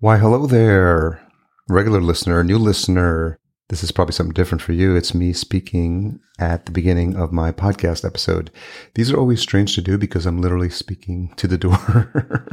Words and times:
Why, 0.00 0.18
hello 0.18 0.46
there, 0.46 1.20
regular 1.68 2.00
listener, 2.00 2.44
new 2.44 2.56
listener. 2.56 3.40
This 3.68 3.82
is 3.82 3.90
probably 3.90 4.12
something 4.12 4.32
different 4.32 4.62
for 4.62 4.72
you. 4.72 4.94
It's 4.94 5.12
me 5.12 5.32
speaking 5.32 6.20
at 6.38 6.66
the 6.66 6.70
beginning 6.70 7.16
of 7.16 7.32
my 7.32 7.50
podcast 7.50 8.04
episode. 8.04 8.52
These 8.94 9.10
are 9.10 9.16
always 9.16 9.40
strange 9.40 9.74
to 9.74 9.82
do 9.82 9.98
because 9.98 10.24
I'm 10.24 10.40
literally 10.40 10.70
speaking 10.70 11.34
to 11.34 11.48
the 11.48 11.58
door 11.58 12.46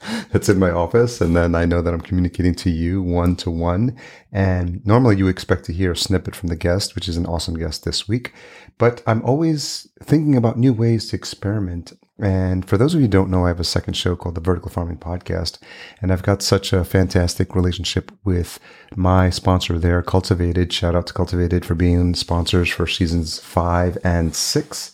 that's 0.30 0.48
in 0.48 0.60
my 0.60 0.70
office. 0.70 1.20
And 1.20 1.34
then 1.34 1.56
I 1.56 1.64
know 1.64 1.82
that 1.82 1.92
I'm 1.92 2.00
communicating 2.00 2.54
to 2.54 2.70
you 2.70 3.02
one 3.02 3.34
to 3.38 3.50
one. 3.50 3.98
And 4.30 4.86
normally 4.86 5.16
you 5.16 5.26
expect 5.26 5.64
to 5.64 5.72
hear 5.72 5.90
a 5.90 5.96
snippet 5.96 6.36
from 6.36 6.50
the 6.50 6.54
guest, 6.54 6.94
which 6.94 7.08
is 7.08 7.16
an 7.16 7.26
awesome 7.26 7.58
guest 7.58 7.84
this 7.84 8.06
week. 8.06 8.32
But 8.78 9.02
I'm 9.08 9.24
always 9.24 9.88
thinking 10.04 10.36
about 10.36 10.56
new 10.56 10.72
ways 10.72 11.08
to 11.08 11.16
experiment 11.16 11.94
and 12.18 12.66
for 12.66 12.78
those 12.78 12.94
of 12.94 13.00
you 13.00 13.06
who 13.06 13.10
don't 13.10 13.30
know, 13.30 13.44
I 13.44 13.48
have 13.48 13.60
a 13.60 13.64
second 13.64 13.94
show 13.94 14.16
called 14.16 14.36
the 14.36 14.40
Vertical 14.40 14.70
Farming 14.70 14.96
Podcast. 14.96 15.58
And 16.00 16.10
I've 16.10 16.22
got 16.22 16.42
such 16.42 16.72
a 16.72 16.84
fantastic 16.84 17.54
relationship 17.54 18.10
with 18.24 18.58
my 18.94 19.28
sponsor 19.28 19.78
there, 19.78 20.02
Cultivated. 20.02 20.72
Shout 20.72 20.94
out 20.94 21.06
to 21.08 21.12
Cultivated 21.12 21.66
for 21.66 21.74
being 21.74 22.14
sponsors 22.14 22.70
for 22.70 22.86
seasons 22.86 23.38
five 23.38 23.98
and 24.02 24.34
six. 24.34 24.92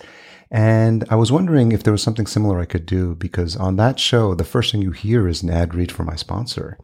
And 0.51 1.05
I 1.11 1.15
was 1.15 1.31
wondering 1.31 1.71
if 1.71 1.85
there 1.85 1.93
was 1.93 2.03
something 2.03 2.27
similar 2.27 2.61
I 2.61 2.67
could 2.67 2.87
do 2.87 3.15
because 3.15 3.57
on 3.57 3.77
that 3.77 4.01
show, 4.01 4.35
the 4.35 4.45
first 4.45 4.73
thing 4.73 4.83
you 4.83 4.91
hear 4.91 5.29
is 5.29 5.43
an 5.43 5.51
ad 5.51 5.75
read 5.75 5.93
for 5.93 6.03
my 6.03 6.17
sponsor. 6.17 6.77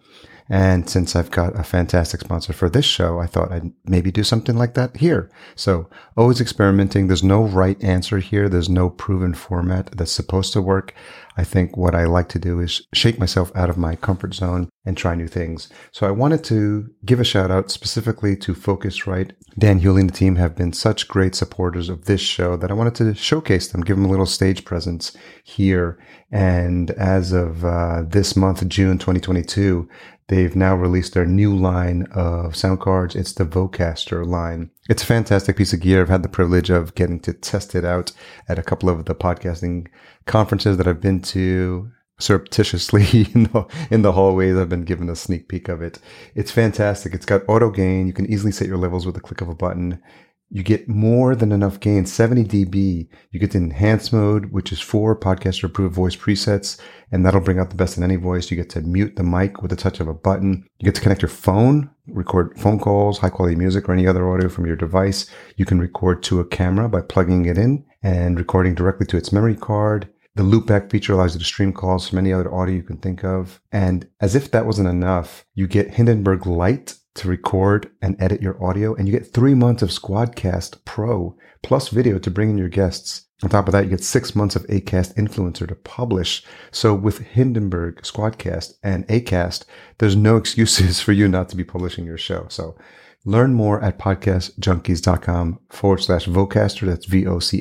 And 0.50 0.88
since 0.88 1.14
I've 1.14 1.30
got 1.30 1.58
a 1.58 1.62
fantastic 1.62 2.20
sponsor 2.20 2.52
for 2.52 2.70
this 2.70 2.86
show, 2.86 3.18
I 3.18 3.26
thought 3.26 3.52
I'd 3.52 3.70
maybe 3.84 4.10
do 4.10 4.24
something 4.24 4.56
like 4.56 4.74
that 4.74 4.96
here. 4.96 5.30
So 5.54 5.90
always 6.16 6.40
experimenting. 6.40 7.06
There's 7.06 7.22
no 7.22 7.42
right 7.42 7.82
answer 7.84 8.18
here. 8.18 8.48
There's 8.48 8.70
no 8.70 8.88
proven 8.88 9.34
format 9.34 9.90
that's 9.96 10.12
supposed 10.12 10.54
to 10.54 10.62
work. 10.62 10.94
I 11.36 11.44
think 11.44 11.76
what 11.76 11.94
I 11.94 12.04
like 12.04 12.28
to 12.30 12.38
do 12.38 12.60
is 12.60 12.82
shake 12.92 13.18
myself 13.18 13.52
out 13.54 13.70
of 13.70 13.76
my 13.76 13.94
comfort 13.94 14.34
zone 14.34 14.68
and 14.84 14.96
try 14.96 15.14
new 15.14 15.28
things. 15.28 15.68
So 15.92 16.06
I 16.06 16.10
wanted 16.10 16.42
to 16.44 16.88
give 17.04 17.20
a 17.20 17.24
shout 17.24 17.50
out 17.50 17.70
specifically 17.70 18.34
to 18.38 18.54
Focusrite. 18.54 19.32
Dan 19.56 19.80
Hewley 19.80 20.00
and 20.00 20.10
the 20.10 20.14
team 20.14 20.36
have 20.36 20.56
been 20.56 20.72
such 20.72 21.06
great 21.06 21.34
supporters 21.34 21.88
of 21.88 22.06
this 22.06 22.20
show 22.20 22.56
that 22.56 22.70
I 22.70 22.74
wanted 22.74 22.94
to 22.96 23.14
showcase 23.14 23.68
them, 23.68 23.82
give 23.82 23.96
them 23.96 24.06
a 24.06 24.10
little 24.10 24.26
stage 24.26 24.64
presence 24.64 25.16
here. 25.44 25.98
And 26.32 26.90
as 26.92 27.32
of 27.32 27.64
uh, 27.64 28.02
this 28.06 28.34
month, 28.34 28.66
June 28.66 28.98
2022, 28.98 29.88
They've 30.28 30.54
now 30.54 30.74
released 30.74 31.14
their 31.14 31.24
new 31.24 31.56
line 31.56 32.06
of 32.12 32.54
sound 32.54 32.80
cards. 32.80 33.16
It's 33.16 33.32
the 33.32 33.44
Vocaster 33.44 34.26
line. 34.26 34.70
It's 34.88 35.02
a 35.02 35.06
fantastic 35.06 35.56
piece 35.56 35.72
of 35.72 35.80
gear. 35.80 36.02
I've 36.02 36.10
had 36.10 36.22
the 36.22 36.28
privilege 36.28 36.68
of 36.68 36.94
getting 36.94 37.18
to 37.20 37.32
test 37.32 37.74
it 37.74 37.84
out 37.84 38.12
at 38.46 38.58
a 38.58 38.62
couple 38.62 38.90
of 38.90 39.06
the 39.06 39.14
podcasting 39.14 39.88
conferences 40.26 40.76
that 40.76 40.86
I've 40.86 41.00
been 41.00 41.22
to 41.22 41.90
surreptitiously 42.18 43.22
in 43.34 43.44
the, 43.44 43.66
in 43.90 44.02
the 44.02 44.12
hallways. 44.12 44.56
I've 44.56 44.68
been 44.68 44.84
given 44.84 45.08
a 45.08 45.16
sneak 45.16 45.48
peek 45.48 45.68
of 45.68 45.80
it. 45.80 45.98
It's 46.34 46.50
fantastic. 46.50 47.14
It's 47.14 47.26
got 47.26 47.48
auto 47.48 47.70
gain. 47.70 48.06
You 48.06 48.12
can 48.12 48.26
easily 48.26 48.52
set 48.52 48.68
your 48.68 48.76
levels 48.76 49.06
with 49.06 49.16
a 49.16 49.20
click 49.20 49.40
of 49.40 49.48
a 49.48 49.54
button 49.54 50.02
you 50.50 50.62
get 50.62 50.88
more 50.88 51.34
than 51.34 51.52
enough 51.52 51.78
gain, 51.78 52.06
70 52.06 52.44
dB. 52.44 53.08
You 53.30 53.40
get 53.40 53.50
the 53.50 53.58
enhanced 53.58 54.12
mode, 54.12 54.46
which 54.46 54.72
is 54.72 54.80
for 54.80 55.18
podcaster 55.18 55.64
approved 55.64 55.94
voice 55.94 56.16
presets, 56.16 56.80
and 57.12 57.24
that'll 57.24 57.40
bring 57.40 57.58
out 57.58 57.68
the 57.68 57.76
best 57.76 57.98
in 57.98 58.02
any 58.02 58.16
voice. 58.16 58.50
You 58.50 58.56
get 58.56 58.70
to 58.70 58.80
mute 58.80 59.16
the 59.16 59.22
mic 59.22 59.60
with 59.60 59.70
the 59.70 59.76
touch 59.76 60.00
of 60.00 60.08
a 60.08 60.14
button. 60.14 60.66
You 60.78 60.86
get 60.86 60.94
to 60.94 61.02
connect 61.02 61.22
your 61.22 61.28
phone, 61.28 61.90
record 62.06 62.58
phone 62.58 62.78
calls, 62.78 63.18
high 63.18 63.30
quality 63.30 63.56
music, 63.56 63.88
or 63.88 63.92
any 63.92 64.06
other 64.06 64.30
audio 64.30 64.48
from 64.48 64.66
your 64.66 64.76
device. 64.76 65.30
You 65.56 65.66
can 65.66 65.80
record 65.80 66.22
to 66.24 66.40
a 66.40 66.46
camera 66.46 66.88
by 66.88 67.02
plugging 67.02 67.44
it 67.44 67.58
in 67.58 67.84
and 68.02 68.38
recording 68.38 68.74
directly 68.74 69.06
to 69.06 69.16
its 69.18 69.32
memory 69.32 69.56
card. 69.56 70.08
The 70.34 70.44
loopback 70.44 70.90
feature 70.90 71.14
allows 71.14 71.34
you 71.34 71.40
to 71.40 71.44
stream 71.44 71.72
calls 71.72 72.08
from 72.08 72.18
any 72.18 72.32
other 72.32 72.54
audio 72.54 72.76
you 72.76 72.82
can 72.84 72.98
think 72.98 73.24
of. 73.24 73.60
And 73.72 74.08
as 74.20 74.34
if 74.36 74.52
that 74.52 74.66
wasn't 74.66 74.88
enough, 74.88 75.44
you 75.54 75.66
get 75.66 75.94
Hindenburg 75.94 76.46
Lite 76.46 76.94
to 77.14 77.28
record 77.28 77.90
and 78.00 78.16
edit 78.20 78.40
your 78.42 78.62
audio, 78.64 78.94
and 78.94 79.08
you 79.08 79.12
get 79.12 79.32
three 79.32 79.54
months 79.54 79.82
of 79.82 79.90
Squadcast 79.90 80.84
Pro 80.84 81.36
plus 81.62 81.88
video 81.88 82.18
to 82.18 82.30
bring 82.30 82.50
in 82.50 82.58
your 82.58 82.68
guests. 82.68 83.24
On 83.42 83.48
top 83.48 83.68
of 83.68 83.72
that, 83.72 83.84
you 83.84 83.90
get 83.90 84.02
six 84.02 84.34
months 84.34 84.56
of 84.56 84.66
ACAST 84.66 85.14
Influencer 85.14 85.68
to 85.68 85.74
publish. 85.76 86.42
So 86.72 86.92
with 86.94 87.18
Hindenburg, 87.18 88.02
Squadcast, 88.02 88.74
and 88.82 89.06
ACAST, 89.06 89.64
there's 89.98 90.16
no 90.16 90.36
excuses 90.40 91.00
for 91.00 91.12
you 91.12 91.28
not 91.28 91.48
to 91.50 91.56
be 91.56 91.64
publishing 91.64 92.04
your 92.04 92.18
show. 92.18 92.46
So 92.48 92.76
learn 93.24 93.54
more 93.54 93.82
at 93.82 93.98
podcastjunkies.com 93.98 95.60
forward 95.70 95.98
slash 95.98 96.26
Vocaster. 96.26 96.86
That's 96.86 97.06
V-O-C-A-S-T-E-R. 97.06 97.54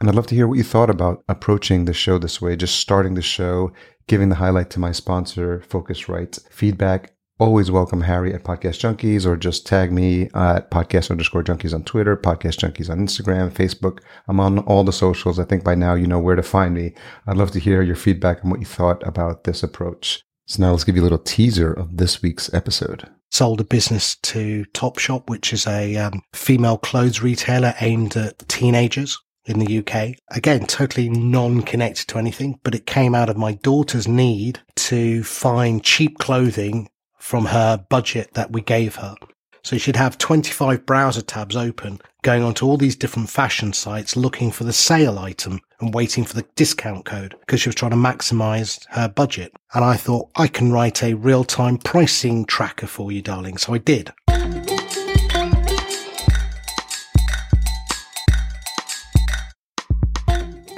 And 0.00 0.08
I'd 0.08 0.14
love 0.14 0.28
to 0.28 0.34
hear 0.34 0.48
what 0.48 0.56
you 0.56 0.64
thought 0.64 0.88
about 0.88 1.22
approaching 1.28 1.84
the 1.84 1.92
show 1.92 2.16
this 2.16 2.40
way, 2.40 2.56
just 2.56 2.76
starting 2.76 3.14
the 3.14 3.22
show, 3.22 3.70
giving 4.06 4.30
the 4.30 4.36
highlight 4.36 4.70
to 4.70 4.80
my 4.80 4.92
sponsor, 4.92 5.62
Focusrite. 5.68 6.38
Feedback 6.50 7.12
always 7.40 7.70
welcome 7.70 8.02
Harry 8.02 8.34
at 8.34 8.44
Podcast 8.44 8.80
Junkies 8.80 9.24
or 9.24 9.34
just 9.34 9.66
tag 9.66 9.90
me 9.90 10.24
at 10.34 10.70
podcast 10.70 11.10
underscore 11.10 11.42
junkies 11.42 11.72
on 11.72 11.82
Twitter, 11.84 12.14
Podcast 12.14 12.60
Junkies 12.60 12.90
on 12.90 12.98
Instagram, 12.98 13.50
Facebook. 13.50 14.00
I'm 14.28 14.38
on 14.38 14.58
all 14.60 14.84
the 14.84 14.92
socials. 14.92 15.38
I 15.38 15.44
think 15.44 15.64
by 15.64 15.74
now 15.74 15.94
you 15.94 16.06
know 16.06 16.18
where 16.18 16.36
to 16.36 16.42
find 16.42 16.74
me. 16.74 16.92
I'd 17.26 17.38
love 17.38 17.50
to 17.52 17.58
hear 17.58 17.80
your 17.80 17.96
feedback 17.96 18.42
and 18.42 18.50
what 18.50 18.60
you 18.60 18.66
thought 18.66 19.04
about 19.08 19.44
this 19.44 19.62
approach. 19.62 20.22
So 20.46 20.62
now 20.62 20.72
let's 20.72 20.84
give 20.84 20.96
you 20.96 21.02
a 21.02 21.04
little 21.04 21.18
teaser 21.18 21.72
of 21.72 21.96
this 21.96 22.20
week's 22.20 22.52
episode. 22.52 23.08
Sold 23.30 23.62
a 23.62 23.64
business 23.64 24.16
to 24.16 24.66
Topshop, 24.74 25.30
which 25.30 25.54
is 25.54 25.66
a 25.66 25.96
um, 25.96 26.20
female 26.34 26.76
clothes 26.76 27.22
retailer 27.22 27.72
aimed 27.80 28.18
at 28.18 28.46
teenagers 28.50 29.18
in 29.46 29.60
the 29.60 29.78
UK. 29.78 30.16
Again, 30.30 30.66
totally 30.66 31.08
non-connected 31.08 32.06
to 32.08 32.18
anything, 32.18 32.60
but 32.64 32.74
it 32.74 32.84
came 32.84 33.14
out 33.14 33.30
of 33.30 33.38
my 33.38 33.52
daughter's 33.54 34.06
need 34.06 34.60
to 34.76 35.24
find 35.24 35.82
cheap 35.82 36.18
clothing 36.18 36.90
from 37.20 37.44
her 37.44 37.76
budget 37.88 38.32
that 38.34 38.50
we 38.50 38.62
gave 38.62 38.96
her. 38.96 39.14
So 39.62 39.76
she'd 39.76 39.96
have 39.96 40.16
25 40.16 40.86
browser 40.86 41.20
tabs 41.20 41.54
open, 41.54 42.00
going 42.22 42.42
onto 42.42 42.66
all 42.66 42.78
these 42.78 42.96
different 42.96 43.28
fashion 43.28 43.74
sites 43.74 44.16
looking 44.16 44.50
for 44.50 44.64
the 44.64 44.72
sale 44.72 45.18
item 45.18 45.60
and 45.80 45.92
waiting 45.92 46.24
for 46.24 46.34
the 46.34 46.46
discount 46.56 47.04
code 47.04 47.36
because 47.40 47.60
she 47.60 47.68
was 47.68 47.74
trying 47.74 47.90
to 47.90 47.96
maximize 47.96 48.84
her 48.88 49.06
budget. 49.06 49.52
And 49.74 49.84
I 49.84 49.96
thought 49.96 50.30
I 50.36 50.48
can 50.48 50.72
write 50.72 51.02
a 51.02 51.14
real 51.14 51.44
time 51.44 51.76
pricing 51.76 52.46
tracker 52.46 52.86
for 52.86 53.12
you, 53.12 53.20
darling. 53.20 53.58
So 53.58 53.74
I 53.74 53.78
did. 53.78 54.12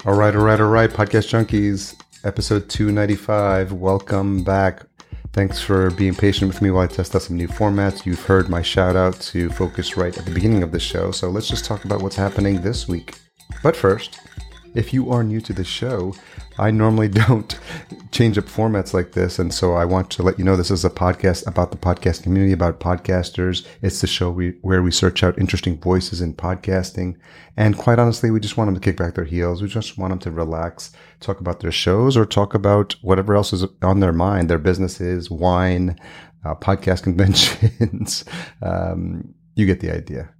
All 0.05 0.15
right, 0.15 0.35
all 0.35 0.43
right, 0.43 0.61
all 0.61 0.67
right, 0.67 0.91
Podcast 0.91 1.31
Junkies, 1.31 1.95
episode 2.25 2.69
295. 2.69 3.73
Welcome 3.73 4.43
back. 4.43 4.83
Thanks 5.33 5.63
for 5.63 5.91
being 5.91 6.15
patient 6.15 6.53
with 6.53 6.61
me 6.61 6.71
while 6.71 6.85
I 6.85 6.87
test 6.87 7.17
out 7.17 7.23
some 7.23 7.39
new 7.39 7.49
formats. 7.49 8.05
You've 8.05 8.23
heard 8.23 8.51
my 8.51 8.61
shout 8.61 8.97
out 8.97 9.19
to 9.23 9.49
Focusrite 9.49 10.19
at 10.19 10.27
the 10.27 10.31
beginning 10.31 10.63
of 10.63 10.73
the 10.73 10.79
show, 10.79 11.11
so 11.11 11.31
let's 11.31 11.49
just 11.49 11.65
talk 11.65 11.87
about 11.87 12.03
what's 12.03 12.17
happening 12.17 12.61
this 12.61 12.87
week. 12.87 13.19
But 13.63 13.75
first, 13.75 14.21
if 14.75 14.93
you 14.93 15.11
are 15.11 15.23
new 15.23 15.41
to 15.41 15.53
the 15.53 15.65
show, 15.65 16.15
I 16.59 16.71
normally 16.71 17.09
don't 17.29 17.59
change 18.11 18.39
up 18.39 18.45
formats 18.45 18.95
like 18.95 19.13
this. 19.13 19.39
And 19.39 19.53
so 19.53 19.75
I 19.75 19.85
want 19.85 20.11
to 20.11 20.23
let 20.23 20.39
you 20.39 20.45
know 20.45 20.57
this 20.57 20.71
is 20.71 20.85
a 20.85 20.91
podcast 20.91 21.47
about 21.47 21.71
the 21.71 21.77
podcast 21.77 22.23
community, 22.23 22.53
about 22.53 22.81
podcasters. 22.81 23.67
It's 23.83 24.01
the 24.01 24.07
show 24.07 24.31
we, 24.31 24.51
where 24.63 24.83
we 24.83 24.91
search 24.91 25.23
out 25.23 25.39
interesting 25.39 25.79
voices 25.79 26.21
in 26.21 26.35
podcasting. 26.35 27.17
And 27.57 27.77
quite 27.77 27.99
honestly, 27.99 28.31
we 28.31 28.41
just 28.41 28.57
want 28.57 28.69
them 28.69 28.75
to 28.75 28.81
kick 28.81 28.97
back 28.97 29.15
their 29.15 29.25
heels. 29.25 29.63
We 29.63 29.69
just 29.69 29.99
want 29.99 30.11
them 30.11 30.19
to 30.21 30.31
relax, 30.31 30.93
talk 31.21 31.41
about 31.41 31.61
their 31.61 31.73
shows 31.73 32.17
or 32.17 32.25
talk 32.25 32.55
about 32.55 32.95
whatever 33.03 33.35
else 33.35 33.53
is 33.53 33.65
on 33.83 34.01
their 34.01 34.13
mind, 34.13 34.49
their 34.49 34.59
businesses, 34.59 35.31
wine, 35.31 35.99
uh, 36.45 36.55
podcast 36.55 37.03
conventions. 37.05 38.25
um, 38.63 39.35
you 39.55 39.67
get 39.67 39.81
the 39.81 39.95
idea. 39.95 40.31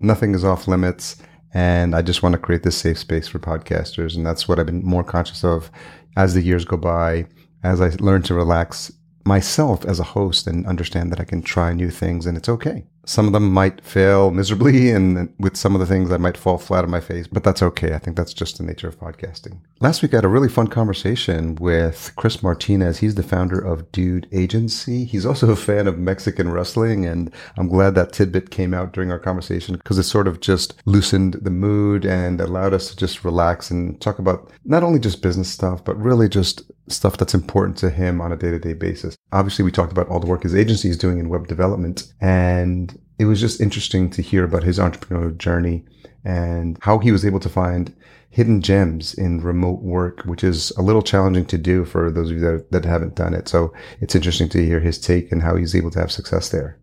Nothing 0.00 0.34
is 0.34 0.44
off 0.44 0.66
limits. 0.66 1.16
And 1.54 1.94
I 1.94 2.02
just 2.02 2.22
want 2.22 2.32
to 2.34 2.38
create 2.38 2.62
this 2.62 2.76
safe 2.76 2.98
space 2.98 3.28
for 3.28 3.38
podcasters. 3.38 4.16
And 4.16 4.26
that's 4.26 4.48
what 4.48 4.58
I've 4.58 4.66
been 4.66 4.84
more 4.84 5.04
conscious 5.04 5.44
of 5.44 5.70
as 6.16 6.34
the 6.34 6.42
years 6.42 6.64
go 6.64 6.76
by, 6.76 7.26
as 7.62 7.80
I 7.80 7.90
learn 8.00 8.22
to 8.22 8.34
relax 8.34 8.92
myself 9.24 9.84
as 9.84 10.00
a 10.00 10.04
host 10.04 10.46
and 10.46 10.66
understand 10.66 11.12
that 11.12 11.20
I 11.20 11.24
can 11.24 11.42
try 11.42 11.72
new 11.72 11.90
things 11.90 12.26
and 12.26 12.36
it's 12.36 12.48
okay. 12.48 12.84
Some 13.04 13.26
of 13.26 13.32
them 13.32 13.52
might 13.52 13.84
fail 13.84 14.30
miserably, 14.30 14.90
and 14.96 15.32
with 15.38 15.56
some 15.56 15.74
of 15.74 15.80
the 15.80 15.86
things 15.86 16.10
I 16.10 16.16
might 16.16 16.36
fall 16.36 16.58
flat 16.58 16.84
on 16.84 16.90
my 16.90 17.00
face, 17.00 17.26
but 17.26 17.44
that's 17.44 17.62
okay. 17.62 17.94
I 17.94 17.98
think 17.98 18.16
that's 18.16 18.32
just 18.32 18.58
the 18.58 18.64
nature 18.64 18.88
of 18.88 18.98
podcasting. 18.98 19.58
Last 19.80 20.02
week, 20.02 20.14
I 20.14 20.18
had 20.18 20.24
a 20.24 20.28
really 20.28 20.48
fun 20.48 20.68
conversation 20.68 21.56
with 21.56 22.12
Chris 22.16 22.42
Martinez. 22.42 22.98
He's 22.98 23.16
the 23.16 23.22
founder 23.22 23.58
of 23.58 23.90
Dude 23.92 24.28
Agency. 24.32 25.04
He's 25.04 25.26
also 25.26 25.50
a 25.50 25.56
fan 25.56 25.86
of 25.88 25.98
Mexican 25.98 26.50
wrestling, 26.50 27.04
and 27.04 27.32
I'm 27.56 27.68
glad 27.68 27.94
that 27.94 28.12
tidbit 28.12 28.50
came 28.50 28.74
out 28.74 28.92
during 28.92 29.10
our 29.10 29.18
conversation 29.18 29.76
because 29.76 29.98
it 29.98 30.04
sort 30.04 30.28
of 30.28 30.40
just 30.40 30.74
loosened 30.84 31.34
the 31.34 31.50
mood 31.50 32.04
and 32.04 32.40
allowed 32.40 32.74
us 32.74 32.90
to 32.90 32.96
just 32.96 33.24
relax 33.24 33.70
and 33.70 34.00
talk 34.00 34.18
about 34.18 34.50
not 34.64 34.82
only 34.82 34.98
just 34.98 35.22
business 35.22 35.48
stuff, 35.48 35.84
but 35.84 35.96
really 35.96 36.28
just 36.28 36.62
stuff 36.88 37.16
that's 37.16 37.34
important 37.34 37.76
to 37.78 37.90
him 37.90 38.20
on 38.20 38.32
a 38.32 38.36
day 38.36 38.50
to 38.50 38.58
day 38.58 38.74
basis. 38.74 39.16
Obviously, 39.32 39.64
we 39.64 39.72
talked 39.72 39.92
about 39.92 40.08
all 40.08 40.20
the 40.20 40.26
work 40.26 40.42
his 40.42 40.54
agency 40.54 40.88
is 40.88 40.98
doing 40.98 41.18
in 41.18 41.28
web 41.28 41.48
development 41.48 42.12
and 42.20 42.98
it 43.22 43.26
was 43.26 43.40
just 43.40 43.60
interesting 43.60 44.10
to 44.10 44.20
hear 44.20 44.42
about 44.42 44.64
his 44.64 44.80
entrepreneurial 44.80 45.38
journey 45.38 45.84
and 46.24 46.76
how 46.82 46.98
he 46.98 47.12
was 47.12 47.24
able 47.24 47.38
to 47.38 47.48
find 47.48 47.94
hidden 48.30 48.60
gems 48.60 49.14
in 49.14 49.40
remote 49.40 49.80
work, 49.80 50.22
which 50.24 50.42
is 50.42 50.72
a 50.72 50.82
little 50.82 51.02
challenging 51.02 51.44
to 51.46 51.56
do 51.56 51.84
for 51.84 52.10
those 52.10 52.30
of 52.30 52.38
you 52.38 52.40
that, 52.40 52.72
that 52.72 52.84
haven't 52.84 53.14
done 53.14 53.32
it. 53.32 53.46
So 53.46 53.72
it's 54.00 54.16
interesting 54.16 54.48
to 54.48 54.64
hear 54.64 54.80
his 54.80 54.98
take 54.98 55.30
and 55.30 55.40
how 55.40 55.54
he's 55.54 55.76
able 55.76 55.92
to 55.92 56.00
have 56.00 56.10
success 56.10 56.48
there. 56.48 56.80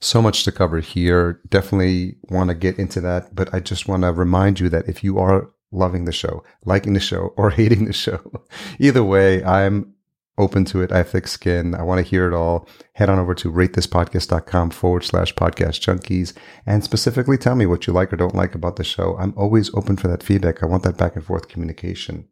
So 0.00 0.22
much 0.22 0.44
to 0.44 0.52
cover 0.52 0.78
here. 0.78 1.40
Definitely 1.48 2.14
want 2.28 2.50
to 2.50 2.54
get 2.54 2.78
into 2.78 3.00
that, 3.00 3.34
but 3.34 3.52
I 3.52 3.58
just 3.58 3.88
want 3.88 4.04
to 4.04 4.12
remind 4.12 4.60
you 4.60 4.68
that 4.68 4.88
if 4.88 5.02
you 5.02 5.18
are 5.18 5.50
loving 5.72 6.04
the 6.04 6.12
show, 6.12 6.44
liking 6.64 6.92
the 6.92 7.00
show, 7.00 7.34
or 7.36 7.50
hating 7.60 7.86
the 7.86 7.92
show, 7.92 8.20
either 8.78 9.02
way, 9.02 9.42
I'm 9.42 9.91
open 10.38 10.64
to 10.66 10.82
it. 10.82 10.92
I 10.92 10.98
have 10.98 11.10
thick 11.10 11.28
skin. 11.28 11.74
I 11.74 11.82
want 11.82 11.98
to 11.98 12.08
hear 12.10 12.26
it 12.26 12.34
all. 12.34 12.68
Head 12.94 13.10
on 13.10 13.18
over 13.18 13.34
to 13.34 13.52
ratethispodcast.com 13.52 14.70
forward 14.70 15.04
slash 15.04 15.34
podcast 15.34 15.80
junkies 15.80 16.32
and 16.66 16.82
specifically 16.82 17.38
tell 17.38 17.54
me 17.54 17.66
what 17.66 17.86
you 17.86 17.92
like 17.92 18.12
or 18.12 18.16
don't 18.16 18.34
like 18.34 18.54
about 18.54 18.76
the 18.76 18.84
show. 18.84 19.16
I'm 19.18 19.34
always 19.36 19.72
open 19.74 19.96
for 19.96 20.08
that 20.08 20.22
feedback. 20.22 20.62
I 20.62 20.66
want 20.66 20.82
that 20.84 20.96
back 20.96 21.16
and 21.16 21.24
forth 21.24 21.48
communication. 21.48 22.28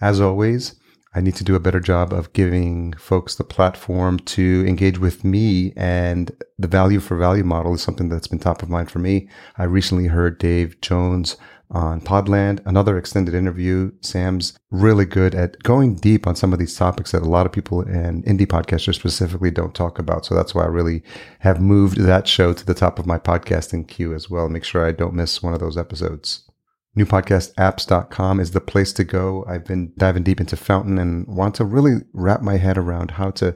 As 0.00 0.20
always, 0.20 0.76
I 1.14 1.20
need 1.20 1.36
to 1.36 1.44
do 1.44 1.54
a 1.54 1.60
better 1.60 1.80
job 1.80 2.12
of 2.12 2.34
giving 2.34 2.92
folks 2.94 3.34
the 3.34 3.44
platform 3.44 4.18
to 4.18 4.64
engage 4.68 4.98
with 4.98 5.24
me 5.24 5.72
and 5.74 6.30
the 6.58 6.68
value 6.68 7.00
for 7.00 7.16
value 7.16 7.42
model 7.42 7.72
is 7.72 7.80
something 7.80 8.10
that's 8.10 8.26
been 8.26 8.38
top 8.38 8.62
of 8.62 8.68
mind 8.68 8.90
for 8.90 8.98
me. 8.98 9.28
I 9.56 9.64
recently 9.64 10.08
heard 10.08 10.38
Dave 10.38 10.78
Jones 10.82 11.38
on 11.70 12.00
Podland, 12.00 12.60
another 12.64 12.96
extended 12.96 13.34
interview. 13.34 13.90
Sam's 14.00 14.56
really 14.70 15.04
good 15.04 15.34
at 15.34 15.62
going 15.62 15.96
deep 15.96 16.26
on 16.26 16.36
some 16.36 16.52
of 16.52 16.58
these 16.58 16.76
topics 16.76 17.12
that 17.12 17.22
a 17.22 17.28
lot 17.28 17.46
of 17.46 17.52
people 17.52 17.80
and 17.80 18.24
indie 18.24 18.46
podcasters 18.46 18.94
specifically 18.94 19.50
don't 19.50 19.74
talk 19.74 19.98
about. 19.98 20.24
So 20.24 20.34
that's 20.34 20.54
why 20.54 20.64
I 20.64 20.68
really 20.68 21.02
have 21.40 21.60
moved 21.60 21.98
that 21.98 22.28
show 22.28 22.52
to 22.52 22.64
the 22.64 22.74
top 22.74 22.98
of 22.98 23.06
my 23.06 23.18
podcasting 23.18 23.88
queue 23.88 24.14
as 24.14 24.30
well. 24.30 24.48
Make 24.48 24.64
sure 24.64 24.86
I 24.86 24.92
don't 24.92 25.14
miss 25.14 25.42
one 25.42 25.54
of 25.54 25.60
those 25.60 25.76
episodes. 25.76 26.42
Newpodcastapps.com 26.96 28.40
is 28.40 28.52
the 28.52 28.60
place 28.60 28.92
to 28.94 29.04
go. 29.04 29.44
I've 29.46 29.64
been 29.66 29.92
diving 29.98 30.22
deep 30.22 30.40
into 30.40 30.56
Fountain 30.56 30.98
and 30.98 31.26
want 31.26 31.54
to 31.56 31.64
really 31.64 32.00
wrap 32.14 32.40
my 32.40 32.56
head 32.56 32.78
around 32.78 33.12
how 33.12 33.32
to 33.32 33.54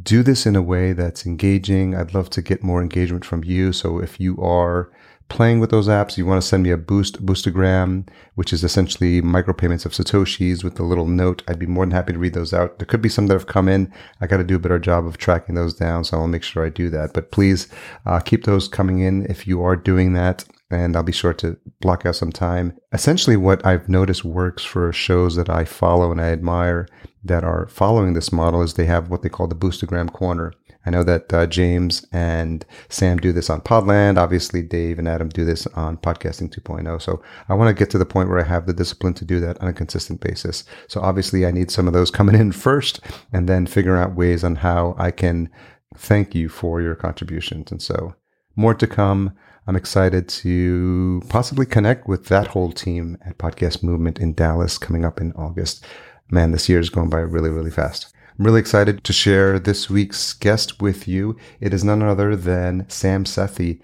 do 0.00 0.22
this 0.22 0.46
in 0.46 0.54
a 0.54 0.62
way 0.62 0.92
that's 0.92 1.26
engaging. 1.26 1.94
I'd 1.96 2.14
love 2.14 2.30
to 2.30 2.42
get 2.42 2.62
more 2.62 2.80
engagement 2.80 3.24
from 3.24 3.42
you. 3.42 3.72
So 3.72 3.98
if 3.98 4.20
you 4.20 4.40
are 4.40 4.92
playing 5.32 5.60
with 5.60 5.70
those 5.70 5.88
apps, 5.88 6.18
you 6.18 6.26
want 6.26 6.40
to 6.40 6.46
send 6.46 6.62
me 6.62 6.70
a 6.70 6.76
boost, 6.76 7.24
boostagram, 7.24 8.06
which 8.34 8.52
is 8.52 8.62
essentially 8.62 9.22
micropayments 9.22 9.86
of 9.86 9.92
Satoshis 9.92 10.62
with 10.62 10.78
a 10.78 10.82
little 10.82 11.06
note. 11.06 11.42
I'd 11.48 11.58
be 11.58 11.66
more 11.66 11.86
than 11.86 11.92
happy 11.92 12.12
to 12.12 12.18
read 12.18 12.34
those 12.34 12.52
out. 12.52 12.78
There 12.78 12.86
could 12.86 13.00
be 13.00 13.08
some 13.08 13.28
that 13.28 13.34
have 13.34 13.46
come 13.46 13.66
in. 13.66 13.90
I 14.20 14.26
got 14.26 14.36
to 14.36 14.44
do 14.44 14.56
a 14.56 14.58
better 14.58 14.78
job 14.78 15.06
of 15.06 15.16
tracking 15.16 15.54
those 15.54 15.72
down. 15.72 16.04
So 16.04 16.18
I'll 16.18 16.28
make 16.28 16.42
sure 16.42 16.66
I 16.66 16.68
do 16.68 16.90
that. 16.90 17.14
But 17.14 17.32
please 17.32 17.68
uh, 18.04 18.20
keep 18.20 18.44
those 18.44 18.68
coming 18.68 18.98
in 18.98 19.24
if 19.26 19.46
you 19.46 19.62
are 19.62 19.74
doing 19.74 20.12
that. 20.12 20.44
And 20.70 20.96
I'll 20.96 21.02
be 21.02 21.12
sure 21.12 21.34
to 21.34 21.58
block 21.80 22.04
out 22.04 22.16
some 22.16 22.32
time. 22.32 22.76
Essentially, 22.92 23.36
what 23.36 23.64
I've 23.64 23.88
noticed 23.88 24.24
works 24.24 24.64
for 24.64 24.92
shows 24.92 25.36
that 25.36 25.48
I 25.48 25.64
follow 25.64 26.12
and 26.12 26.20
I 26.20 26.26
admire 26.26 26.88
that 27.24 27.44
are 27.44 27.68
following 27.68 28.14
this 28.14 28.32
model 28.32 28.62
is 28.62 28.74
they 28.74 28.86
have 28.86 29.08
what 29.08 29.22
they 29.22 29.28
call 29.28 29.46
the 29.46 29.54
Boostagram 29.54 30.12
corner. 30.12 30.52
I 30.84 30.90
know 30.90 31.04
that 31.04 31.32
uh, 31.32 31.46
James 31.46 32.04
and 32.12 32.64
Sam 32.88 33.18
do 33.18 33.32
this 33.32 33.48
on 33.48 33.60
Podland. 33.60 34.18
Obviously, 34.18 34.62
Dave 34.62 34.98
and 34.98 35.08
Adam 35.08 35.28
do 35.28 35.44
this 35.44 35.66
on 35.68 35.96
Podcasting 35.96 36.52
2.0. 36.52 37.00
So 37.00 37.22
I 37.48 37.54
want 37.54 37.68
to 37.68 37.78
get 37.78 37.90
to 37.90 37.98
the 37.98 38.06
point 38.06 38.28
where 38.28 38.40
I 38.40 38.48
have 38.48 38.66
the 38.66 38.72
discipline 38.72 39.14
to 39.14 39.24
do 39.24 39.38
that 39.40 39.60
on 39.60 39.68
a 39.68 39.72
consistent 39.72 40.20
basis. 40.20 40.64
So 40.88 41.00
obviously, 41.00 41.46
I 41.46 41.50
need 41.50 41.70
some 41.70 41.86
of 41.86 41.92
those 41.92 42.10
coming 42.10 42.34
in 42.34 42.52
first 42.52 43.00
and 43.32 43.48
then 43.48 43.66
figure 43.66 43.96
out 43.96 44.16
ways 44.16 44.42
on 44.42 44.56
how 44.56 44.94
I 44.98 45.10
can 45.10 45.50
thank 45.96 46.34
you 46.34 46.48
for 46.48 46.80
your 46.80 46.94
contributions. 46.94 47.70
And 47.70 47.80
so 47.80 48.14
more 48.56 48.74
to 48.74 48.86
come. 48.86 49.36
I'm 49.66 49.76
excited 49.76 50.28
to 50.28 51.22
possibly 51.28 51.66
connect 51.66 52.08
with 52.08 52.26
that 52.26 52.48
whole 52.48 52.72
team 52.72 53.16
at 53.24 53.38
Podcast 53.38 53.82
Movement 53.82 54.18
in 54.18 54.34
Dallas 54.34 54.76
coming 54.76 55.04
up 55.04 55.20
in 55.20 55.32
August. 55.34 55.84
Man, 56.30 56.50
this 56.50 56.68
year 56.68 56.80
is 56.80 56.90
going 56.90 57.10
by 57.10 57.18
really, 57.18 57.50
really 57.50 57.70
fast. 57.70 58.12
I'm 58.38 58.46
really 58.46 58.60
excited 58.60 59.04
to 59.04 59.12
share 59.12 59.58
this 59.58 59.90
week's 59.90 60.32
guest 60.32 60.80
with 60.80 61.06
you. 61.06 61.36
It 61.60 61.74
is 61.74 61.84
none 61.84 62.02
other 62.02 62.34
than 62.34 62.86
Sam 62.88 63.24
Sethi. 63.24 63.80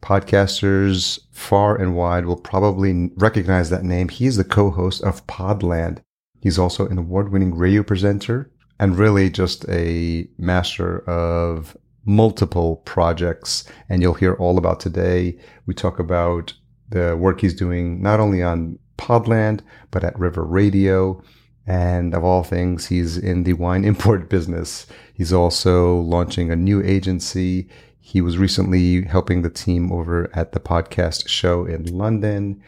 Podcasters 0.00 1.18
far 1.32 1.74
and 1.74 1.96
wide 1.96 2.24
will 2.24 2.36
probably 2.36 3.10
recognize 3.16 3.70
that 3.70 3.82
name. 3.82 4.08
He 4.08 4.26
is 4.26 4.36
the 4.36 4.44
co-host 4.44 5.02
of 5.02 5.26
Podland. 5.26 5.98
He's 6.40 6.60
also 6.60 6.86
an 6.86 6.98
award-winning 6.98 7.56
radio 7.56 7.82
presenter 7.82 8.48
and 8.78 8.96
really 8.96 9.30
just 9.30 9.68
a 9.68 10.28
master 10.38 11.00
of 11.10 11.76
multiple 12.04 12.76
projects. 12.84 13.64
And 13.88 14.00
you'll 14.00 14.14
hear 14.14 14.34
all 14.34 14.58
about 14.58 14.78
today. 14.78 15.36
We 15.66 15.74
talk 15.74 15.98
about 15.98 16.54
the 16.88 17.16
work 17.16 17.40
he's 17.40 17.54
doing 17.54 18.00
not 18.00 18.20
only 18.20 18.44
on 18.44 18.78
Podland, 18.96 19.62
but 19.90 20.04
at 20.04 20.16
River 20.16 20.44
Radio. 20.44 21.20
And 21.68 22.14
of 22.14 22.24
all 22.24 22.44
things, 22.44 22.86
he's 22.86 23.18
in 23.18 23.44
the 23.44 23.52
wine 23.52 23.84
import 23.84 24.28
business. 24.30 24.86
He's 25.12 25.34
also 25.34 25.96
launching 25.96 26.50
a 26.50 26.56
new 26.56 26.82
agency. 26.82 27.68
He 28.00 28.22
was 28.22 28.38
recently 28.38 29.02
helping 29.02 29.42
the 29.42 29.50
team 29.50 29.92
over 29.92 30.30
at 30.32 30.52
the 30.52 30.60
podcast 30.60 31.28
show 31.28 31.66
in 31.66 31.84
London. 31.84 32.62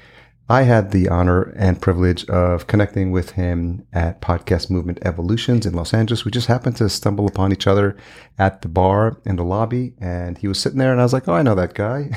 I 0.51 0.63
had 0.63 0.91
the 0.91 1.09
honor 1.09 1.55
and 1.57 1.81
privilege 1.81 2.29
of 2.29 2.67
connecting 2.67 3.11
with 3.11 3.31
him 3.31 3.87
at 3.93 4.21
Podcast 4.21 4.69
Movement 4.69 4.99
Evolutions 5.03 5.65
in 5.65 5.73
Los 5.73 5.95
Angeles. 5.95 6.27
We 6.27 6.31
just 6.31 6.49
happened 6.49 6.77
to 6.77 6.89
stumble 6.91 7.27
upon 7.27 7.53
each 7.53 7.67
other 7.67 7.97
at 8.39 8.61
the 8.61 8.69
bar 8.69 9.19
in 9.25 9.37
the 9.37 9.45
lobby, 9.45 9.95
and 9.99 10.37
he 10.37 10.49
was 10.49 10.61
sitting 10.61 10.79
there, 10.79 10.93
and 10.93 11.01
I 11.01 11.05
was 11.05 11.13
like, 11.15 11.27
"Oh, 11.29 11.35
I 11.35 11.43
know 11.43 11.55
that 11.55 11.75
guy." 11.75 12.11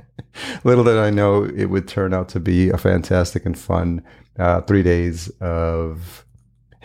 Little 0.64 0.84
did 0.84 0.96
I 0.96 1.10
know 1.10 1.44
it 1.44 1.66
would 1.66 1.86
turn 1.86 2.12
out 2.14 2.30
to 2.30 2.40
be 2.40 2.70
a 2.70 2.78
fantastic 2.78 3.46
and 3.46 3.56
fun 3.58 4.02
uh, 4.38 4.60
three 4.62 4.82
days 4.82 5.28
of 5.40 6.26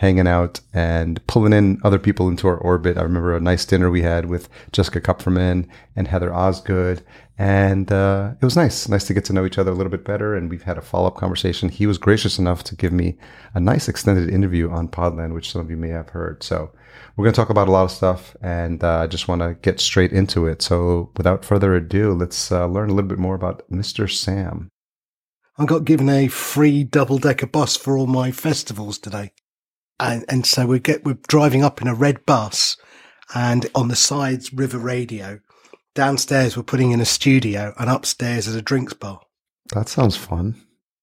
hanging 0.02 0.26
out 0.26 0.60
and 0.74 1.24
pulling 1.28 1.52
in 1.52 1.80
other 1.84 1.98
people 1.98 2.28
into 2.28 2.48
our 2.48 2.56
orbit. 2.56 2.98
I 2.98 3.02
remember 3.02 3.36
a 3.36 3.40
nice 3.40 3.64
dinner 3.64 3.88
we 3.88 4.02
had 4.02 4.26
with 4.26 4.48
Jessica 4.72 5.00
Kupferman 5.00 5.68
and 5.94 6.08
Heather 6.08 6.34
Osgood. 6.34 7.04
And 7.38 7.90
uh, 7.92 8.32
it 8.40 8.44
was 8.44 8.56
nice, 8.56 8.88
nice 8.88 9.06
to 9.06 9.14
get 9.14 9.24
to 9.26 9.32
know 9.32 9.46
each 9.46 9.58
other 9.58 9.70
a 9.70 9.74
little 9.74 9.92
bit 9.92 10.04
better. 10.04 10.34
And 10.34 10.50
we've 10.50 10.64
had 10.64 10.76
a 10.76 10.82
follow 10.82 11.06
up 11.06 11.14
conversation. 11.14 11.68
He 11.68 11.86
was 11.86 11.98
gracious 11.98 12.36
enough 12.36 12.64
to 12.64 12.74
give 12.74 12.92
me 12.92 13.16
a 13.54 13.60
nice 13.60 13.88
extended 13.88 14.28
interview 14.28 14.70
on 14.70 14.88
Podland, 14.88 15.34
which 15.34 15.52
some 15.52 15.60
of 15.60 15.70
you 15.70 15.76
may 15.76 15.90
have 15.90 16.08
heard. 16.08 16.42
So 16.42 16.72
we're 17.16 17.24
going 17.24 17.34
to 17.34 17.40
talk 17.40 17.50
about 17.50 17.68
a 17.68 17.70
lot 17.70 17.84
of 17.84 17.92
stuff 17.92 18.36
and 18.42 18.82
uh, 18.82 18.88
I 18.88 19.04
uh, 19.04 19.06
just 19.06 19.28
want 19.28 19.42
to 19.42 19.54
get 19.62 19.78
straight 19.78 20.12
into 20.12 20.46
it. 20.46 20.62
So 20.62 21.12
without 21.16 21.44
further 21.44 21.76
ado, 21.76 22.12
let's 22.12 22.50
uh, 22.50 22.66
learn 22.66 22.90
a 22.90 22.94
little 22.94 23.08
bit 23.08 23.20
more 23.20 23.36
about 23.36 23.62
Mr. 23.70 24.10
Sam. 24.10 24.71
I 25.62 25.64
got 25.66 25.84
given 25.84 26.08
a 26.08 26.26
free 26.26 26.82
double 26.82 27.18
decker 27.18 27.46
bus 27.46 27.76
for 27.76 27.96
all 27.96 28.08
my 28.08 28.32
festivals 28.32 28.98
today. 28.98 29.30
And, 30.00 30.24
and 30.28 30.44
so 30.44 30.66
we 30.66 30.80
get, 30.80 31.04
we're 31.04 31.18
driving 31.28 31.62
up 31.62 31.80
in 31.80 31.86
a 31.86 31.94
red 31.94 32.26
bus 32.26 32.76
and 33.32 33.68
on 33.72 33.86
the 33.86 33.94
sides, 33.94 34.52
River 34.52 34.78
Radio. 34.78 35.38
Downstairs, 35.94 36.56
we're 36.56 36.64
putting 36.64 36.90
in 36.90 37.00
a 37.00 37.04
studio 37.04 37.74
and 37.78 37.88
upstairs 37.88 38.48
is 38.48 38.56
a 38.56 38.62
drinks 38.62 38.92
bar. 38.92 39.20
That 39.72 39.88
sounds 39.88 40.16
fun. 40.16 40.60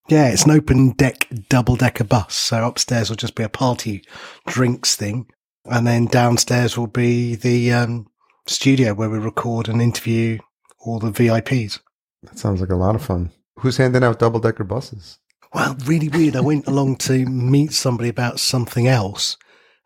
Yeah, 0.10 0.28
it's 0.28 0.44
an 0.44 0.52
open 0.52 0.92
deck 0.92 1.30
double 1.48 1.78
decker 1.78 2.04
bus. 2.04 2.36
So 2.36 2.66
upstairs 2.66 3.10
will 3.10 3.16
just 3.16 3.36
be 3.36 3.44
a 3.44 3.50
party 3.50 4.04
drinks 4.46 4.98
thing. 4.98 5.28
And 5.64 5.88
then 5.88 6.08
downstairs 6.08 6.78
will 6.78 6.88
be 6.88 7.36
the 7.36 7.72
um, 7.72 8.08
studio 8.46 8.94
where 8.94 9.10
we 9.10 9.20
record 9.20 9.70
and 9.70 9.82
interview 9.82 10.40
all 10.80 11.00
the 11.00 11.12
VIPs. 11.12 11.80
That 12.24 12.38
sounds 12.38 12.60
like 12.60 12.72
a 12.72 12.76
lot 12.76 12.96
of 12.96 13.02
fun. 13.02 13.32
Who's 13.60 13.78
handing 13.78 14.04
out 14.04 14.20
double 14.20 14.40
decker 14.40 14.64
buses? 14.64 15.18
Well, 15.54 15.76
really 15.86 16.10
weird. 16.10 16.36
I 16.36 16.42
went 16.42 16.68
along 16.68 16.98
to 16.98 17.26
meet 17.26 17.74
somebody 17.74 18.10
about 18.10 18.40
something 18.40 18.88
else 18.88 19.38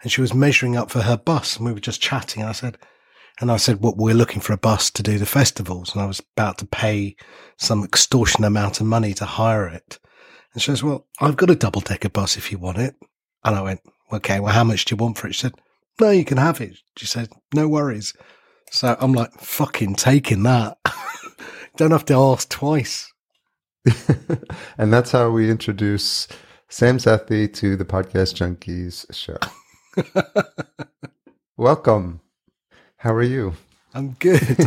and 0.02 0.12
she 0.12 0.22
was 0.22 0.34
measuring 0.34 0.76
up 0.76 0.92
for 0.92 1.02
her 1.02 1.18
bus 1.18 1.58
and 1.58 1.66
we 1.66 1.74
were 1.74 1.80
just 1.80 2.02
chatting 2.02 2.42
and 2.42 2.50
I 2.50 2.54
said, 2.54 2.78
and 3.40 3.52
I 3.52 3.58
said, 3.58 3.82
well, 3.82 3.96
we're 3.96 4.14
looking 4.14 4.42
for 4.42 4.54
a 4.54 4.58
bus 4.58 4.92
to 4.92 5.02
do 5.02 5.18
the 5.18 5.26
festivals. 5.26 5.94
And 5.94 6.04
I 6.04 6.06
was 6.06 6.22
about 6.36 6.60
to 6.60 6.68
pay 6.68 7.16
some 7.58 7.84
extortionate 7.84 8.48
amount 8.48 8.80
of 8.80 8.86
money 8.86 9.14
to 9.16 9.26
hire 9.26 9.68
it. 9.68 9.98
And 10.54 10.62
she 10.62 10.70
says, 10.70 10.84
well, 10.84 11.08
I've 11.20 11.38
got 11.38 11.50
a 11.50 11.56
double 11.56 11.82
decker 11.82 12.10
bus 12.10 12.38
if 12.38 12.52
you 12.52 12.60
want 12.60 12.78
it. 12.78 12.96
And 13.44 13.56
I 13.56 13.62
went, 13.62 13.82
okay, 14.12 14.40
well, 14.40 14.54
how 14.54 14.64
much 14.64 14.86
do 14.86 14.94
you 14.94 14.98
want 14.98 15.18
for 15.18 15.28
it? 15.28 15.34
She 15.34 15.42
said, 15.42 15.56
no, 16.00 16.12
you 16.12 16.26
can 16.26 16.38
have 16.38 16.62
it. 16.62 16.78
She 16.96 17.08
said, 17.08 17.30
no 17.54 17.68
worries. 17.68 18.14
So 18.70 18.96
I'm 19.00 19.14
like, 19.14 19.34
fucking 19.40 19.96
taking 19.96 20.44
that. 20.44 20.78
Don't 21.78 21.92
have 21.92 22.06
to 22.06 22.14
ask 22.14 22.50
twice. 22.50 23.13
and 24.78 24.94
that's 24.94 25.12
how 25.12 25.30
we 25.30 25.50
introduce 25.50 26.28
Sam 26.70 26.98
Sethi 26.98 27.52
to 27.56 27.76
the 27.76 27.86
Podcast 27.86 28.36
Junkies 28.36 29.06
show. 29.14 29.38
Welcome. 31.58 32.22
How 32.98 33.14
are 33.14 33.24
you? 33.24 33.54
I'm 33.94 34.14
good. 34.20 34.58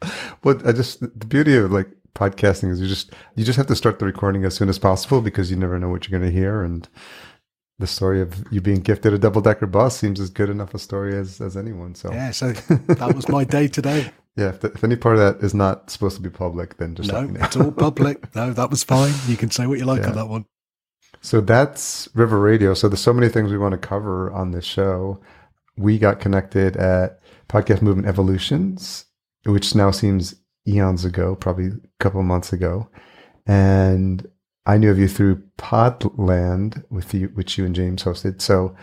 but 0.42 0.66
I 0.66 0.72
just 0.72 1.00
the 1.00 1.26
beauty 1.26 1.56
of 1.56 1.72
like 1.72 1.88
podcasting 2.14 2.70
is 2.70 2.80
you 2.80 2.86
just 2.86 3.12
you 3.34 3.44
just 3.44 3.56
have 3.56 3.66
to 3.66 3.76
start 3.76 3.98
the 3.98 4.06
recording 4.06 4.44
as 4.44 4.54
soon 4.54 4.68
as 4.68 4.78
possible 4.78 5.20
because 5.20 5.50
you 5.50 5.56
never 5.56 5.78
know 5.78 5.88
what 5.88 6.08
you're 6.08 6.18
going 6.18 6.30
to 6.30 6.38
hear 6.38 6.62
and 6.62 6.88
the 7.82 7.86
story 7.88 8.22
of 8.22 8.44
you 8.52 8.60
being 8.60 8.80
gifted 8.80 9.12
a 9.12 9.18
double 9.18 9.40
decker 9.40 9.66
bus 9.66 9.98
seems 9.98 10.20
as 10.20 10.30
good 10.30 10.48
enough 10.48 10.72
a 10.72 10.78
story 10.78 11.16
as 11.16 11.40
as 11.40 11.56
anyone. 11.56 11.96
So 11.96 12.12
yeah, 12.12 12.30
so 12.30 12.52
that 12.52 13.12
was 13.14 13.28
my 13.28 13.44
day 13.44 13.68
today. 13.68 14.10
Yeah, 14.34 14.48
if, 14.48 14.60
the, 14.60 14.68
if, 14.68 14.82
any 14.82 14.96
part 14.96 15.16
of 15.16 15.20
that 15.20 15.44
is 15.44 15.52
not 15.52 15.90
supposed 15.90 16.16
to 16.16 16.22
be 16.22 16.30
public, 16.30 16.78
then 16.78 16.94
just 16.94 17.12
no, 17.12 17.30
it's 17.38 17.54
all 17.54 17.70
public. 17.70 18.24
No, 18.34 18.50
that 18.54 18.70
was 18.70 18.82
fine. 18.82 19.12
You 19.28 19.36
can 19.36 19.50
say 19.50 19.66
what 19.66 19.78
you 19.78 19.84
like 19.84 20.00
yeah. 20.00 20.08
on 20.08 20.14
that 20.14 20.28
one. 20.28 20.46
So 21.20 21.42
that's 21.42 22.08
River 22.14 22.40
Radio. 22.40 22.72
So 22.72 22.88
there's 22.88 23.02
so 23.02 23.12
many 23.12 23.28
things 23.28 23.50
we 23.50 23.58
want 23.58 23.72
to 23.72 23.78
cover 23.78 24.32
on 24.32 24.52
this 24.52 24.64
show. 24.64 25.20
We 25.76 25.98
got 25.98 26.18
connected 26.18 26.78
at 26.78 27.20
Podcast 27.50 27.82
Movement 27.82 28.08
Evolutions, 28.08 29.04
which 29.44 29.74
now 29.74 29.90
seems 29.90 30.34
eons 30.66 31.04
ago, 31.04 31.34
probably 31.34 31.66
a 31.66 31.80
couple 32.00 32.22
months 32.22 32.54
ago, 32.54 32.88
and 33.46 34.26
I 34.64 34.78
knew 34.78 34.90
of 34.90 34.98
you 34.98 35.08
through 35.08 35.42
Podland, 35.58 36.84
with 36.90 37.14
you, 37.14 37.28
which 37.34 37.58
you 37.58 37.64
and 37.64 37.74
James 37.74 38.04
hosted. 38.04 38.40
So 38.40 38.74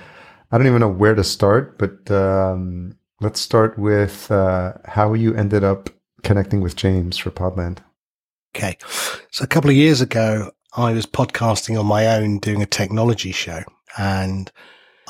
I 0.52 0.58
don't 0.58 0.68
even 0.68 0.82
know 0.82 0.90
where 0.90 1.16
to 1.16 1.24
start, 1.24 1.78
but 1.78 2.12
um, 2.12 3.00
Let's 3.22 3.42
start 3.42 3.78
with 3.78 4.32
uh, 4.32 4.74
how 4.86 5.14
you 5.14 5.36
ended 5.36 5.64
up 5.64 5.90
connecting 6.24 6.62
with 6.62 6.78
James 6.78 7.18
for 7.18 7.32
Podland. 7.32 7.80
Okay. 8.56 8.78
So 9.30 9.44
a 9.44 9.48
couple 9.48 9.70
of 9.70 9.76
years 9.76 10.00
ago, 10.00 10.52
I 10.78 10.94
was 10.94 11.06
podcasting 11.06 11.78
on 11.78 11.86
my 11.86 12.08
own 12.08 12.40
doing 12.40 12.62
a 12.62 12.66
technology 12.66 13.34
show 13.34 13.64
and 13.98 14.50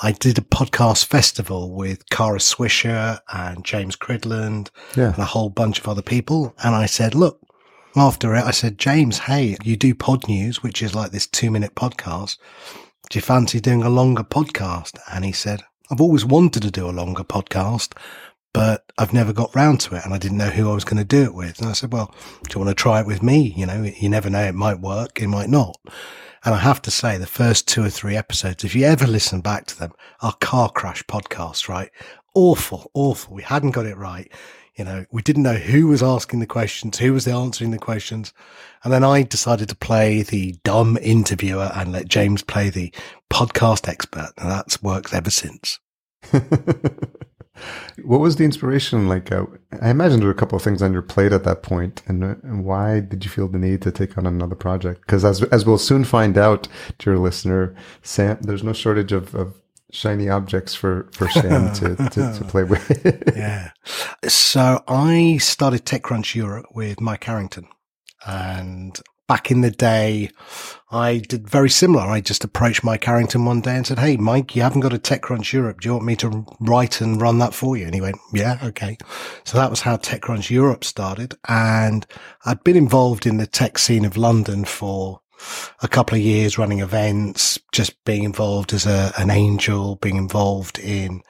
I 0.02 0.14
did 0.14 0.40
a 0.40 0.42
podcast 0.42 1.06
festival 1.06 1.76
with 1.76 2.10
Kara 2.10 2.40
Swisher 2.40 3.20
and 3.32 3.64
James 3.64 3.96
Cridland 3.96 4.72
yeah. 4.96 5.14
and 5.14 5.20
a 5.20 5.26
whole 5.26 5.50
bunch 5.50 5.78
of 5.78 5.88
other 5.88 6.02
people. 6.02 6.56
And 6.64 6.74
I 6.74 6.88
said, 6.88 7.14
look, 7.14 7.40
after 7.96 8.36
it, 8.36 8.44
I 8.44 8.52
said, 8.52 8.78
James, 8.78 9.20
hey, 9.20 9.58
you 9.64 9.76
do 9.76 9.96
pod 9.96 10.28
news, 10.28 10.62
which 10.62 10.82
is 10.82 10.96
like 10.96 11.12
this 11.12 11.28
two 11.28 11.52
minute 11.52 11.76
podcast. 11.76 12.38
Do 13.10 13.18
you 13.18 13.22
fancy 13.22 13.60
doing 13.60 13.84
a 13.84 13.90
longer 13.90 14.24
podcast? 14.24 15.00
And 15.12 15.26
he 15.26 15.32
said, 15.32 15.62
I've 15.90 16.02
always 16.02 16.26
wanted 16.26 16.62
to 16.64 16.72
do 16.72 16.88
a 16.88 16.92
longer 16.92 17.24
podcast, 17.24 17.98
but 18.54 18.92
I've 18.98 19.14
never 19.14 19.34
got 19.34 19.56
round 19.56 19.82
to 19.82 19.96
it 19.96 20.06
and 20.06 20.14
I 20.14 20.20
didn't 20.20 20.38
know 20.38 20.50
who 20.50 20.70
I 20.70 20.76
was 20.76 20.86
going 20.86 20.98
to 20.98 21.04
do 21.04 21.24
it 21.24 21.34
with. 21.34 21.60
And 21.60 21.70
I 21.70 21.74
said, 21.74 21.92
well, 21.92 22.14
do 22.44 22.54
you 22.54 22.64
want 22.64 22.70
to 22.70 22.82
try 22.82 23.00
it 23.00 23.08
with 23.08 23.24
me? 23.24 23.54
You 23.58 23.66
know, 23.66 23.84
you 23.84 24.10
never 24.10 24.30
know. 24.30 24.44
It 24.44 24.56
might 24.56 24.80
work. 24.80 25.20
It 25.20 25.28
might 25.28 25.50
not. 25.50 25.80
And 26.46 26.54
I 26.56 26.60
have 26.60 26.82
to 26.84 26.92
say 26.92 27.18
the 27.18 27.26
first 27.26 27.68
two 27.68 27.84
or 27.84 27.90
three 27.90 28.16
episodes, 28.16 28.64
if 28.64 28.76
you 28.76 28.86
ever 28.86 29.08
listen 29.08 29.42
back 29.42 29.66
to 29.68 29.80
them, 29.80 29.92
are 30.22 30.34
car 30.40 30.70
crash 30.70 31.04
podcasts, 31.04 31.68
right? 31.68 31.90
Awful, 32.36 32.92
awful. 32.94 33.34
We 33.34 33.42
hadn't 33.42 33.72
got 33.72 33.88
it 33.88 33.98
right. 33.98 34.32
You 34.76 34.86
know, 34.86 35.06
we 35.12 35.22
didn't 35.22 35.44
know 35.44 35.56
who 35.56 35.88
was 35.88 36.02
asking 36.02 36.40
the 36.40 36.46
questions, 36.46 36.98
who 37.00 37.14
was 37.14 37.28
answering 37.28 37.72
the 37.72 37.78
questions. 37.78 38.34
And 38.84 38.94
then 38.94 39.04
I 39.04 39.24
decided 39.24 39.70
to 39.70 39.76
play 39.76 40.22
the 40.22 40.56
dumb 40.64 40.98
interviewer 41.02 41.72
and 41.74 41.92
let 41.92 42.08
James 42.08 42.44
play 42.44 42.70
the 42.70 42.94
podcast 43.30 43.88
expert. 43.88 44.32
And 44.38 44.50
that's 44.50 44.82
worked 44.82 45.14
ever 45.14 45.30
since. 45.30 45.80
what 48.04 48.20
was 48.20 48.36
the 48.36 48.46
inspiration 48.46 49.08
like? 49.08 49.32
Uh, 49.32 49.46
I 49.82 49.90
imagine 49.90 50.20
there 50.20 50.28
were 50.28 50.34
a 50.34 50.38
couple 50.38 50.56
of 50.56 50.64
things 50.64 50.82
on 50.82 50.94
your 50.94 51.02
plate 51.02 51.34
at 51.34 51.44
that 51.44 51.64
point, 51.64 52.02
and, 52.08 52.24
uh, 52.24 52.36
and 52.44 52.66
why 52.66 53.00
did 53.00 53.24
you 53.24 53.32
feel 53.32 53.48
the 53.48 53.58
need 53.58 53.82
to 53.84 53.92
take 53.92 54.18
on 54.18 54.26
another 54.26 54.56
project? 54.56 55.02
Because 55.02 55.26
as 55.26 55.44
as 55.44 55.66
we'll 55.66 55.78
soon 55.78 56.04
find 56.04 56.38
out, 56.38 56.68
dear 56.98 57.18
listener, 57.18 57.76
Sam, 58.02 58.38
there's 58.42 58.64
no 58.64 58.74
shortage 58.74 59.12
of, 59.12 59.36
of 59.36 59.56
shiny 59.92 60.30
objects 60.30 60.76
for 60.76 61.10
for 61.12 61.30
Sam 61.32 61.74
to, 61.76 61.96
to, 61.96 62.34
to 62.38 62.46
play 62.46 62.64
with. 62.64 63.34
yeah. 63.36 63.72
So 64.28 64.84
I 64.88 65.38
started 65.38 65.86
TechCrunch 65.86 66.36
Europe 66.36 66.68
with 66.74 67.02
Mike 67.02 67.28
Arrington, 67.28 67.68
and 68.26 69.00
back 69.30 69.52
in 69.52 69.62
the 69.62 69.72
day, 69.72 70.32
I 70.92 71.20
did 71.20 71.48
very 71.48 71.70
similar. 71.70 72.04
I 72.04 72.20
just 72.20 72.44
approached 72.44 72.84
Mike 72.84 73.08
Arrington 73.08 73.46
one 73.46 73.62
day 73.62 73.78
and 73.78 73.86
said, 73.86 74.00
Hey, 74.00 74.18
Mike, 74.18 74.56
you 74.56 74.64
haven't 74.64 74.82
got 74.82 74.92
a 74.92 74.98
TechCrunch 74.98 75.54
Europe. 75.54 75.80
Do 75.80 75.88
you 75.88 75.94
want 75.94 76.06
me 76.06 76.16
to 76.18 76.46
write 76.60 77.00
and 77.00 77.22
run 77.22 77.38
that 77.38 77.54
for 77.54 77.78
you? 77.78 77.86
And 77.86 77.94
he 77.94 78.02
went, 78.02 78.18
Yeah, 78.34 78.58
okay. 78.64 78.98
So 79.46 79.58
that 79.58 79.70
was 79.70 79.82
how 79.82 79.98
TechCrunch 79.98 80.50
Europe 80.50 80.84
started. 80.84 81.36
And 81.48 82.06
I'd 82.44 82.64
been 82.64 82.76
involved 82.76 83.28
in 83.28 83.38
the 83.38 83.48
tech 83.48 83.78
scene 83.78 84.04
of 84.04 84.18
London 84.18 84.66
for 84.66 85.22
a 85.82 85.88
couple 85.88 86.18
of 86.18 86.24
years 86.24 86.58
running 86.58 86.80
events, 86.80 87.60
just 87.72 88.04
being 88.04 88.24
involved 88.24 88.74
as 88.74 88.86
a, 88.86 89.12
an 89.18 89.30
angel, 89.30 89.96
being 89.98 90.18
involved 90.18 90.80
in, 90.80 91.22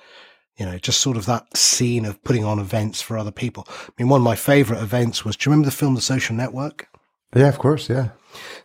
you 0.57 0.65
know, 0.65 0.77
just 0.77 1.01
sort 1.01 1.17
of 1.17 1.25
that 1.25 1.55
scene 1.55 2.05
of 2.05 2.21
putting 2.23 2.43
on 2.43 2.59
events 2.59 3.01
for 3.01 3.17
other 3.17 3.31
people. 3.31 3.65
I 3.69 3.91
mean, 3.97 4.09
one 4.09 4.21
of 4.21 4.25
my 4.25 4.35
favorite 4.35 4.81
events 4.81 5.23
was, 5.23 5.35
do 5.35 5.49
you 5.49 5.51
remember 5.51 5.69
the 5.69 5.75
film 5.75 5.95
The 5.95 6.01
Social 6.01 6.35
Network? 6.35 6.87
Yeah, 7.35 7.47
of 7.47 7.59
course. 7.59 7.89
Yeah. 7.89 8.09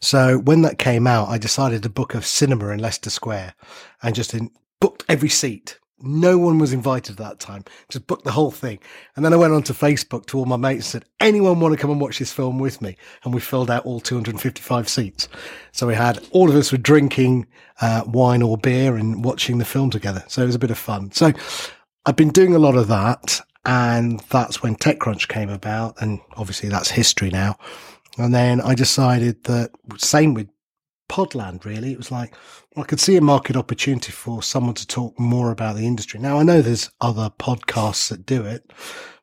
So 0.00 0.38
when 0.38 0.62
that 0.62 0.78
came 0.78 1.06
out, 1.06 1.28
I 1.28 1.38
decided 1.38 1.82
to 1.82 1.88
book 1.88 2.14
a 2.14 2.22
cinema 2.22 2.68
in 2.68 2.80
Leicester 2.80 3.10
Square 3.10 3.54
and 4.02 4.14
just 4.14 4.34
in, 4.34 4.50
booked 4.80 5.04
every 5.08 5.28
seat 5.28 5.78
no 6.06 6.38
one 6.38 6.58
was 6.58 6.72
invited 6.72 7.12
at 7.12 7.18
that 7.18 7.40
time. 7.40 7.64
Just 7.88 8.06
booked 8.06 8.24
the 8.24 8.32
whole 8.32 8.50
thing. 8.50 8.78
And 9.16 9.24
then 9.24 9.32
I 9.32 9.36
went 9.36 9.52
onto 9.52 9.72
Facebook 9.72 10.26
to 10.26 10.38
all 10.38 10.44
my 10.44 10.56
mates 10.56 10.94
and 10.94 11.02
said, 11.02 11.10
anyone 11.20 11.60
want 11.60 11.74
to 11.74 11.80
come 11.80 11.90
and 11.90 12.00
watch 12.00 12.18
this 12.18 12.32
film 12.32 12.58
with 12.58 12.80
me? 12.82 12.96
And 13.24 13.34
we 13.34 13.40
filled 13.40 13.70
out 13.70 13.84
all 13.84 14.00
255 14.00 14.88
seats. 14.88 15.28
So 15.72 15.86
we 15.86 15.94
had 15.94 16.24
all 16.30 16.50
of 16.50 16.56
us 16.56 16.72
were 16.72 16.78
drinking 16.78 17.46
uh, 17.80 18.04
wine 18.06 18.42
or 18.42 18.56
beer 18.56 18.96
and 18.96 19.24
watching 19.24 19.58
the 19.58 19.64
film 19.64 19.90
together. 19.90 20.24
So 20.28 20.42
it 20.42 20.46
was 20.46 20.54
a 20.54 20.60
bit 20.60 20.70
of 20.70 20.78
fun. 20.78 21.12
So 21.12 21.32
I've 22.06 22.16
been 22.16 22.30
doing 22.30 22.54
a 22.54 22.58
lot 22.58 22.76
of 22.76 22.88
that. 22.88 23.40
And 23.66 24.20
that's 24.28 24.62
when 24.62 24.76
TechCrunch 24.76 25.28
came 25.28 25.48
about. 25.48 26.00
And 26.00 26.20
obviously 26.36 26.68
that's 26.68 26.90
history 26.90 27.30
now. 27.30 27.56
And 28.18 28.34
then 28.34 28.60
I 28.60 28.74
decided 28.74 29.44
that 29.44 29.70
same 29.96 30.34
with 30.34 30.48
Podland, 31.08 31.64
really. 31.64 31.92
It 31.92 31.98
was 31.98 32.10
like, 32.10 32.34
I 32.76 32.82
could 32.82 32.98
see 32.98 33.16
a 33.16 33.20
market 33.20 33.56
opportunity 33.56 34.10
for 34.10 34.42
someone 34.42 34.74
to 34.74 34.86
talk 34.86 35.18
more 35.18 35.52
about 35.52 35.76
the 35.76 35.86
industry. 35.86 36.18
Now, 36.18 36.38
I 36.38 36.42
know 36.42 36.60
there's 36.60 36.90
other 37.00 37.30
podcasts 37.38 38.08
that 38.08 38.26
do 38.26 38.44
it, 38.44 38.72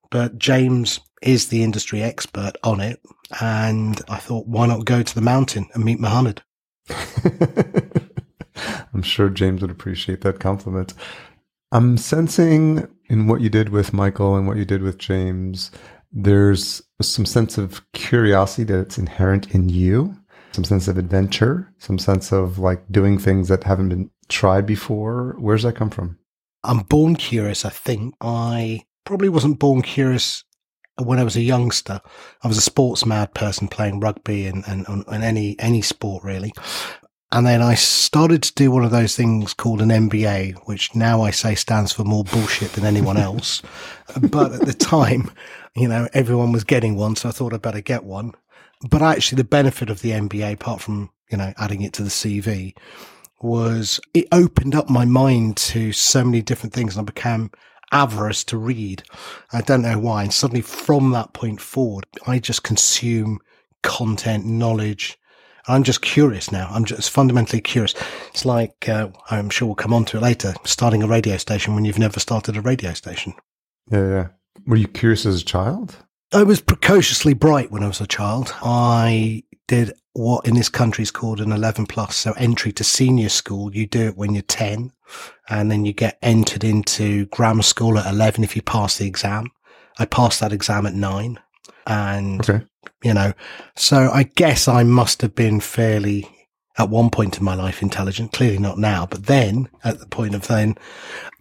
but 0.09 0.37
James 0.37 1.01
is 1.21 1.49
the 1.49 1.61
industry 1.63 2.01
expert 2.01 2.53
on 2.63 2.79
it. 2.79 3.01
And 3.41 4.01
I 4.09 4.17
thought, 4.17 4.47
why 4.47 4.67
not 4.67 4.85
go 4.85 5.03
to 5.03 5.15
the 5.15 5.21
mountain 5.21 5.67
and 5.73 5.83
meet 5.83 5.99
Muhammad? 5.99 6.41
I'm 8.93 9.01
sure 9.01 9.29
James 9.29 9.61
would 9.61 9.71
appreciate 9.71 10.21
that 10.21 10.39
compliment. 10.39 10.93
I'm 11.73 11.97
sensing 11.97 12.87
in 13.09 13.27
what 13.27 13.41
you 13.41 13.49
did 13.49 13.69
with 13.69 13.93
Michael 13.93 14.35
and 14.35 14.47
what 14.47 14.57
you 14.57 14.65
did 14.65 14.81
with 14.81 14.97
James, 14.97 15.71
there's 16.11 16.81
some 17.01 17.25
sense 17.25 17.57
of 17.57 17.81
curiosity 17.91 18.63
that's 18.63 18.97
inherent 18.97 19.53
in 19.53 19.69
you 19.69 20.15
some 20.51 20.63
sense 20.63 20.87
of 20.87 20.97
adventure, 20.97 21.73
some 21.77 21.97
sense 21.97 22.31
of 22.31 22.59
like 22.59 22.83
doing 22.91 23.17
things 23.17 23.47
that 23.47 23.63
haven't 23.63 23.89
been 23.89 24.09
tried 24.27 24.65
before. 24.65 25.35
Where's 25.39 25.63
that 25.63 25.75
come 25.75 25.89
from? 25.89 26.17
I'm 26.63 26.79
born 26.79 27.15
curious, 27.15 27.65
I 27.65 27.69
think. 27.69 28.15
I 28.21 28.83
probably 29.05 29.29
wasn't 29.29 29.59
born 29.59 29.81
curious 29.81 30.43
when 31.01 31.19
I 31.19 31.23
was 31.23 31.35
a 31.35 31.41
youngster. 31.41 32.01
I 32.43 32.47
was 32.47 32.57
a 32.57 32.61
sports 32.61 33.05
mad 33.05 33.33
person 33.33 33.67
playing 33.67 33.99
rugby 33.99 34.45
and, 34.45 34.63
and, 34.67 34.85
and 34.87 35.23
any, 35.23 35.55
any 35.59 35.81
sport 35.81 36.23
really. 36.23 36.53
And 37.33 37.47
then 37.47 37.61
I 37.61 37.75
started 37.75 38.43
to 38.43 38.53
do 38.53 38.71
one 38.71 38.83
of 38.83 38.91
those 38.91 39.15
things 39.15 39.53
called 39.53 39.81
an 39.81 39.87
MBA, 39.87 40.67
which 40.67 40.93
now 40.93 41.21
I 41.21 41.31
say 41.31 41.55
stands 41.55 41.93
for 41.93 42.03
more 42.03 42.25
bullshit 42.25 42.73
than 42.73 42.85
anyone 42.85 43.15
else. 43.15 43.61
but 44.21 44.51
at 44.51 44.65
the 44.65 44.73
time, 44.73 45.31
you 45.73 45.87
know, 45.87 46.09
everyone 46.13 46.51
was 46.51 46.65
getting 46.65 46.97
one. 46.97 47.15
So 47.15 47.29
I 47.29 47.31
thought 47.31 47.53
I'd 47.53 47.61
better 47.61 47.79
get 47.79 48.03
one. 48.03 48.33
But 48.89 49.01
actually, 49.01 49.37
the 49.37 49.43
benefit 49.43 49.89
of 49.89 50.01
the 50.01 50.11
MBA, 50.11 50.53
apart 50.53 50.81
from, 50.81 51.11
you 51.29 51.37
know, 51.37 51.53
adding 51.57 51.81
it 51.81 51.93
to 51.93 52.03
the 52.03 52.09
CV, 52.09 52.75
was 53.41 53.99
it 54.13 54.27
opened 54.31 54.75
up 54.75 54.89
my 54.89 55.05
mind 55.05 55.57
to 55.57 55.91
so 55.91 56.23
many 56.23 56.41
different 56.41 56.73
things 56.73 56.95
and 56.95 57.03
I 57.03 57.05
became 57.05 57.51
avarice 57.91 58.43
to 58.45 58.57
read. 58.57 59.03
I 59.51 59.61
don't 59.61 59.81
know 59.81 59.99
why. 59.99 60.23
And 60.23 60.33
suddenly 60.33 60.61
from 60.61 61.11
that 61.11 61.33
point 61.33 61.61
forward, 61.61 62.05
I 62.25 62.39
just 62.39 62.63
consume 62.63 63.39
content, 63.83 64.45
knowledge. 64.45 65.17
I'm 65.67 65.83
just 65.83 66.01
curious 66.01 66.51
now. 66.51 66.69
I'm 66.71 66.85
just 66.85 67.09
fundamentally 67.09 67.61
curious. 67.61 67.93
It's 68.29 68.45
like, 68.45 68.89
uh, 68.89 69.09
I'm 69.29 69.49
sure 69.49 69.67
we'll 69.67 69.75
come 69.75 69.93
on 69.93 70.05
to 70.05 70.17
it 70.17 70.23
later, 70.23 70.53
starting 70.63 71.03
a 71.03 71.07
radio 71.07 71.37
station 71.37 71.75
when 71.75 71.85
you've 71.85 71.99
never 71.99 72.19
started 72.19 72.57
a 72.57 72.61
radio 72.61 72.93
station. 72.93 73.33
Yeah, 73.91 74.07
yeah. 74.07 74.27
Were 74.65 74.77
you 74.77 74.87
curious 74.87 75.25
as 75.25 75.41
a 75.41 75.45
child? 75.45 75.97
I 76.33 76.43
was 76.43 76.61
precociously 76.61 77.33
bright 77.33 77.71
when 77.71 77.83
I 77.83 77.87
was 77.87 77.99
a 77.99 78.07
child. 78.07 78.53
I 78.61 79.43
did 79.67 79.93
what 80.13 80.47
in 80.47 80.55
this 80.55 80.69
country 80.69 81.01
is 81.01 81.11
called 81.11 81.41
an 81.41 81.51
11 81.51 81.87
plus. 81.87 82.15
So 82.15 82.31
entry 82.33 82.71
to 82.73 82.83
senior 82.83 83.29
school. 83.29 83.75
You 83.75 83.85
do 83.85 84.07
it 84.07 84.17
when 84.17 84.33
you're 84.33 84.41
10 84.43 84.91
and 85.49 85.69
then 85.69 85.83
you 85.83 85.91
get 85.91 86.17
entered 86.21 86.63
into 86.63 87.25
grammar 87.27 87.63
school 87.63 87.97
at 87.97 88.11
11 88.11 88.43
if 88.43 88.55
you 88.55 88.61
pass 88.61 88.97
the 88.97 89.07
exam. 89.07 89.47
I 89.99 90.05
passed 90.05 90.39
that 90.39 90.53
exam 90.53 90.85
at 90.85 90.93
nine 90.93 91.37
and, 91.85 92.49
okay. 92.49 92.65
you 93.03 93.13
know, 93.13 93.33
so 93.75 94.09
I 94.11 94.23
guess 94.23 94.69
I 94.69 94.83
must 94.83 95.21
have 95.21 95.35
been 95.35 95.59
fairly 95.59 96.29
at 96.77 96.89
one 96.89 97.09
point 97.09 97.37
in 97.37 97.43
my 97.43 97.55
life 97.55 97.81
intelligent, 97.81 98.31
clearly 98.31 98.57
not 98.57 98.77
now, 98.77 99.05
but 99.05 99.25
then 99.25 99.67
at 99.83 99.99
the 99.99 100.05
point 100.05 100.33
of 100.33 100.47
then, 100.47 100.77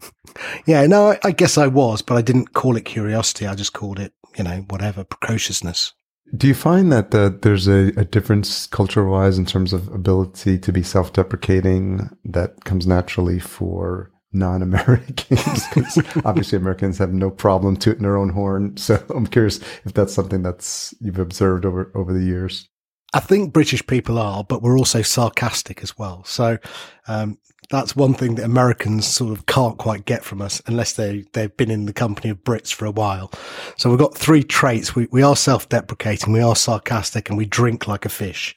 yeah, 0.66 0.84
no, 0.86 1.12
I, 1.12 1.18
I 1.22 1.30
guess 1.30 1.56
I 1.56 1.68
was, 1.68 2.02
but 2.02 2.16
I 2.16 2.22
didn't 2.22 2.54
call 2.54 2.76
it 2.76 2.84
curiosity. 2.84 3.46
I 3.46 3.54
just 3.54 3.72
called 3.72 4.00
it 4.00 4.12
you 4.36 4.44
know, 4.44 4.64
whatever, 4.68 5.04
precociousness. 5.04 5.92
Do 6.36 6.46
you 6.46 6.54
find 6.54 6.92
that 6.92 7.14
uh, 7.14 7.30
there's 7.42 7.66
a, 7.66 7.88
a 7.96 8.04
difference 8.04 8.66
culture 8.68 9.04
wise 9.04 9.36
in 9.36 9.46
terms 9.46 9.72
of 9.72 9.88
ability 9.88 10.58
to 10.58 10.72
be 10.72 10.82
self 10.82 11.12
deprecating 11.12 12.08
that 12.24 12.64
comes 12.64 12.86
naturally 12.86 13.40
for 13.40 14.12
non 14.32 14.62
Americans? 14.62 15.66
Because 15.74 15.98
obviously 16.24 16.56
Americans 16.56 16.98
have 16.98 17.12
no 17.12 17.30
problem 17.30 17.76
tooting 17.76 18.02
their 18.02 18.16
own 18.16 18.28
horn. 18.28 18.76
So 18.76 19.04
I'm 19.10 19.26
curious 19.26 19.58
if 19.84 19.92
that's 19.92 20.14
something 20.14 20.42
that's 20.42 20.94
you've 21.00 21.18
observed 21.18 21.64
over, 21.64 21.90
over 21.96 22.12
the 22.12 22.24
years. 22.24 22.68
I 23.12 23.18
think 23.18 23.52
British 23.52 23.84
people 23.88 24.18
are, 24.18 24.44
but 24.44 24.62
we're 24.62 24.78
also 24.78 25.02
sarcastic 25.02 25.82
as 25.82 25.98
well. 25.98 26.22
So 26.24 26.58
um, 27.08 27.38
that's 27.70 27.94
one 27.94 28.14
thing 28.14 28.34
that 28.34 28.44
Americans 28.44 29.06
sort 29.06 29.32
of 29.32 29.46
can't 29.46 29.78
quite 29.78 30.04
get 30.04 30.24
from 30.24 30.42
us 30.42 30.60
unless 30.66 30.92
they, 30.94 31.24
they've 31.32 31.56
been 31.56 31.70
in 31.70 31.86
the 31.86 31.92
company 31.92 32.28
of 32.28 32.42
Brits 32.42 32.74
for 32.74 32.84
a 32.84 32.90
while. 32.90 33.30
So 33.76 33.88
we've 33.88 33.98
got 33.98 34.16
three 34.16 34.42
traits. 34.42 34.94
We, 34.94 35.06
we 35.12 35.22
are 35.22 35.36
self 35.36 35.68
deprecating, 35.68 36.32
we 36.32 36.40
are 36.40 36.56
sarcastic, 36.56 37.28
and 37.28 37.38
we 37.38 37.46
drink 37.46 37.86
like 37.86 38.04
a 38.04 38.10
fish. 38.10 38.56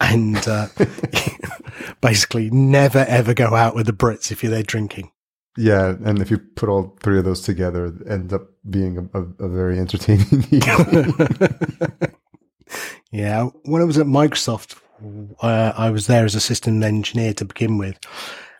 And 0.00 0.36
uh, 0.46 0.68
basically, 2.00 2.50
never 2.50 3.04
ever 3.08 3.34
go 3.34 3.54
out 3.54 3.74
with 3.74 3.86
the 3.86 3.92
Brits 3.92 4.30
if 4.30 4.42
you're 4.42 4.52
there 4.52 4.62
drinking. 4.62 5.10
Yeah, 5.56 5.96
and 6.04 6.20
if 6.20 6.30
you 6.30 6.38
put 6.38 6.68
all 6.68 6.96
three 7.02 7.18
of 7.18 7.24
those 7.24 7.40
together, 7.40 7.86
it 7.86 7.94
ends 8.08 8.32
up 8.32 8.42
being 8.70 9.10
a, 9.12 9.20
a, 9.20 9.22
a 9.40 9.48
very 9.48 9.80
entertaining 9.80 10.44
evening. 10.52 11.14
yeah, 13.10 13.44
when 13.64 13.82
I 13.82 13.84
was 13.84 13.98
at 13.98 14.06
Microsoft, 14.06 14.80
uh, 15.42 15.72
I 15.76 15.90
was 15.90 16.06
there 16.06 16.24
as 16.24 16.36
a 16.36 16.40
system 16.40 16.80
engineer 16.84 17.34
to 17.34 17.44
begin 17.44 17.76
with, 17.76 17.98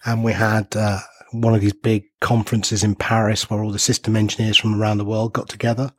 and 0.05 0.25
we 0.25 0.33
had 0.33 0.75
uh, 0.77 1.01
one 1.33 1.55
of 1.55 1.61
these 1.61 1.73
big 1.73 2.05
conferences 2.21 2.83
in 2.83 2.95
Paris 2.95 3.49
where 3.49 3.63
all 3.63 3.73
the 3.73 3.79
system 3.79 4.17
engineers 4.17 4.57
from 4.57 4.81
around 4.81 4.99
the 4.99 5.05
world 5.05 5.33
got 5.33 5.49
together. 5.49 5.93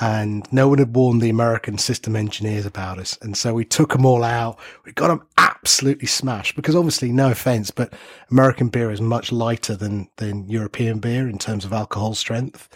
And 0.00 0.50
no 0.52 0.68
one 0.68 0.78
had 0.78 0.96
warned 0.96 1.20
the 1.20 1.30
American 1.30 1.76
system 1.76 2.16
engineers 2.16 2.64
about 2.64 2.98
us. 2.98 3.18
And 3.20 3.36
so 3.36 3.52
we 3.52 3.64
took 3.64 3.92
them 3.92 4.06
all 4.06 4.24
out. 4.24 4.58
We 4.84 4.92
got 4.92 5.08
them 5.08 5.26
absolutely 5.36 6.08
smashed 6.08 6.56
because 6.56 6.74
obviously, 6.74 7.12
no 7.12 7.30
offense, 7.30 7.70
but 7.70 7.92
American 8.30 8.68
beer 8.68 8.90
is 8.90 9.00
much 9.00 9.30
lighter 9.30 9.76
than, 9.76 10.08
than 10.16 10.48
European 10.48 10.98
beer 10.98 11.28
in 11.28 11.38
terms 11.38 11.64
of 11.64 11.72
alcohol 11.72 12.14
strength. 12.14 12.68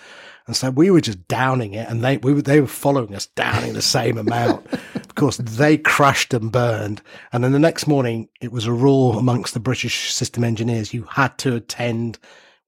And 0.47 0.55
so 0.55 0.71
we 0.71 0.91
were 0.91 1.01
just 1.01 1.27
downing 1.27 1.75
it 1.75 1.89
and 1.89 2.05
they, 2.05 2.19
we 2.19 2.35
were, 2.35 2.43
they 2.43 2.61
were 2.61 2.67
following 2.69 3.15
us 3.15 3.27
downing 3.27 3.73
the 3.73 3.83
same 3.83 4.19
amount. 4.19 4.67
Course, 5.17 5.39
they 5.39 5.79
crashed 5.79 6.35
and 6.35 6.53
burned. 6.53 7.03
And 7.33 7.43
then 7.43 7.53
the 7.53 7.59
next 7.59 7.87
morning, 7.87 8.29
it 8.41 8.53
was 8.53 8.67
a 8.67 8.73
rule 8.73 9.19
amongst 9.19 9.55
the 9.55 9.61
British 9.61 10.13
system 10.13 10.45
engineers. 10.45 10.95
You 10.95 11.05
had 11.05 11.37
to 11.39 11.57
attend 11.57 12.19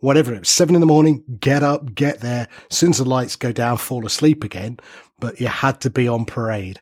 whatever 0.00 0.32
it 0.32 0.40
was, 0.40 0.48
seven 0.48 0.74
in 0.74 0.80
the 0.80 0.86
morning, 0.86 1.22
get 1.40 1.62
up, 1.62 1.94
get 1.94 2.20
there. 2.20 2.48
As 2.70 2.76
soon 2.78 2.90
as 2.90 2.98
the 2.98 3.04
lights 3.04 3.36
go 3.36 3.52
down, 3.52 3.76
fall 3.76 4.06
asleep 4.06 4.44
again. 4.44 4.78
But 5.20 5.40
you 5.40 5.48
had 5.48 5.80
to 5.82 5.90
be 5.90 6.08
on 6.08 6.24
parade. 6.24 6.80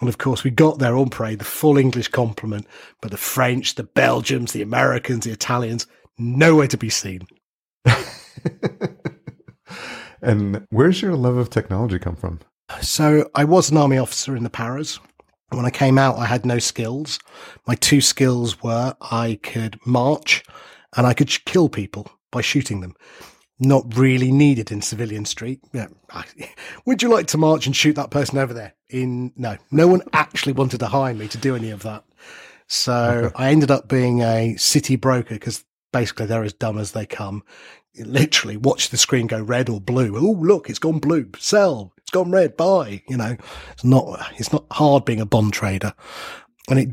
And 0.00 0.08
of 0.08 0.18
course, 0.18 0.44
we 0.44 0.50
got 0.50 0.78
there 0.78 0.96
on 0.96 1.10
parade, 1.10 1.40
the 1.40 1.44
full 1.44 1.76
English 1.76 2.08
complement, 2.08 2.66
but 3.00 3.10
the 3.10 3.16
French, 3.16 3.74
the 3.74 3.82
Belgians, 3.82 4.52
the 4.52 4.62
Americans, 4.62 5.24
the 5.24 5.32
Italians, 5.32 5.86
nowhere 6.18 6.68
to 6.68 6.78
be 6.78 6.88
seen. 6.88 7.26
And 10.22 10.66
where's 10.70 11.00
your 11.02 11.16
love 11.16 11.36
of 11.36 11.50
technology 11.50 11.98
come 11.98 12.16
from? 12.16 12.40
So 12.80 13.28
I 13.34 13.44
was 13.44 13.70
an 13.70 13.76
army 13.76 13.98
officer 13.98 14.36
in 14.36 14.44
the 14.44 14.50
paras. 14.50 14.98
When 15.50 15.66
I 15.66 15.70
came 15.70 15.98
out, 15.98 16.16
I 16.16 16.26
had 16.26 16.46
no 16.46 16.58
skills. 16.58 17.18
My 17.66 17.74
two 17.74 18.00
skills 18.00 18.62
were 18.62 18.94
I 19.00 19.38
could 19.42 19.78
march 19.84 20.44
and 20.96 21.06
I 21.06 21.14
could 21.14 21.28
kill 21.44 21.68
people 21.68 22.10
by 22.30 22.40
shooting 22.40 22.80
them. 22.80 22.94
Not 23.58 23.96
really 23.96 24.32
needed 24.32 24.70
in 24.70 24.80
civilian 24.80 25.24
street. 25.24 25.60
Yeah. 25.72 25.88
Would 26.86 27.02
you 27.02 27.10
like 27.10 27.26
to 27.28 27.38
march 27.38 27.66
and 27.66 27.76
shoot 27.76 27.94
that 27.96 28.10
person 28.10 28.38
over 28.38 28.54
there? 28.54 28.74
In 28.88 29.32
no, 29.36 29.58
no 29.70 29.86
one 29.86 30.02
actually 30.12 30.52
wanted 30.52 30.80
to 30.80 30.86
hire 30.86 31.14
me 31.14 31.28
to 31.28 31.38
do 31.38 31.56
any 31.56 31.70
of 31.70 31.82
that. 31.82 32.04
So. 32.68 33.32
I 33.34 33.50
ended 33.50 33.70
up 33.70 33.88
being 33.88 34.22
a 34.22 34.56
city 34.56 34.96
broker 34.96 35.34
because 35.34 35.64
basically 35.92 36.26
they're 36.26 36.44
as 36.44 36.52
dumb 36.52 36.78
as 36.78 36.92
they 36.92 37.06
come 37.06 37.42
literally 37.98 38.56
watch 38.56 38.90
the 38.90 38.96
screen 38.96 39.26
go 39.26 39.42
red 39.42 39.68
or 39.68 39.80
blue. 39.80 40.16
Oh, 40.16 40.40
look, 40.40 40.70
it's 40.70 40.78
gone 40.78 40.98
blue. 40.98 41.28
Sell. 41.38 41.92
It's 41.98 42.10
gone 42.10 42.30
red. 42.30 42.56
Buy. 42.56 43.02
You 43.08 43.16
know, 43.16 43.36
it's 43.72 43.84
not, 43.84 44.32
it's 44.36 44.52
not 44.52 44.64
hard 44.70 45.04
being 45.04 45.20
a 45.20 45.26
bond 45.26 45.52
trader. 45.52 45.94
And 46.68 46.78
it 46.78 46.88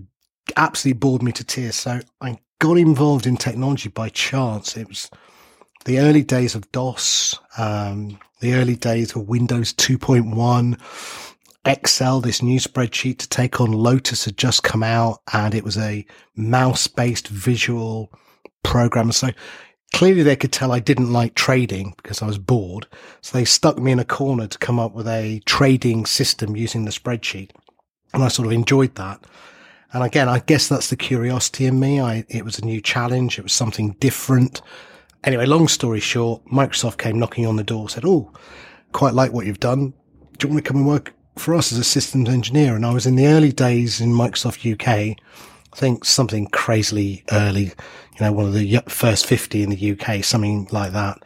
absolutely 0.56 1.00
bored 1.00 1.24
me 1.24 1.32
to 1.34 1.44
tears. 1.44 1.76
So 1.76 2.00
I 2.22 2.38
got 2.60 2.78
involved 2.78 3.28
in 3.28 3.38
technology 3.38 3.90
by 3.90 4.10
chance. 4.10 4.78
It 4.78 4.88
was 4.88 5.10
the 5.86 6.00
early 6.00 6.24
days 6.24 6.56
of 6.56 6.72
DOS, 6.72 7.40
um, 7.58 8.20
the 8.42 8.54
early 8.54 8.76
days 8.76 9.16
of 9.16 9.28
Windows 9.28 9.74
2.1. 9.74 10.80
Excel, 11.66 12.22
this 12.22 12.42
new 12.42 12.60
spreadsheet 12.60 13.18
to 13.18 13.28
take 13.28 13.60
on 13.60 13.72
Lotus 13.72 14.24
had 14.26 14.38
just 14.38 14.64
come 14.64 14.84
out 14.84 15.22
and 15.34 15.54
it 15.54 15.66
was 15.66 15.78
a 15.78 16.06
mouse 16.36 16.88
based 16.88 17.28
visual 17.28 18.12
program. 18.64 19.12
So 19.12 19.30
Clearly, 19.94 20.22
they 20.22 20.36
could 20.36 20.52
tell 20.52 20.72
I 20.72 20.80
didn't 20.80 21.14
like 21.14 21.34
trading 21.34 21.94
because 21.98 22.22
I 22.22 22.28
was 22.28 22.38
bored. 22.38 22.88
So 23.22 23.38
they 23.38 23.46
stuck 23.46 23.80
me 23.80 23.92
in 23.92 24.00
a 24.00 24.06
corner 24.06 24.48
to 24.48 24.58
come 24.58 24.80
up 24.80 24.94
with 24.94 25.08
a 25.08 25.42
trading 25.46 26.06
system 26.06 26.56
using 26.56 26.86
the 26.86 26.92
spreadsheet. 26.92 27.52
And 28.14 28.24
I 28.24 28.28
sort 28.28 28.48
of 28.48 28.52
enjoyed 28.52 28.96
that. 28.96 29.26
And 29.94 30.04
again, 30.04 30.28
I 30.28 30.40
guess 30.40 30.68
that's 30.68 30.90
the 30.90 30.98
curiosity 30.98 31.66
in 31.66 31.80
me. 31.80 32.02
I, 32.02 32.26
it 32.30 32.44
was 32.44 32.60
a 32.60 32.66
new 32.66 32.82
challenge. 32.82 33.40
It 33.40 33.44
was 33.44 33.54
something 33.54 33.96
different. 34.00 34.62
Anyway, 35.24 35.46
long 35.46 35.68
story 35.68 36.00
short, 36.00 36.46
Microsoft 36.46 36.98
came 36.98 37.18
knocking 37.18 37.46
on 37.46 37.56
the 37.56 37.64
door, 37.64 37.90
said, 37.90 38.06
Oh, 38.06 38.32
quite 38.92 39.14
like 39.14 39.32
what 39.32 39.46
you've 39.46 39.60
done. 39.60 39.94
Do 40.38 40.48
you 40.48 40.54
want 40.54 40.64
to 40.64 40.68
come 40.68 40.78
and 40.78 40.88
work 40.88 41.14
for 41.38 41.56
us 41.56 41.72
as 41.72 41.80
a 41.80 41.84
systems 41.84 42.30
engineer? 42.30 42.76
And 42.76 42.86
I 42.86 42.94
was 42.94 43.06
in 43.06 43.16
the 43.16 43.28
early 43.28 43.52
days 43.52 44.02
in 44.02 44.12
Microsoft 44.12 44.70
UK 44.70 45.18
I 45.78 45.80
think 45.80 46.06
something 46.06 46.48
crazily 46.48 47.24
early, 47.32 47.72
you 48.20 48.26
know, 48.26 48.32
one 48.32 48.46
of 48.46 48.54
the 48.54 48.82
first 48.88 49.26
50 49.26 49.64
in 49.64 49.70
the 49.70 49.92
UK, 49.92 50.24
something 50.24 50.68
like 50.72 50.94
that. 50.94 51.20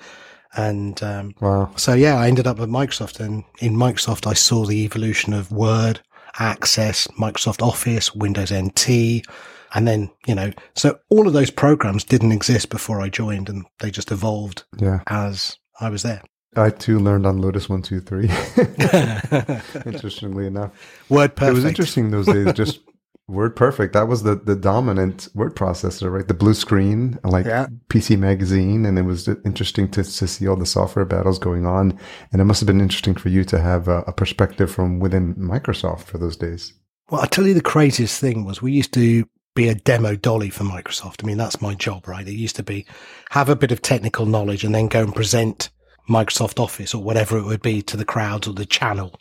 And 0.53 1.01
um, 1.01 1.33
wow. 1.39 1.71
so, 1.77 1.93
yeah, 1.93 2.15
I 2.15 2.27
ended 2.27 2.47
up 2.47 2.59
at 2.59 2.67
Microsoft. 2.67 3.19
And 3.19 3.43
in 3.59 3.75
Microsoft, 3.75 4.27
I 4.27 4.33
saw 4.33 4.65
the 4.65 4.83
evolution 4.83 5.33
of 5.33 5.51
Word, 5.51 6.01
Access, 6.39 7.07
Microsoft 7.19 7.61
Office, 7.61 8.13
Windows 8.13 8.51
NT. 8.53 9.25
And 9.73 9.87
then, 9.87 10.11
you 10.27 10.35
know, 10.35 10.51
so 10.75 10.99
all 11.09 11.27
of 11.27 11.33
those 11.33 11.49
programs 11.49 12.03
didn't 12.03 12.33
exist 12.33 12.69
before 12.69 12.99
I 12.99 13.07
joined 13.07 13.47
and 13.47 13.65
they 13.79 13.89
just 13.89 14.11
evolved 14.11 14.65
yeah. 14.77 14.99
as 15.07 15.57
I 15.79 15.89
was 15.89 16.03
there. 16.03 16.21
I 16.57 16.69
too 16.69 16.99
learned 16.99 17.25
on 17.25 17.39
Lotus 17.39 17.69
one 17.69 17.81
two 17.81 18.01
three. 18.01 18.27
Interestingly 19.85 20.47
enough, 20.47 20.71
word 21.07 21.35
perfect. 21.35 21.51
It 21.51 21.53
was 21.53 21.63
interesting 21.63 22.11
those 22.11 22.25
days, 22.25 22.51
just 22.51 22.81
Word 23.31 23.55
Perfect. 23.55 23.93
That 23.93 24.07
was 24.07 24.23
the, 24.23 24.35
the 24.35 24.55
dominant 24.55 25.29
word 25.33 25.55
processor, 25.55 26.11
right? 26.11 26.27
The 26.27 26.33
blue 26.33 26.53
screen, 26.53 27.17
like 27.23 27.45
yeah. 27.45 27.67
PC 27.89 28.17
Magazine. 28.19 28.85
And 28.85 28.99
it 28.99 29.03
was 29.03 29.27
interesting 29.45 29.89
to, 29.91 30.03
to 30.03 30.27
see 30.27 30.47
all 30.47 30.55
the 30.55 30.65
software 30.65 31.05
battles 31.05 31.39
going 31.39 31.65
on. 31.65 31.97
And 32.31 32.41
it 32.41 32.45
must 32.45 32.59
have 32.59 32.67
been 32.67 32.81
interesting 32.81 33.15
for 33.15 33.29
you 33.29 33.43
to 33.45 33.59
have 33.59 33.87
a, 33.87 33.99
a 34.07 34.13
perspective 34.13 34.71
from 34.71 34.99
within 34.99 35.35
Microsoft 35.35 36.03
for 36.03 36.17
those 36.17 36.37
days. 36.37 36.73
Well, 37.09 37.21
I 37.21 37.25
tell 37.25 37.47
you, 37.47 37.53
the 37.53 37.61
craziest 37.61 38.19
thing 38.19 38.45
was 38.45 38.61
we 38.61 38.71
used 38.71 38.93
to 38.93 39.25
be 39.53 39.67
a 39.67 39.75
demo 39.75 40.15
dolly 40.15 40.49
for 40.49 40.63
Microsoft. 40.63 41.23
I 41.23 41.27
mean, 41.27 41.37
that's 41.37 41.61
my 41.61 41.75
job, 41.75 42.07
right? 42.07 42.27
It 42.27 42.33
used 42.33 42.55
to 42.57 42.63
be 42.63 42.85
have 43.31 43.49
a 43.49 43.55
bit 43.55 43.71
of 43.71 43.81
technical 43.81 44.25
knowledge 44.25 44.63
and 44.63 44.73
then 44.73 44.87
go 44.87 45.03
and 45.03 45.13
present 45.13 45.69
Microsoft 46.09 46.59
Office 46.59 46.93
or 46.93 47.03
whatever 47.03 47.37
it 47.37 47.45
would 47.45 47.61
be 47.61 47.81
to 47.83 47.97
the 47.97 48.05
crowds 48.05 48.47
or 48.47 48.53
the 48.53 48.65
channel. 48.65 49.13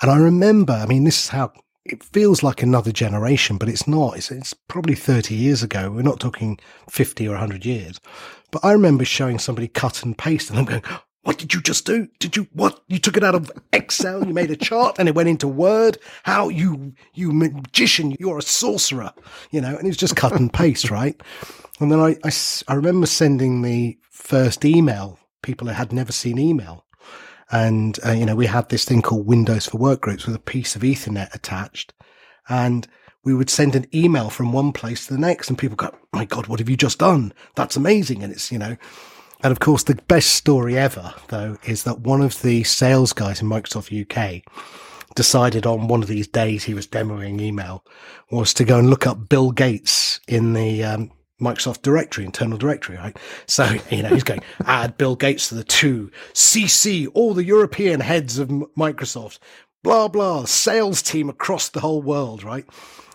And 0.00 0.10
I 0.10 0.18
remember, 0.18 0.72
I 0.72 0.86
mean, 0.86 1.04
this 1.04 1.24
is 1.24 1.28
how 1.28 1.52
it 1.84 2.02
feels 2.02 2.42
like 2.42 2.62
another 2.62 2.92
generation, 2.92 3.58
but 3.58 3.68
it's 3.68 3.88
not. 3.88 4.16
It's, 4.16 4.30
it's 4.30 4.54
probably 4.54 4.94
30 4.94 5.34
years 5.34 5.62
ago. 5.62 5.90
We're 5.90 6.02
not 6.02 6.20
talking 6.20 6.58
50 6.88 7.26
or 7.26 7.32
100 7.32 7.64
years. 7.64 8.00
But 8.50 8.64
I 8.64 8.72
remember 8.72 9.04
showing 9.04 9.38
somebody 9.38 9.68
cut 9.68 10.02
and 10.02 10.16
paste 10.16 10.50
and 10.50 10.58
I'm 10.58 10.64
going, 10.64 10.82
what 11.22 11.38
did 11.38 11.54
you 11.54 11.60
just 11.60 11.86
do? 11.86 12.08
Did 12.18 12.36
you, 12.36 12.48
what? 12.52 12.82
You 12.88 12.98
took 12.98 13.16
it 13.16 13.24
out 13.24 13.34
of 13.34 13.50
Excel, 13.72 14.26
you 14.26 14.34
made 14.34 14.50
a 14.50 14.56
chart 14.56 14.96
and 14.98 15.08
it 15.08 15.14
went 15.14 15.28
into 15.28 15.48
Word. 15.48 15.98
How 16.24 16.48
you, 16.48 16.94
you 17.14 17.32
magician, 17.32 18.16
you're 18.18 18.38
a 18.38 18.42
sorcerer, 18.42 19.12
you 19.50 19.60
know, 19.60 19.76
and 19.76 19.84
it 19.84 19.90
was 19.90 19.96
just 19.96 20.16
cut 20.16 20.32
and 20.32 20.52
paste, 20.52 20.90
right? 20.90 21.20
And 21.80 21.90
then 21.90 22.00
I, 22.00 22.16
I, 22.24 22.30
I 22.68 22.74
remember 22.74 23.06
sending 23.06 23.62
the 23.62 23.98
first 24.10 24.64
email. 24.64 25.18
People 25.42 25.68
had 25.68 25.92
never 25.92 26.12
seen 26.12 26.38
email. 26.38 26.84
And, 27.52 27.98
uh, 28.04 28.12
you 28.12 28.26
know, 28.26 28.34
we 28.34 28.46
had 28.46 28.68
this 28.70 28.84
thing 28.84 29.02
called 29.02 29.26
Windows 29.26 29.66
for 29.66 29.78
Workgroups 29.78 30.26
with 30.26 30.34
a 30.34 30.40
piece 30.40 30.74
of 30.74 30.82
Ethernet 30.82 31.34
attached. 31.34 31.92
And 32.48 32.88
we 33.24 33.34
would 33.34 33.50
send 33.50 33.76
an 33.76 33.86
email 33.94 34.30
from 34.30 34.52
one 34.52 34.72
place 34.72 35.06
to 35.06 35.12
the 35.12 35.20
next 35.20 35.48
and 35.48 35.58
people 35.58 35.76
go, 35.76 35.94
my 36.12 36.24
God, 36.24 36.46
what 36.46 36.58
have 36.58 36.68
you 36.68 36.76
just 36.76 36.98
done? 36.98 37.32
That's 37.54 37.76
amazing. 37.76 38.22
And 38.22 38.32
it's, 38.32 38.50
you 38.50 38.58
know, 38.58 38.76
and 39.42 39.52
of 39.52 39.60
course, 39.60 39.82
the 39.82 39.96
best 40.08 40.32
story 40.32 40.78
ever, 40.78 41.14
though, 41.28 41.58
is 41.64 41.82
that 41.82 42.00
one 42.00 42.22
of 42.22 42.42
the 42.42 42.62
sales 42.64 43.12
guys 43.12 43.42
in 43.42 43.48
Microsoft 43.48 43.92
UK 43.92 44.42
decided 45.14 45.66
on 45.66 45.88
one 45.88 46.02
of 46.02 46.08
these 46.08 46.28
days 46.28 46.64
he 46.64 46.74
was 46.74 46.86
demoing 46.86 47.40
email 47.40 47.84
was 48.30 48.54
to 48.54 48.64
go 48.64 48.78
and 48.78 48.88
look 48.88 49.06
up 49.06 49.28
Bill 49.28 49.50
Gates 49.50 50.20
in 50.26 50.54
the 50.54 50.84
um, 50.84 51.10
Microsoft 51.40 51.82
directory, 51.82 52.24
internal 52.24 52.58
directory, 52.58 52.96
right? 52.96 53.16
So, 53.46 53.64
you 53.90 54.02
know, 54.02 54.10
he's 54.10 54.24
going, 54.24 54.42
add 54.66 54.96
Bill 54.96 55.16
Gates 55.16 55.48
to 55.48 55.54
the 55.54 55.64
two, 55.64 56.10
CC 56.34 57.08
all 57.14 57.34
the 57.34 57.44
European 57.44 58.00
heads 58.00 58.38
of 58.38 58.48
Microsoft. 58.48 59.38
blah, 59.82 60.08
blah, 60.08 60.44
sales 60.44 61.02
team 61.02 61.28
across 61.28 61.68
the 61.68 61.80
whole 61.80 62.02
world, 62.02 62.44
right? 62.44 62.64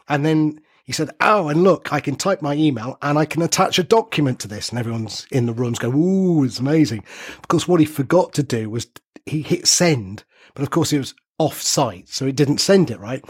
And 0.09 0.25
then 0.25 0.59
he 0.87 0.93
said, 0.93 1.11
Oh, 1.19 1.49
and 1.49 1.63
look, 1.63 1.91
I 1.91 1.99
can 1.99 2.15
type 2.15 2.41
my 2.41 2.53
email 2.53 2.97
and 3.01 3.17
I 3.19 3.25
can 3.25 3.41
attach 3.41 3.77
a 3.77 3.83
document 3.83 4.39
to 4.39 4.47
this. 4.47 4.69
And 4.69 4.79
everyone's 4.79 5.27
in 5.31 5.45
the 5.45 5.53
rooms 5.53 5.79
going, 5.79 5.95
Ooh, 5.95 6.43
it's 6.45 6.59
amazing. 6.59 7.03
Because 7.41 7.67
what 7.67 7.81
he 7.81 7.85
forgot 7.85 8.33
to 8.33 8.43
do 8.43 8.69
was 8.69 8.87
he 9.25 9.41
hit 9.41 9.67
send, 9.67 10.23
but 10.53 10.63
of 10.63 10.69
course 10.69 10.93
it 10.93 10.99
was 10.99 11.13
off 11.39 11.61
site. 11.61 12.07
So 12.07 12.25
it 12.25 12.37
didn't 12.37 12.59
send 12.59 12.89
it, 12.89 12.99
right? 12.99 13.23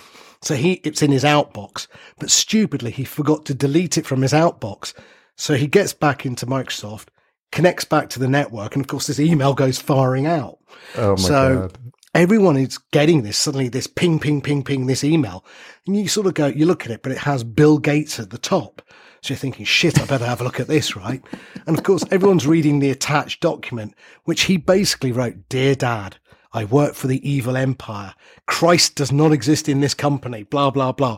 So 0.47 0.55
he, 0.55 0.73
it's 0.85 1.01
in 1.01 1.11
his 1.11 1.25
outbox, 1.25 1.87
but 2.19 2.31
stupidly 2.31 2.91
he 2.91 3.03
forgot 3.03 3.45
to 3.47 3.53
delete 3.53 3.97
it 3.97 4.05
from 4.05 4.21
his 4.21 4.31
outbox. 4.31 4.93
So 5.35 5.55
he 5.55 5.67
gets 5.67 5.91
back 5.91 6.25
into 6.25 6.45
Microsoft, 6.45 7.07
connects 7.51 7.83
back 7.83 8.09
to 8.11 8.19
the 8.19 8.29
network. 8.29 8.73
And 8.75 8.83
of 8.85 8.87
course 8.87 9.07
this 9.07 9.19
email 9.19 9.53
goes 9.53 9.77
firing 9.79 10.25
out. 10.25 10.59
Oh 10.95 11.11
my 11.11 11.15
So- 11.17 11.55
god. 11.59 11.77
everyone 12.15 12.55
is 12.55 12.77
getting 12.91 13.23
this 13.23 13.35
suddenly 13.37 13.67
this 13.67 13.87
ping 13.87 14.19
ping 14.19 14.39
ping 14.41 14.63
ping 14.63 14.85
this 14.87 15.03
email 15.03 15.43
and 15.85 15.97
you 15.97 16.07
sort 16.07 16.25
of 16.27 16.33
go 16.33 16.47
you 16.47 16.65
look 16.65 16.85
at 16.85 16.91
it 16.91 17.03
but 17.03 17.11
it 17.11 17.17
has 17.19 17.43
bill 17.43 17.77
gates 17.77 18.19
at 18.19 18.29
the 18.31 18.37
top 18.39 18.81
so 19.21 19.33
you're 19.33 19.37
thinking 19.37 19.65
shit 19.65 19.99
i 20.01 20.05
better 20.05 20.25
have 20.25 20.41
a 20.41 20.43
look 20.43 20.59
at 20.59 20.67
this 20.67 20.95
right 20.95 21.21
and 21.67 21.77
of 21.77 21.83
course 21.83 22.03
everyone's 22.09 22.47
reading 22.47 22.79
the 22.79 22.89
attached 22.89 23.39
document 23.41 23.93
which 24.23 24.43
he 24.43 24.57
basically 24.57 25.11
wrote 25.11 25.35
dear 25.49 25.75
dad 25.75 26.15
I 26.53 26.65
work 26.65 26.93
for 26.95 27.07
the 27.07 27.27
evil 27.29 27.57
empire. 27.57 28.13
Christ 28.45 28.95
does 28.95 29.11
not 29.11 29.31
exist 29.31 29.67
in 29.67 29.81
this 29.81 29.93
company, 29.93 30.43
blah, 30.43 30.71
blah, 30.71 30.91
blah. 30.91 31.17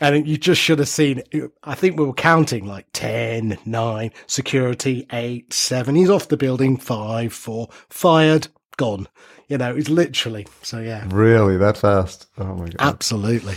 And 0.00 0.26
you 0.26 0.36
just 0.36 0.60
should 0.60 0.78
have 0.78 0.88
seen, 0.88 1.22
I 1.64 1.74
think 1.74 1.98
we 1.98 2.06
were 2.06 2.12
counting 2.12 2.66
like 2.66 2.86
10, 2.92 3.58
9, 3.64 4.10
security, 4.26 5.06
8, 5.12 5.52
7. 5.52 5.94
He's 5.94 6.10
off 6.10 6.28
the 6.28 6.36
building, 6.36 6.76
5, 6.76 7.32
4, 7.32 7.68
fired, 7.88 8.48
gone. 8.76 9.06
You 9.48 9.58
know, 9.58 9.74
it's 9.74 9.88
literally. 9.90 10.46
So 10.62 10.78
yeah, 10.78 11.04
Really 11.08 11.56
that 11.56 11.76
fast? 11.76 12.26
Oh 12.38 12.54
my 12.54 12.68
god. 12.68 12.76
absolutely. 12.78 13.56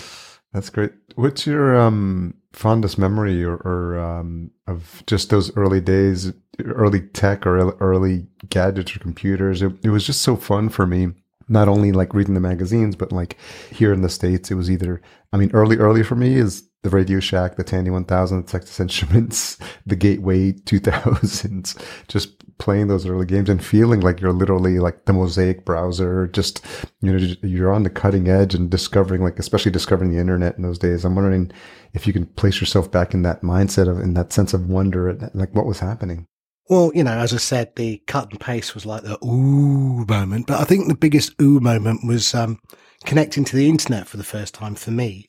That's 0.54 0.70
great. 0.70 0.92
What's 1.16 1.46
your 1.48 1.76
um 1.80 2.36
fondest 2.54 2.98
memory 2.98 3.44
or, 3.44 3.56
or 3.56 4.00
um 4.00 4.52
of 4.68 5.04
just 5.08 5.30
those 5.30 5.56
early 5.58 5.82
days, 5.82 6.32
early 6.63 7.02
tech 7.02 7.46
or 7.46 7.72
early- 7.80 8.28
gadgets 8.50 8.96
or 8.96 9.00
computers? 9.00 9.62
It, 9.62 9.74
it 9.84 9.89
was 9.89 10.06
just 10.06 10.22
so 10.22 10.36
fun 10.36 10.70
for 10.70 10.86
me. 10.86 11.10
Not 11.50 11.68
only 11.68 11.92
like 11.92 12.13
reading 12.13 12.36
the 12.36 12.39
magazines, 12.39 12.96
but 12.96 13.12
like 13.12 13.38
here 13.72 13.92
in 13.92 14.02
the 14.02 14.10
states, 14.10 14.50
it 14.50 14.56
was 14.56 14.72
either. 14.72 15.02
I 15.34 15.38
mean, 15.38 15.52
early 15.54 15.78
early 15.78 16.04
for 16.04 16.16
me 16.16 16.36
is 16.36 16.63
the 16.84 16.89
Radio 16.89 17.20
Shack, 17.20 17.56
the 17.56 17.63
Tandy 17.63 17.89
1000, 17.89 18.46
the 18.46 18.52
Texas 18.52 18.80
Instruments, 18.80 19.58
the 19.86 19.96
Gateway 19.96 20.54
2000s. 20.54 21.82
Just 22.08 22.42
playing 22.58 22.88
those 22.88 23.06
early 23.06 23.26
games 23.26 23.50
and 23.50 23.63
feeling 23.63 24.00
like 24.00 24.22
you're 24.22 24.34
literally 24.34 24.80
like 24.80 25.06
the 25.06 25.13
Mosaic 25.13 25.66
browser. 25.66 26.28
Just 26.28 26.66
you 27.02 27.12
know, 27.12 27.36
you're 27.44 27.74
on 27.74 27.84
the 27.84 27.89
cutting 27.89 28.28
edge 28.28 28.54
and 28.54 28.70
discovering, 28.70 29.24
like 29.24 29.39
especially 29.39 29.72
discovering 29.72 30.12
the 30.12 30.20
internet 30.20 30.58
in 30.58 30.63
those 30.63 30.80
days. 30.80 31.06
I'm 31.06 31.16
wondering 31.16 31.52
if 31.94 32.08
you 32.08 32.13
can 32.13 32.26
place 32.26 32.60
yourself 32.60 32.92
back 32.92 33.13
in 33.13 33.24
that 33.24 33.42
mindset 33.42 33.88
of 33.88 34.00
in 34.00 34.13
that 34.13 34.34
sense 34.34 34.54
of 34.54 34.70
wonder 34.70 35.10
at 35.10 35.36
like 35.36 35.54
what 35.54 35.66
was 35.66 35.80
happening. 35.80 36.28
Well, 36.70 36.92
you 36.96 37.04
know, 37.04 37.18
as 37.18 37.34
I 37.34 37.38
said, 37.38 37.76
the 37.76 38.02
cut 38.08 38.32
and 38.32 38.39
paste 38.39 38.74
was 38.74 38.86
like 38.86 39.04
the 39.04 39.18
ooh 39.24 40.06
moment, 40.06 40.48
but 40.48 40.62
I 40.62 40.63
think 40.63 40.88
the 40.88 40.96
biggest 40.96 41.34
ooh 41.42 41.60
moment 41.60 42.08
was 42.08 42.34
um, 42.34 42.60
connecting 43.04 43.44
to 43.46 43.56
the 43.56 43.68
internet 43.68 44.08
for 44.08 44.18
the 44.18 44.24
first 44.24 44.54
time 44.54 44.76
for 44.76 44.92
me. 44.92 45.28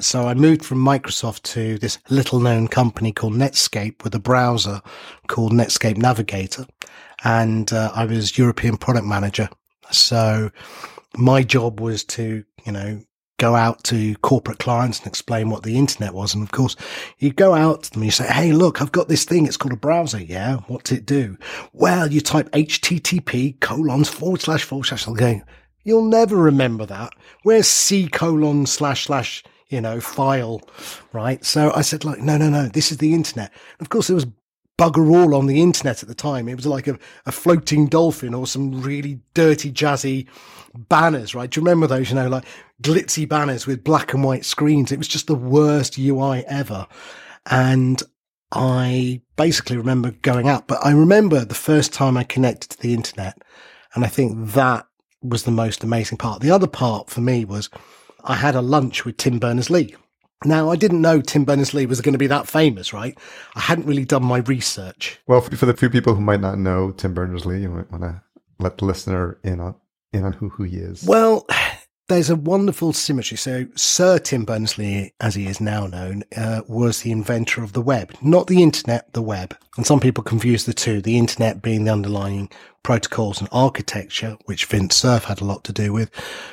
So 0.00 0.26
I 0.26 0.34
moved 0.34 0.64
from 0.64 0.78
Microsoft 0.78 1.42
to 1.54 1.78
this 1.78 1.98
little 2.08 2.40
known 2.40 2.68
company 2.68 3.12
called 3.12 3.34
Netscape 3.34 4.02
with 4.02 4.14
a 4.14 4.18
browser 4.18 4.80
called 5.26 5.52
Netscape 5.52 5.98
Navigator. 5.98 6.66
And 7.22 7.72
uh, 7.72 7.92
I 7.94 8.06
was 8.06 8.38
European 8.38 8.78
product 8.78 9.06
manager. 9.06 9.48
So 9.90 10.50
my 11.16 11.42
job 11.42 11.80
was 11.80 12.04
to, 12.04 12.44
you 12.64 12.72
know, 12.72 13.02
go 13.38 13.54
out 13.54 13.82
to 13.84 14.14
corporate 14.16 14.58
clients 14.58 14.98
and 14.98 15.06
explain 15.06 15.50
what 15.50 15.62
the 15.62 15.76
internet 15.76 16.14
was. 16.14 16.34
And 16.34 16.42
of 16.42 16.52
course, 16.52 16.76
you 17.18 17.32
go 17.32 17.54
out 17.54 17.84
to 17.84 17.90
them 17.90 18.02
and 18.02 18.06
you 18.06 18.12
say, 18.12 18.26
Hey, 18.26 18.52
look, 18.52 18.80
I've 18.80 18.92
got 18.92 19.08
this 19.08 19.24
thing. 19.24 19.46
It's 19.46 19.56
called 19.56 19.72
a 19.72 19.76
browser. 19.76 20.22
Yeah. 20.22 20.56
What's 20.68 20.92
it 20.92 21.06
do? 21.06 21.36
Well, 21.72 22.10
you 22.10 22.20
type 22.20 22.50
HTTP 22.52 23.60
colons 23.60 24.08
forward 24.08 24.40
slash 24.40 24.62
forward 24.62 24.86
slash. 24.86 25.06
I'm 25.06 25.14
going, 25.14 25.42
you'll 25.84 26.04
never 26.04 26.36
remember 26.36 26.86
that. 26.86 27.12
Where's 27.42 27.66
C 27.66 28.08
colon 28.08 28.66
slash 28.66 29.06
slash, 29.06 29.42
you 29.70 29.80
know, 29.80 30.00
file, 30.00 30.60
right? 31.12 31.44
So 31.44 31.72
I 31.74 31.80
said, 31.80 32.04
like, 32.04 32.20
no, 32.20 32.36
no, 32.36 32.50
no, 32.50 32.68
this 32.68 32.92
is 32.92 32.98
the 32.98 33.14
internet. 33.14 33.52
Of 33.80 33.88
course, 33.88 34.08
there 34.08 34.16
was 34.16 34.26
bugger 34.76 35.10
all 35.10 35.34
on 35.34 35.46
the 35.46 35.62
internet 35.62 36.02
at 36.02 36.08
the 36.08 36.14
time. 36.14 36.48
It 36.48 36.56
was 36.56 36.66
like 36.66 36.88
a, 36.88 36.98
a 37.26 37.32
floating 37.32 37.86
dolphin 37.86 38.34
or 38.34 38.46
some 38.46 38.82
really 38.82 39.20
dirty, 39.34 39.70
jazzy 39.70 40.26
banners, 40.74 41.34
right? 41.34 41.50
Do 41.50 41.60
you 41.60 41.64
remember 41.64 41.86
those, 41.86 42.10
you 42.10 42.16
know, 42.16 42.28
like 42.28 42.44
glitzy 42.82 43.28
banners 43.28 43.66
with 43.66 43.84
black 43.84 44.12
and 44.12 44.24
white 44.24 44.44
screens? 44.44 44.90
It 44.90 44.98
was 44.98 45.08
just 45.08 45.26
the 45.26 45.34
worst 45.34 45.98
UI 45.98 46.44
ever. 46.46 46.86
And 47.46 48.02
I 48.52 49.20
basically 49.36 49.76
remember 49.76 50.10
going 50.22 50.48
out, 50.48 50.66
but 50.66 50.84
I 50.84 50.90
remember 50.92 51.44
the 51.44 51.54
first 51.54 51.92
time 51.92 52.16
I 52.16 52.24
connected 52.24 52.70
to 52.70 52.80
the 52.80 52.94
internet. 52.94 53.36
And 53.94 54.04
I 54.04 54.08
think 54.08 54.52
that 54.52 54.86
was 55.22 55.44
the 55.44 55.50
most 55.50 55.84
amazing 55.84 56.18
part. 56.18 56.40
The 56.40 56.50
other 56.50 56.66
part 56.66 57.10
for 57.10 57.20
me 57.20 57.44
was 57.44 57.68
I 58.30 58.36
had 58.36 58.54
a 58.54 58.62
lunch 58.62 59.04
with 59.04 59.16
Tim 59.16 59.40
Berners-Lee. 59.40 59.96
Now, 60.44 60.70
I 60.70 60.76
didn't 60.76 61.02
know 61.02 61.20
Tim 61.20 61.44
Berners-Lee 61.44 61.86
was 61.86 62.00
going 62.00 62.12
to 62.12 62.18
be 62.18 62.28
that 62.28 62.46
famous, 62.46 62.92
right? 62.92 63.18
I 63.56 63.60
hadn't 63.60 63.86
really 63.86 64.04
done 64.04 64.24
my 64.24 64.38
research. 64.38 65.18
Well, 65.26 65.40
for, 65.40 65.66
the 65.66 65.74
few 65.74 65.90
people 65.90 66.14
who 66.14 66.20
might 66.20 66.40
not 66.40 66.56
know 66.56 66.92
Tim 66.92 67.12
Berners-Lee, 67.12 67.62
you 67.62 67.68
might 67.68 67.90
want 67.90 68.04
to 68.04 68.22
let 68.60 68.78
the 68.78 68.84
listener 68.84 69.40
in 69.42 69.58
on 69.58 69.74
in 70.12 70.22
on 70.22 70.32
who 70.34 70.48
who 70.48 70.62
he 70.62 70.76
is. 70.76 71.02
Well, 71.02 71.44
there's 72.10 72.28
a 72.28 72.34
wonderful 72.34 72.92
symmetry. 72.92 73.36
So, 73.36 73.66
Sir 73.76 74.18
Tim 74.18 74.44
Berners-Lee, 74.44 75.12
as 75.20 75.36
he 75.36 75.46
is 75.46 75.60
now 75.60 75.86
known, 75.86 76.24
uh, 76.36 76.62
was 76.66 77.02
the 77.02 77.12
inventor 77.12 77.62
of 77.62 77.72
the 77.72 77.80
web, 77.80 78.12
not 78.20 78.48
the 78.48 78.64
internet, 78.64 79.12
the 79.12 79.22
web. 79.22 79.56
And 79.76 79.86
some 79.86 80.00
people 80.00 80.24
confuse 80.24 80.64
the 80.64 80.74
two, 80.74 81.00
the 81.00 81.16
internet 81.16 81.62
being 81.62 81.84
the 81.84 81.92
underlying 81.92 82.50
protocols 82.82 83.38
and 83.38 83.48
architecture, 83.52 84.36
which 84.46 84.64
Vint 84.64 84.92
Cerf 84.92 85.22
had 85.22 85.40
a 85.40 85.44
lot 85.44 85.62
to 85.64 85.72
do 85.72 85.92
with. 85.92 86.10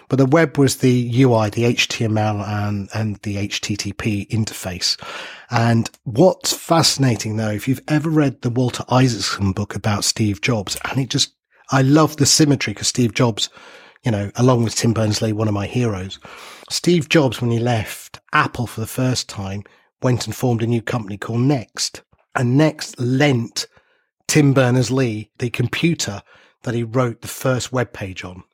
But 0.09 0.17
the 0.17 0.27
web 0.27 0.59
was 0.59 0.77
the 0.77 1.23
UI, 1.23 1.49
the 1.49 1.73
HTML 1.73 2.47
and, 2.47 2.87
and 2.93 3.15
the 3.23 3.37
HTTP 3.37 4.29
interface. 4.29 4.95
And 5.49 5.89
what's 6.03 6.53
fascinating 6.53 7.37
though, 7.37 7.49
if 7.49 7.67
you've 7.67 7.83
ever 7.87 8.11
read 8.11 8.43
the 8.43 8.51
Walter 8.51 8.83
Isaacson 8.89 9.53
book 9.53 9.75
about 9.75 10.03
Steve 10.03 10.41
Jobs, 10.41 10.77
and 10.85 10.99
it 10.99 11.09
just, 11.09 11.33
I 11.71 11.81
love 11.81 12.17
the 12.17 12.27
symmetry 12.27 12.73
because 12.73 12.89
Steve 12.89 13.15
Jobs, 13.15 13.49
you 14.07 14.11
know, 14.11 14.31
along 14.37 14.63
with 14.63 14.73
Tim 14.73 14.93
Berners-Lee, 14.93 15.33
one 15.33 15.49
of 15.49 15.53
my 15.53 15.67
heroes, 15.67 16.17
Steve 16.69 17.09
Jobs, 17.09 17.41
when 17.41 17.51
he 17.51 17.59
left 17.59 18.21
Apple 18.31 18.65
for 18.65 18.79
the 18.79 18.87
first 18.87 19.27
time, 19.27 19.65
went 20.01 20.25
and 20.25 20.33
formed 20.33 20.63
a 20.63 20.65
new 20.65 20.81
company 20.81 21.17
called 21.17 21.41
Next. 21.41 22.03
And 22.33 22.57
Next 22.57 22.97
lent 23.01 23.67
Tim 24.29 24.53
Berners-Lee 24.53 25.29
the 25.39 25.49
computer 25.49 26.21
that 26.63 26.73
he 26.73 26.83
wrote 26.83 27.21
the 27.21 27.27
first 27.27 27.73
web 27.73 27.91
page 27.91 28.23
on. 28.23 28.45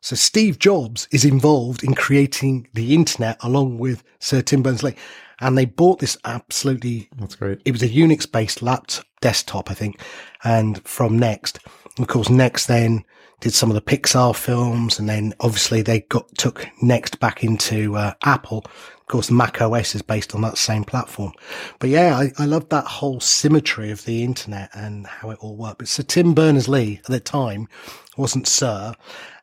So 0.00 0.16
Steve 0.16 0.58
Jobs 0.58 1.06
is 1.12 1.24
involved 1.24 1.84
in 1.84 1.94
creating 1.94 2.66
the 2.74 2.92
internet 2.92 3.36
along 3.44 3.78
with 3.78 4.02
Sir 4.18 4.42
Tim 4.42 4.64
Berners-Lee. 4.64 4.96
And 5.38 5.56
they 5.56 5.66
bought 5.66 6.00
this 6.00 6.18
absolutely 6.24 7.08
That's 7.16 7.36
great. 7.36 7.62
it 7.64 7.70
was 7.70 7.84
a 7.84 7.88
Unix 7.88 8.28
based 8.28 8.60
laptop 8.60 9.06
desktop, 9.20 9.70
I 9.70 9.74
think, 9.74 10.00
and 10.42 10.84
from 10.84 11.16
Next. 11.16 11.60
Of 11.96 12.08
course, 12.08 12.28
Next 12.28 12.66
then 12.66 13.04
did 13.40 13.52
some 13.52 13.70
of 13.70 13.74
the 13.74 13.82
Pixar 13.82 14.34
films, 14.34 14.98
and 14.98 15.08
then 15.08 15.34
obviously 15.40 15.82
they 15.82 16.00
got 16.00 16.28
took 16.36 16.66
Next 16.82 17.20
back 17.20 17.44
into 17.44 17.96
uh, 17.96 18.14
Apple. 18.24 18.64
Of 18.66 19.06
course, 19.06 19.30
Mac 19.30 19.60
OS 19.62 19.94
is 19.94 20.02
based 20.02 20.34
on 20.34 20.40
that 20.42 20.58
same 20.58 20.84
platform. 20.84 21.32
But 21.78 21.90
yeah, 21.90 22.16
I, 22.16 22.32
I 22.42 22.46
love 22.46 22.68
that 22.70 22.86
whole 22.86 23.20
symmetry 23.20 23.90
of 23.90 24.04
the 24.04 24.24
internet 24.24 24.70
and 24.74 25.06
how 25.06 25.30
it 25.30 25.38
all 25.40 25.56
worked. 25.56 25.78
But 25.78 25.88
Sir 25.88 26.02
Tim 26.02 26.34
Berners-Lee 26.34 27.00
at 27.04 27.10
the 27.10 27.20
time 27.20 27.68
wasn't 28.16 28.48
Sir, 28.48 28.94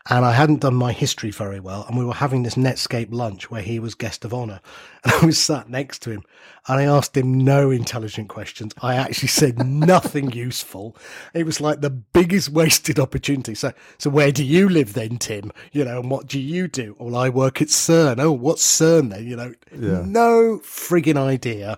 and 0.10 0.26
I 0.26 0.34
hadn't 0.34 0.62
done 0.62 0.76
my 0.76 0.92
history 0.92 1.32
very 1.32 1.62
well. 1.62 1.86
And 1.88 1.98
we 1.98 2.04
were 2.04 2.14
having 2.14 2.44
this 2.44 2.56
Netscape 2.56 3.14
lunch 3.14 3.50
where 3.50 3.62
he 3.62 3.80
was 3.80 3.96
guest 3.96 4.26
of 4.26 4.34
honor, 4.34 4.60
and 5.04 5.14
I 5.22 5.26
was 5.26 5.38
sat 5.40 5.70
next 5.70 6.02
to 6.04 6.12
him, 6.12 6.24
and 6.68 6.80
I 6.80 6.84
asked 6.84 7.16
him 7.18 7.38
no 7.44 7.72
intelligent 7.72 8.30
questions. 8.30 8.74
I 8.82 8.96
actually 8.96 9.28
said 9.28 9.60
nothing 9.68 10.32
useful. 10.32 10.96
It 11.34 11.46
was 11.46 11.60
like 11.60 11.82
the 11.82 11.90
biggest 11.90 12.50
wasted 12.50 13.00
opportunity. 13.00 13.54
So, 13.56 13.74
so 13.98 14.10
where 14.10 14.32
do 14.32 14.44
you 14.44 14.70
live 14.70 14.94
then, 14.94 15.18
Tim? 15.18 15.52
You 15.74 15.84
know, 15.86 16.00
and 16.00 16.10
what 16.10 16.28
do 16.28 16.40
you 16.40 16.68
do? 16.68 16.96
Well, 17.00 17.16
I 17.16 17.30
work 17.30 17.62
at 17.62 17.68
CERN. 17.68 18.20
Oh, 18.20 18.32
what's 18.32 18.64
CERN 18.64 19.10
then? 19.10 19.28
You 19.28 19.36
know, 19.36 19.54
Yeah. 19.78 20.04
no 20.06 20.60
frigging 20.64 21.18
idea 21.18 21.78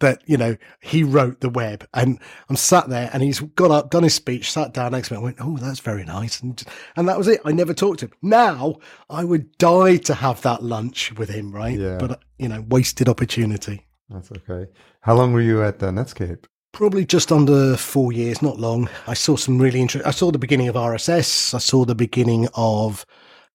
that, 0.00 0.22
you 0.26 0.36
know, 0.36 0.56
he 0.80 1.02
wrote 1.02 1.40
the 1.40 1.48
web. 1.48 1.86
And 1.94 2.18
I'm 2.48 2.56
sat 2.56 2.88
there 2.88 3.10
and 3.12 3.22
he's 3.22 3.40
got 3.40 3.70
up, 3.70 3.90
done 3.90 4.02
his 4.04 4.14
speech, 4.14 4.50
sat 4.52 4.72
down 4.72 4.92
next 4.92 5.08
to 5.08 5.14
me. 5.14 5.20
I 5.20 5.22
went, 5.22 5.36
Oh, 5.40 5.56
that's 5.56 5.80
very 5.80 6.04
nice. 6.04 6.40
And, 6.40 6.62
and 6.96 7.08
that 7.08 7.18
was 7.18 7.28
it. 7.28 7.40
I 7.44 7.52
never 7.52 7.74
talked 7.74 8.00
to 8.00 8.06
him. 8.06 8.12
Now 8.22 8.76
I 9.10 9.24
would 9.24 9.56
die 9.58 9.96
to 9.98 10.14
have 10.14 10.42
that 10.42 10.62
lunch 10.62 11.12
with 11.16 11.28
him, 11.30 11.52
right? 11.52 11.78
Yeah. 11.78 11.98
But, 11.98 12.20
you 12.42 12.48
know, 12.48 12.64
wasted 12.68 13.08
opportunity. 13.08 13.86
That's 14.08 14.30
okay. 14.32 14.70
How 15.00 15.14
long 15.14 15.32
were 15.32 15.40
you 15.40 15.62
at 15.62 15.82
uh, 15.82 15.90
Netscape? 15.90 16.44
Probably 16.72 17.04
just 17.04 17.30
under 17.30 17.76
four 17.76 18.12
years, 18.12 18.42
not 18.42 18.58
long. 18.58 18.88
I 19.06 19.14
saw 19.14 19.36
some 19.36 19.58
really 19.58 19.80
interesting. 19.80 20.08
I 20.08 20.12
saw 20.12 20.30
the 20.30 20.38
beginning 20.38 20.68
of 20.68 20.74
RSS. 20.74 21.54
I 21.54 21.58
saw 21.58 21.84
the 21.84 21.94
beginning 21.94 22.48
of. 22.54 23.04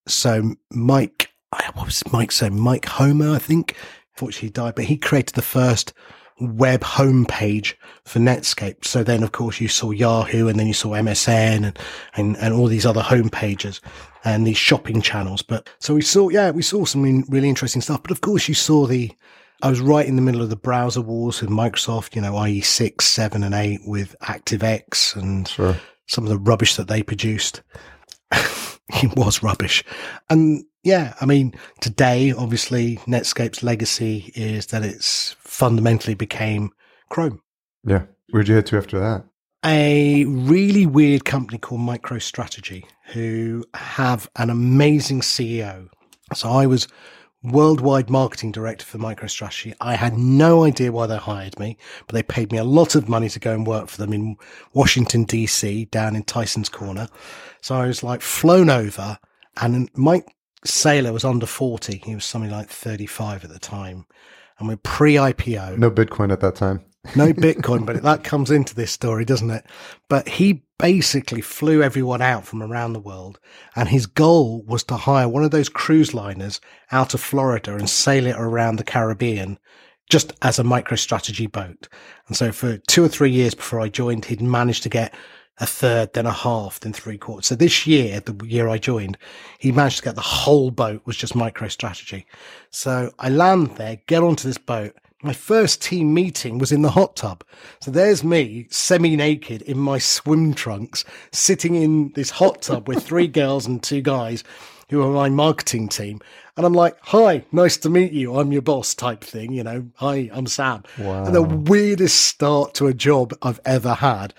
So 0.07 0.55
Mike 0.71 1.31
what 1.73 1.85
was 1.85 2.03
Mike 2.11 2.31
saying? 2.31 2.59
Mike 2.59 2.85
Homer, 2.85 3.35
I 3.35 3.39
think. 3.39 3.75
Unfortunately, 4.15 4.47
he 4.47 4.51
died, 4.51 4.75
but 4.75 4.85
he 4.85 4.97
created 4.97 5.35
the 5.35 5.41
first 5.41 5.93
web 6.39 6.81
homepage 6.81 7.75
for 8.05 8.19
Netscape. 8.19 8.85
So 8.85 9.03
then, 9.03 9.23
of 9.23 9.31
course, 9.31 9.59
you 9.59 9.67
saw 9.67 9.91
Yahoo 9.91 10.47
and 10.47 10.59
then 10.59 10.67
you 10.67 10.73
saw 10.73 10.89
MSN 10.89 11.65
and, 11.65 11.79
and, 12.15 12.37
and 12.37 12.53
all 12.53 12.67
these 12.67 12.85
other 12.85 13.01
home 13.01 13.29
pages 13.29 13.81
and 14.33 14.45
these 14.45 14.57
shopping 14.57 15.01
channels. 15.01 15.41
But 15.41 15.69
so 15.79 15.93
we 15.93 16.01
saw, 16.01 16.29
yeah, 16.29 16.51
we 16.51 16.61
saw 16.61 16.85
some 16.85 17.23
really 17.29 17.49
interesting 17.49 17.81
stuff. 17.81 18.01
But 18.01 18.11
of 18.11 18.21
course, 18.21 18.47
you 18.47 18.53
saw 18.53 18.85
the, 18.85 19.11
I 19.61 19.69
was 19.69 19.79
right 19.79 20.05
in 20.05 20.15
the 20.15 20.21
middle 20.21 20.41
of 20.41 20.49
the 20.49 20.55
browser 20.55 21.01
wars 21.01 21.41
with 21.41 21.49
Microsoft, 21.49 22.15
you 22.15 22.21
know, 22.21 22.43
IE 22.45 22.61
6, 22.61 23.05
7, 23.05 23.43
and 23.43 23.55
8 23.55 23.81
with 23.85 24.15
ActiveX 24.21 25.15
and 25.15 25.47
sure. 25.47 25.77
some 26.07 26.23
of 26.23 26.29
the 26.29 26.37
rubbish 26.37 26.75
that 26.75 26.87
they 26.87 27.03
produced. 27.03 27.61
it 28.31 29.15
was 29.15 29.43
rubbish. 29.43 29.83
And 30.29 30.63
yeah, 30.83 31.13
I 31.19 31.25
mean, 31.25 31.53
today, 31.81 32.31
obviously, 32.31 32.97
Netscape's 33.07 33.63
legacy 33.63 34.31
is 34.35 34.67
that 34.67 34.83
it's 34.83 35.35
fundamentally 35.39 36.13
became 36.15 36.71
Chrome. 37.09 37.41
Yeah. 37.85 38.03
Where'd 38.29 38.47
you 38.47 38.55
head 38.55 38.65
to 38.67 38.77
after 38.77 38.99
that? 38.99 39.25
A 39.65 40.25
really 40.25 40.85
weird 40.85 41.25
company 41.25 41.57
called 41.57 41.81
MicroStrategy, 41.81 42.85
who 43.13 43.65
have 43.73 44.29
an 44.35 44.49
amazing 44.49 45.21
CEO. 45.21 45.89
So 46.33 46.49
I 46.49 46.67
was 46.67 46.87
worldwide 47.43 48.09
marketing 48.09 48.51
director 48.51 48.85
for 48.85 48.97
MicroStrategy. 48.97 49.73
I 49.81 49.95
had 49.95 50.17
no 50.17 50.63
idea 50.63 50.91
why 50.91 51.07
they 51.07 51.17
hired 51.17 51.59
me, 51.59 51.77
but 52.05 52.13
they 52.13 52.23
paid 52.23 52.51
me 52.51 52.57
a 52.57 52.63
lot 52.63 52.95
of 52.95 53.09
money 53.09 53.29
to 53.29 53.39
go 53.39 53.53
and 53.53 53.65
work 53.65 53.87
for 53.87 53.97
them 53.97 54.13
in 54.13 54.35
Washington, 54.73 55.25
DC, 55.25 55.89
down 55.91 56.15
in 56.15 56.23
Tyson's 56.23 56.69
Corner. 56.69 57.07
So 57.61 57.75
I 57.75 57.87
was 57.87 58.03
like 58.03 58.21
flown 58.21 58.69
over 58.69 59.17
and 59.61 59.89
Mike 59.95 60.27
Saylor 60.65 61.13
was 61.13 61.25
under 61.25 61.45
40. 61.45 62.01
He 62.05 62.15
was 62.15 62.25
something 62.25 62.51
like 62.51 62.69
35 62.69 63.43
at 63.43 63.49
the 63.49 63.59
time. 63.59 64.05
And 64.59 64.67
we're 64.67 64.77
pre 64.77 65.15
IPO. 65.15 65.77
No 65.77 65.91
Bitcoin 65.91 66.31
at 66.31 66.39
that 66.41 66.55
time. 66.55 66.83
No 67.15 67.33
Bitcoin, 67.33 67.85
but 67.85 68.01
that 68.03 68.23
comes 68.23 68.51
into 68.51 68.75
this 68.75 68.91
story, 68.91 69.25
doesn't 69.25 69.49
it? 69.49 69.65
But 70.09 70.27
he 70.27 70.63
basically 70.77 71.41
flew 71.41 71.81
everyone 71.81 72.21
out 72.21 72.45
from 72.45 72.61
around 72.61 72.93
the 72.93 72.99
world. 72.99 73.39
And 73.75 73.89
his 73.89 74.05
goal 74.05 74.63
was 74.63 74.83
to 74.85 74.95
hire 74.95 75.27
one 75.27 75.43
of 75.43 75.51
those 75.51 75.69
cruise 75.69 76.13
liners 76.13 76.61
out 76.91 77.13
of 77.13 77.21
Florida 77.21 77.75
and 77.75 77.89
sail 77.89 78.27
it 78.27 78.35
around 78.37 78.77
the 78.77 78.83
Caribbean 78.83 79.57
just 80.09 80.33
as 80.41 80.59
a 80.59 80.63
MicroStrategy 80.63 81.51
boat. 81.51 81.87
And 82.27 82.37
so 82.37 82.51
for 82.51 82.77
two 82.77 83.03
or 83.03 83.09
three 83.09 83.31
years 83.31 83.53
before 83.53 83.81
I 83.81 83.89
joined, 83.89 84.25
he'd 84.25 84.41
managed 84.41 84.83
to 84.83 84.89
get 84.89 85.13
a 85.59 85.65
third, 85.65 86.13
then 86.13 86.25
a 86.25 86.31
half, 86.31 86.79
then 86.79 86.93
three 86.93 87.17
quarters. 87.17 87.47
So 87.47 87.55
this 87.55 87.87
year, 87.87 88.19
the 88.19 88.45
year 88.45 88.67
I 88.67 88.77
joined, 88.77 89.17
he 89.57 89.71
managed 89.71 89.97
to 89.97 90.03
get 90.03 90.15
the 90.15 90.21
whole 90.21 90.71
boat 90.71 91.01
was 91.05 91.17
just 91.17 91.33
MicroStrategy. 91.33 92.25
So 92.69 93.11
I 93.19 93.29
land 93.29 93.75
there, 93.77 93.99
get 94.05 94.23
onto 94.23 94.47
this 94.47 94.59
boat. 94.59 94.95
My 95.27 95.33
first 95.33 95.81
team 95.81 96.13
meeting 96.13 96.57
was 96.57 96.71
in 96.71 96.83
the 96.83 96.91
hot 96.91 97.17
tub. 97.17 97.43
So 97.81 97.91
there's 97.91 98.23
me 98.23 98.65
semi 98.69 99.17
naked 99.17 99.61
in 99.63 99.77
my 99.77 99.97
swim 99.97 100.53
trunks, 100.53 101.03
sitting 101.33 101.75
in 101.75 102.13
this 102.13 102.29
hot 102.29 102.61
tub 102.61 102.87
with 102.87 103.03
three 103.03 103.27
girls 103.27 103.65
and 103.65 103.83
two 103.83 103.99
guys 103.99 104.45
who 104.89 105.03
are 105.03 105.11
my 105.11 105.27
marketing 105.27 105.89
team. 105.89 106.21
And 106.55 106.65
I'm 106.65 106.71
like, 106.71 106.95
hi, 107.01 107.43
nice 107.51 107.75
to 107.79 107.89
meet 107.89 108.13
you. 108.13 108.37
I'm 108.37 108.53
your 108.53 108.61
boss 108.61 108.95
type 108.95 109.21
thing, 109.21 109.51
you 109.51 109.65
know, 109.65 109.89
hi, 109.95 110.29
I'm 110.31 110.47
Sam. 110.47 110.83
Wow. 110.97 111.25
And 111.25 111.35
the 111.35 111.43
weirdest 111.43 112.21
start 112.21 112.73
to 112.75 112.87
a 112.87 112.93
job 112.93 113.33
I've 113.41 113.59
ever 113.65 113.95
had. 113.95 114.33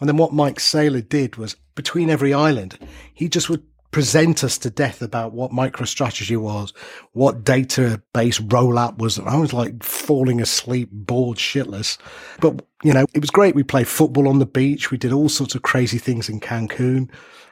And 0.00 0.08
then 0.08 0.16
what 0.16 0.32
Mike 0.32 0.56
Saylor 0.56 1.06
did 1.06 1.36
was 1.36 1.54
between 1.74 2.08
every 2.08 2.32
island, 2.32 2.78
he 3.12 3.28
just 3.28 3.50
would 3.50 3.62
present 3.90 4.44
us 4.44 4.56
to 4.58 4.70
death 4.70 5.02
about 5.02 5.32
what 5.32 5.50
MicroStrategy 5.50 6.36
was, 6.36 6.72
what 7.12 7.44
database 7.44 8.40
rollout 8.40 8.98
was. 8.98 9.18
I 9.18 9.36
was 9.36 9.52
like 9.52 9.82
falling 9.82 10.40
asleep, 10.40 10.88
bored, 10.92 11.38
shitless. 11.38 11.98
But, 12.40 12.64
you 12.82 12.92
know, 12.92 13.06
it 13.14 13.20
was 13.20 13.30
great. 13.30 13.54
We 13.54 13.62
played 13.62 13.88
football 13.88 14.28
on 14.28 14.38
the 14.38 14.46
beach. 14.46 14.90
We 14.90 14.98
did 14.98 15.12
all 15.12 15.28
sorts 15.28 15.54
of 15.54 15.62
crazy 15.62 15.98
things 15.98 16.28
in 16.28 16.40
Cancun. 16.40 17.10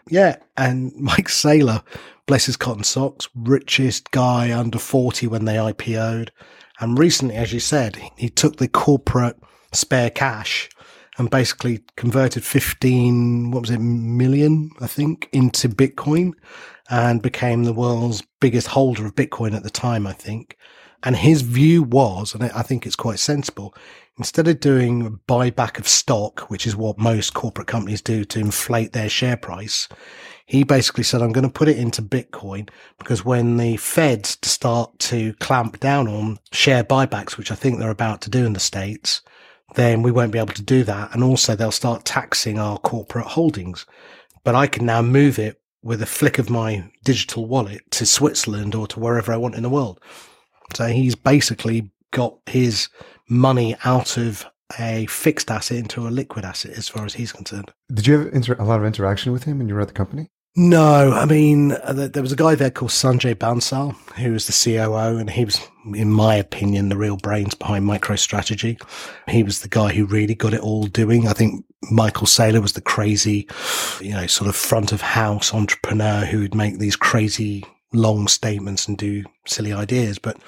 Yeah. 0.08 0.36
And 0.56 0.92
Mike 0.96 1.28
Saylor, 1.28 1.82
bless 2.26 2.46
his 2.46 2.56
cotton 2.56 2.84
socks, 2.84 3.28
richest 3.34 4.10
guy 4.10 4.56
under 4.56 4.78
40 4.78 5.26
when 5.26 5.44
they 5.44 5.54
IPO'd. 5.54 6.30
And 6.80 6.96
recently, 6.96 7.34
as 7.34 7.52
you 7.52 7.60
said, 7.60 7.98
he 8.16 8.28
took 8.28 8.56
the 8.56 8.68
corporate 8.68 9.36
spare 9.72 10.10
cash 10.10 10.70
and 11.18 11.30
basically 11.30 11.80
converted 11.96 12.44
15, 12.44 13.50
what 13.50 13.62
was 13.62 13.70
it, 13.70 13.80
million, 13.80 14.70
I 14.80 14.86
think, 14.86 15.28
into 15.32 15.68
Bitcoin 15.68 16.32
and 16.88 17.20
became 17.20 17.64
the 17.64 17.72
world's 17.72 18.22
biggest 18.40 18.68
holder 18.68 19.04
of 19.04 19.16
Bitcoin 19.16 19.54
at 19.54 19.64
the 19.64 19.70
time, 19.70 20.06
I 20.06 20.12
think. 20.12 20.56
And 21.02 21.16
his 21.16 21.42
view 21.42 21.82
was, 21.82 22.34
and 22.34 22.44
I 22.44 22.62
think 22.62 22.86
it's 22.86 22.96
quite 22.96 23.18
sensible, 23.18 23.74
instead 24.16 24.48
of 24.48 24.60
doing 24.60 25.06
a 25.06 25.10
buyback 25.10 25.78
of 25.78 25.86
stock, 25.86 26.40
which 26.50 26.66
is 26.66 26.76
what 26.76 26.98
most 26.98 27.34
corporate 27.34 27.68
companies 27.68 28.02
do 28.02 28.24
to 28.24 28.40
inflate 28.40 28.92
their 28.92 29.08
share 29.08 29.36
price, 29.36 29.88
he 30.46 30.64
basically 30.64 31.04
said, 31.04 31.20
I'm 31.20 31.32
going 31.32 31.46
to 31.46 31.52
put 31.52 31.68
it 31.68 31.78
into 31.78 32.00
Bitcoin 32.00 32.70
because 32.98 33.24
when 33.24 33.58
the 33.58 33.76
feds 33.76 34.38
start 34.42 34.98
to 35.00 35.34
clamp 35.34 35.78
down 35.78 36.08
on 36.08 36.38
share 36.52 36.82
buybacks, 36.82 37.36
which 37.36 37.52
I 37.52 37.54
think 37.54 37.78
they're 37.78 37.90
about 37.90 38.22
to 38.22 38.30
do 38.30 38.46
in 38.46 38.54
the 38.54 38.60
States, 38.60 39.20
then 39.74 40.02
we 40.02 40.10
won't 40.10 40.32
be 40.32 40.38
able 40.38 40.54
to 40.54 40.62
do 40.62 40.84
that. 40.84 41.14
And 41.14 41.22
also 41.22 41.54
they'll 41.54 41.70
start 41.70 42.04
taxing 42.04 42.58
our 42.58 42.78
corporate 42.78 43.26
holdings. 43.26 43.86
But 44.44 44.54
I 44.54 44.66
can 44.66 44.86
now 44.86 45.02
move 45.02 45.38
it 45.38 45.60
with 45.82 46.02
a 46.02 46.06
flick 46.06 46.38
of 46.38 46.50
my 46.50 46.90
digital 47.04 47.46
wallet 47.46 47.90
to 47.92 48.06
Switzerland 48.06 48.74
or 48.74 48.86
to 48.88 49.00
wherever 49.00 49.32
I 49.32 49.36
want 49.36 49.54
in 49.54 49.62
the 49.62 49.70
world. 49.70 50.00
So 50.74 50.86
he's 50.86 51.14
basically 51.14 51.90
got 52.12 52.38
his 52.46 52.88
money 53.28 53.76
out 53.84 54.16
of 54.16 54.46
a 54.78 55.06
fixed 55.06 55.50
asset 55.50 55.78
into 55.78 56.06
a 56.06 56.10
liquid 56.10 56.44
asset 56.44 56.72
as 56.72 56.88
far 56.88 57.04
as 57.04 57.14
he's 57.14 57.32
concerned. 57.32 57.72
Did 57.92 58.06
you 58.06 58.18
have 58.18 58.34
inter- 58.34 58.56
a 58.58 58.64
lot 58.64 58.80
of 58.80 58.86
interaction 58.86 59.32
with 59.32 59.44
him 59.44 59.58
when 59.58 59.68
you 59.68 59.74
were 59.74 59.80
at 59.80 59.88
the 59.88 59.94
company? 59.94 60.28
No, 60.56 61.12
I 61.12 61.24
mean, 61.24 61.72
uh, 61.72 62.08
there 62.12 62.22
was 62.22 62.32
a 62.32 62.36
guy 62.36 62.56
there 62.56 62.70
called 62.70 62.90
Sanjay 62.90 63.34
Bansal, 63.34 63.94
who 64.16 64.32
was 64.32 64.46
the 64.46 64.52
COO, 64.52 65.18
and 65.18 65.30
he 65.30 65.44
was, 65.44 65.60
in 65.94 66.10
my 66.10 66.34
opinion, 66.34 66.88
the 66.88 66.96
real 66.96 67.16
brains 67.16 67.54
behind 67.54 67.84
MicroStrategy. 67.84 68.80
He 69.28 69.42
was 69.44 69.60
the 69.60 69.68
guy 69.68 69.92
who 69.92 70.04
really 70.04 70.34
got 70.34 70.54
it 70.54 70.60
all 70.60 70.84
doing. 70.84 71.28
I 71.28 71.32
think 71.32 71.64
Michael 71.92 72.26
Saylor 72.26 72.60
was 72.60 72.72
the 72.72 72.80
crazy, 72.80 73.46
you 74.00 74.10
know, 74.10 74.26
sort 74.26 74.48
of 74.48 74.56
front 74.56 74.90
of 74.90 75.00
house 75.00 75.54
entrepreneur 75.54 76.24
who 76.24 76.40
would 76.40 76.56
make 76.56 76.78
these 76.78 76.96
crazy 76.96 77.64
long 77.92 78.26
statements 78.26 78.88
and 78.88 78.98
do 78.98 79.24
silly 79.46 79.72
ideas. 79.72 80.18
But, 80.18 80.38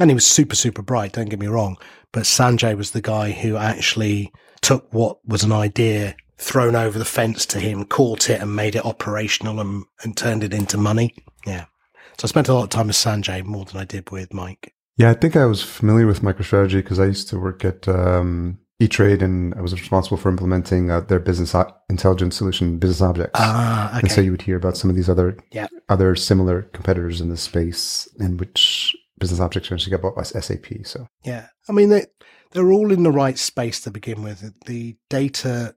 and 0.00 0.10
he 0.10 0.14
was 0.14 0.26
super, 0.26 0.56
super 0.56 0.82
bright, 0.82 1.12
don't 1.12 1.30
get 1.30 1.38
me 1.38 1.46
wrong. 1.46 1.76
But 2.10 2.24
Sanjay 2.24 2.76
was 2.76 2.90
the 2.90 3.00
guy 3.00 3.30
who 3.30 3.56
actually 3.56 4.32
took 4.62 4.92
what 4.92 5.18
was 5.28 5.44
an 5.44 5.52
idea 5.52 6.16
thrown 6.36 6.76
over 6.76 6.98
the 6.98 7.04
fence 7.04 7.46
to 7.46 7.60
him, 7.60 7.84
caught 7.84 8.28
it 8.28 8.40
and 8.40 8.54
made 8.54 8.74
it 8.74 8.84
operational 8.84 9.60
and, 9.60 9.84
and 10.02 10.16
turned 10.16 10.44
it 10.44 10.52
into 10.52 10.76
money. 10.76 11.14
Yeah. 11.46 11.66
So 12.18 12.24
I 12.24 12.28
spent 12.28 12.48
a 12.48 12.54
lot 12.54 12.64
of 12.64 12.70
time 12.70 12.88
with 12.88 12.96
Sanjay 12.96 13.44
more 13.44 13.64
than 13.64 13.80
I 13.80 13.84
did 13.84 14.10
with 14.10 14.32
Mike. 14.32 14.74
Yeah, 14.96 15.10
I 15.10 15.14
think 15.14 15.34
I 15.34 15.46
was 15.46 15.62
familiar 15.62 16.06
with 16.06 16.22
MicroStrategy 16.22 16.74
because 16.74 17.00
I 17.00 17.06
used 17.06 17.28
to 17.30 17.40
work 17.40 17.64
at 17.64 17.88
um, 17.88 18.58
E-Trade 18.78 19.22
and 19.22 19.54
I 19.54 19.60
was 19.60 19.72
responsible 19.72 20.16
for 20.16 20.28
implementing 20.28 20.90
uh, 20.90 21.00
their 21.00 21.18
business 21.18 21.54
intelligence 21.88 22.36
solution, 22.36 22.78
Business 22.78 23.00
Objects. 23.00 23.32
Ah, 23.34 23.90
okay. 23.90 24.00
And 24.00 24.12
so 24.12 24.20
you 24.20 24.30
would 24.30 24.42
hear 24.42 24.56
about 24.56 24.76
some 24.76 24.90
of 24.90 24.96
these 24.96 25.08
other 25.08 25.36
yeah. 25.50 25.66
other 25.88 26.14
similar 26.14 26.62
competitors 26.62 27.20
in 27.20 27.28
this 27.28 27.42
space, 27.42 28.08
in 28.20 28.36
which 28.36 28.94
Business 29.18 29.40
Objects 29.40 29.68
eventually 29.68 29.90
got 29.90 30.02
bought 30.02 30.16
by 30.16 30.22
SAP. 30.22 30.66
So 30.84 31.06
yeah, 31.24 31.48
I 31.68 31.72
mean 31.72 31.88
they 31.88 32.06
they're 32.52 32.72
all 32.72 32.92
in 32.92 33.02
the 33.02 33.12
right 33.12 33.38
space 33.38 33.80
to 33.82 33.90
begin 33.90 34.22
with. 34.22 34.52
The 34.66 34.96
data 35.08 35.74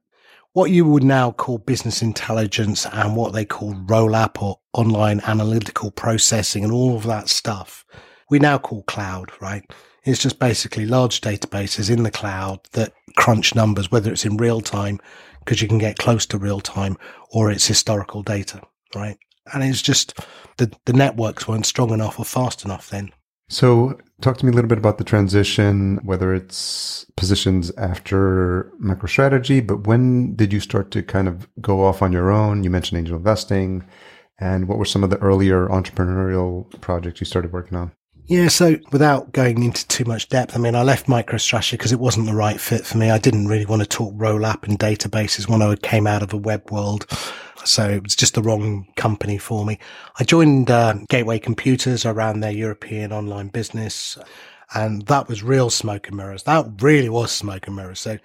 what 0.54 0.72
you 0.72 0.86
would 0.86 1.04
now 1.04 1.32
call 1.32 1.60
business 1.60 2.02
intelligence 2.02 2.86
and 2.88 3.16
what 3.16 3.34
they 3.34 3.46
call 3.46 3.76
roll 3.86 4.16
up 4.16 4.42
or 4.42 4.60
online 4.74 5.22
analytical 5.22 5.92
processing 5.92 6.64
and 6.64 6.74
all 6.74 6.96
of 6.96 7.04
that 7.04 7.30
stuff, 7.30 7.86
we 8.30 8.40
now 8.40 8.58
call 8.58 8.84
cloud, 8.84 9.32
right? 9.40 9.64
It's 10.04 10.22
just 10.22 10.40
basically 10.40 10.86
large 10.86 11.22
databases 11.22 11.90
in 11.90 12.04
the 12.04 12.12
cloud 12.12 12.62
that 12.72 12.94
crunch 13.18 13.56
numbers, 13.56 13.92
whether 13.92 14.12
it's 14.12 14.26
in 14.26 14.38
real 14.38 14.62
time, 14.62 15.00
because 15.40 15.62
you 15.62 15.68
can 15.68 15.78
get 15.78 15.98
close 15.98 16.26
to 16.28 16.38
real 16.38 16.60
time, 16.60 16.98
or 17.32 17.52
it's 17.52 17.68
historical 17.68 18.24
data, 18.24 18.62
right? 18.96 19.18
And 19.54 19.64
it's 19.64 19.82
just 19.82 20.20
the, 20.58 20.72
the 20.86 20.94
networks 20.94 21.48
weren't 21.48 21.66
strong 21.66 21.92
enough 21.92 22.20
or 22.20 22.26
fast 22.26 22.66
enough 22.66 22.90
then. 22.90 23.12
So, 23.50 23.98
talk 24.22 24.38
to 24.38 24.46
me 24.46 24.52
a 24.52 24.56
little 24.56 24.68
bit 24.68 24.78
about 24.78 24.98
the 24.98 25.04
transition, 25.06 26.00
whether 26.04 26.34
it's 26.34 27.06
positions 27.16 27.72
after 27.78 28.72
MicroStrategy, 28.84 29.66
but 29.66 29.88
when 29.88 30.36
did 30.36 30.52
you 30.52 30.60
start 30.60 30.92
to 30.92 31.04
kind 31.04 31.28
of 31.28 31.48
go 31.62 31.86
off 31.86 32.02
on 32.02 32.12
your 32.12 32.30
own? 32.30 32.64
You 32.64 32.70
mentioned 32.70 33.00
angel 33.00 33.18
investing. 33.18 33.86
And 34.40 34.68
what 34.68 34.78
were 34.78 34.86
some 34.86 35.04
of 35.04 35.10
the 35.10 35.18
earlier 35.18 35.68
entrepreneurial 35.68 36.70
projects 36.82 37.22
you 37.22 37.26
started 37.26 37.54
working 37.54 37.78
on? 37.78 37.92
Yeah, 38.26 38.50
so 38.50 38.76
without 38.92 39.32
going 39.32 39.64
into 39.64 39.88
too 39.88 40.04
much 40.04 40.28
depth, 40.28 40.56
I 40.56 40.60
mean, 40.60 40.76
I 40.76 40.84
left 40.84 41.08
MicroStrategy 41.08 41.72
because 41.72 41.94
it 41.94 42.00
wasn't 42.00 42.28
the 42.28 42.36
right 42.36 42.60
fit 42.60 42.86
for 42.86 42.98
me. 42.98 43.10
I 43.10 43.18
didn't 43.18 43.48
really 43.48 43.66
want 43.66 43.82
to 43.82 43.88
talk 43.88 44.12
roll 44.18 44.46
up 44.46 44.66
and 44.66 44.78
databases 44.78 45.48
when 45.48 45.62
I 45.62 45.76
came 45.76 46.06
out 46.06 46.22
of 46.22 46.34
a 46.34 46.38
web 46.38 46.70
world. 46.70 47.08
So 47.68 47.90
it 47.90 48.04
was 48.04 48.16
just 48.16 48.34
the 48.34 48.42
wrong 48.42 48.88
company 48.96 49.38
for 49.38 49.66
me. 49.66 49.78
I 50.20 50.24
joined 50.24 50.72
uh, 50.72 50.96
Gateway 51.10 51.40
Computers 51.40 52.06
around 52.06 52.40
their 52.40 52.52
European 52.52 53.12
online 53.12 53.50
business. 53.50 54.18
And 54.74 55.06
that 55.08 55.28
was 55.28 55.44
real 55.44 55.70
smoke 55.70 56.08
and 56.08 56.18
mirrors. 56.18 56.44
That 56.44 56.66
really 56.82 57.10
was 57.10 57.32
smoke 57.32 57.68
and 57.68 57.76
mirrors. 57.76 58.00
So, 58.00 58.18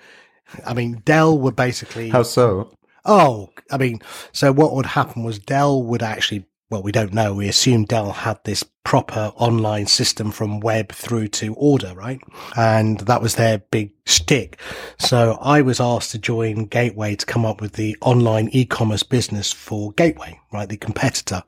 I 0.66 0.74
mean, 0.74 1.02
Dell 1.05 1.38
were 1.38 1.52
basically. 1.52 2.11
How 2.11 2.22
so? 2.22 2.76
Oh, 3.05 3.50
I 3.70 3.78
mean, 3.78 4.00
so 4.33 4.52
what 4.52 4.74
would 4.74 4.87
happen 4.87 5.24
was 5.24 5.38
Dell 5.38 5.83
would 5.83 6.02
actually 6.02 6.46
well, 6.72 6.82
we 6.82 6.90
don't 6.90 7.12
know. 7.12 7.35
We 7.35 7.48
assume 7.48 7.85
Dell 7.85 8.12
had 8.12 8.42
this 8.44 8.62
proper 8.82 9.30
online 9.37 9.87
system 9.87 10.32
from 10.32 10.58
web 10.58 10.90
through 10.90 11.28
to 11.28 11.52
order, 11.52 11.92
right? 11.94 12.18
And 12.56 12.98
that 13.00 13.20
was 13.20 13.35
their 13.35 13.58
big 13.58 13.92
stick. 14.06 14.58
So 14.98 15.37
I 15.42 15.61
was 15.61 15.80
asked 15.80 16.12
to 16.12 16.18
join 16.18 16.64
Gateway 16.64 17.14
to 17.16 17.26
come 17.26 17.44
up 17.44 17.61
with 17.61 17.74
the 17.74 17.94
online 18.00 18.48
e-commerce 18.52 19.02
business 19.02 19.52
for 19.52 19.92
Gateway, 19.92 20.40
right? 20.50 20.66
The 20.66 20.78
competitor. 20.78 21.42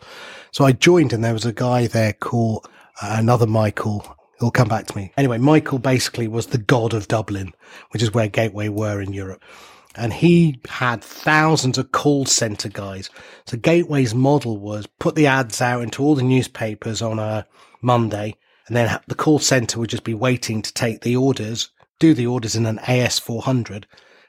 So 0.51 0.67
I 0.67 0.73
joined 0.73 1.15
and 1.15 1.25
there 1.25 1.33
was 1.33 1.47
a 1.47 1.55
guy 1.55 1.87
there 1.87 2.13
called 2.13 2.69
uh, 3.01 3.17
another 3.19 3.47
Michael. 3.47 4.19
He'll 4.41 4.51
come 4.51 4.69
back 4.69 4.89
to 4.89 4.97
me. 4.97 5.11
Anyway, 5.17 5.39
Michael 5.39 5.79
basically 5.79 6.29
was 6.29 6.49
the 6.49 6.59
god 6.59 6.93
of 6.93 7.09
Dublin, 7.09 7.55
which 7.93 8.03
is 8.03 8.13
where 8.13 8.29
Gateway 8.29 8.69
were 8.69 9.01
in 9.01 9.15
Europe 9.15 9.43
and 9.97 10.13
he 10.13 10.61
had 10.67 11.03
thousands 11.03 11.79
of 11.79 11.93
call 11.93 12.27
center 12.27 12.69
guys. 12.69 13.11
So 13.47 13.57
Gateway's 13.57 14.15
model 14.15 14.59
was 14.59 14.87
put 14.99 15.15
the 15.15 15.27
ads 15.27 15.61
out 15.61 15.83
into 15.83 16.03
all 16.03 16.15
the 16.15 16.23
newspapers 16.23 17.01
on 17.01 17.19
a 17.19 17.47
Monday, 17.81 18.37
and 18.67 18.77
then 18.77 19.01
the 19.07 19.15
call 19.15 19.39
center 19.39 19.79
would 19.79 19.91
just 19.91 20.05
be 20.05 20.15
waiting 20.15 20.63
to 20.63 20.73
take 20.73 21.03
the 21.03 21.17
orders, 21.17 21.71
do 21.99 22.15
the 22.15 22.27
orders 22.27 22.57
in 22.57 22.67
an 22.67 22.79
AS400, 22.79 23.85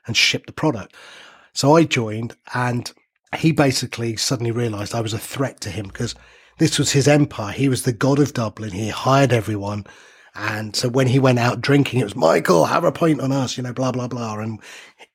and 0.05 0.15
ship 0.15 0.45
the 0.45 0.53
product. 0.53 0.93
So 1.53 1.75
I 1.75 1.83
joined, 1.83 2.35
and 2.53 2.91
he 3.37 3.51
basically 3.51 4.15
suddenly 4.17 4.51
realized 4.51 4.93
I 4.93 5.01
was 5.01 5.13
a 5.13 5.19
threat 5.19 5.61
to 5.61 5.69
him 5.69 5.87
because 5.87 6.15
this 6.57 6.77
was 6.77 6.91
his 6.91 7.07
empire. 7.07 7.53
He 7.53 7.69
was 7.69 7.83
the 7.83 7.93
god 7.93 8.19
of 8.19 8.33
Dublin. 8.33 8.71
He 8.71 8.89
hired 8.89 9.33
everyone. 9.33 9.85
And 10.35 10.75
so 10.75 10.89
when 10.89 11.07
he 11.07 11.19
went 11.19 11.39
out 11.39 11.61
drinking, 11.61 12.01
it 12.01 12.03
was 12.03 12.15
Michael, 12.15 12.65
have 12.65 12.83
a 12.83 12.91
pint 12.91 13.21
on 13.21 13.31
us, 13.31 13.57
you 13.57 13.63
know, 13.63 13.73
blah, 13.73 13.91
blah, 13.91 14.07
blah, 14.07 14.37
and 14.39 14.59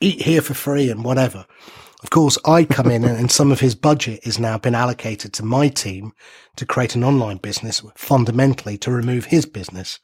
eat 0.01 0.23
here 0.23 0.41
for 0.41 0.55
free 0.55 0.91
and 0.91 1.05
whatever. 1.05 1.47
Of 2.03 2.09
course, 2.09 2.39
I 2.47 2.65
come 2.65 2.91
in 2.91 3.05
and 3.05 3.31
some 3.31 3.53
of 3.53 3.61
his 3.61 3.75
budget 3.75 4.21
is 4.23 4.39
now 4.39 4.57
been 4.57 4.75
allocated 4.75 5.35
to 5.35 5.45
my 5.45 5.69
team 5.69 6.13
to 6.57 6.65
create 6.65 6.95
an 6.95 7.05
online 7.05 7.37
business, 7.37 7.83
fundamentally 7.95 8.79
to 8.79 8.91
remove 8.91 9.27
his 9.27 9.45
business. 9.45 9.99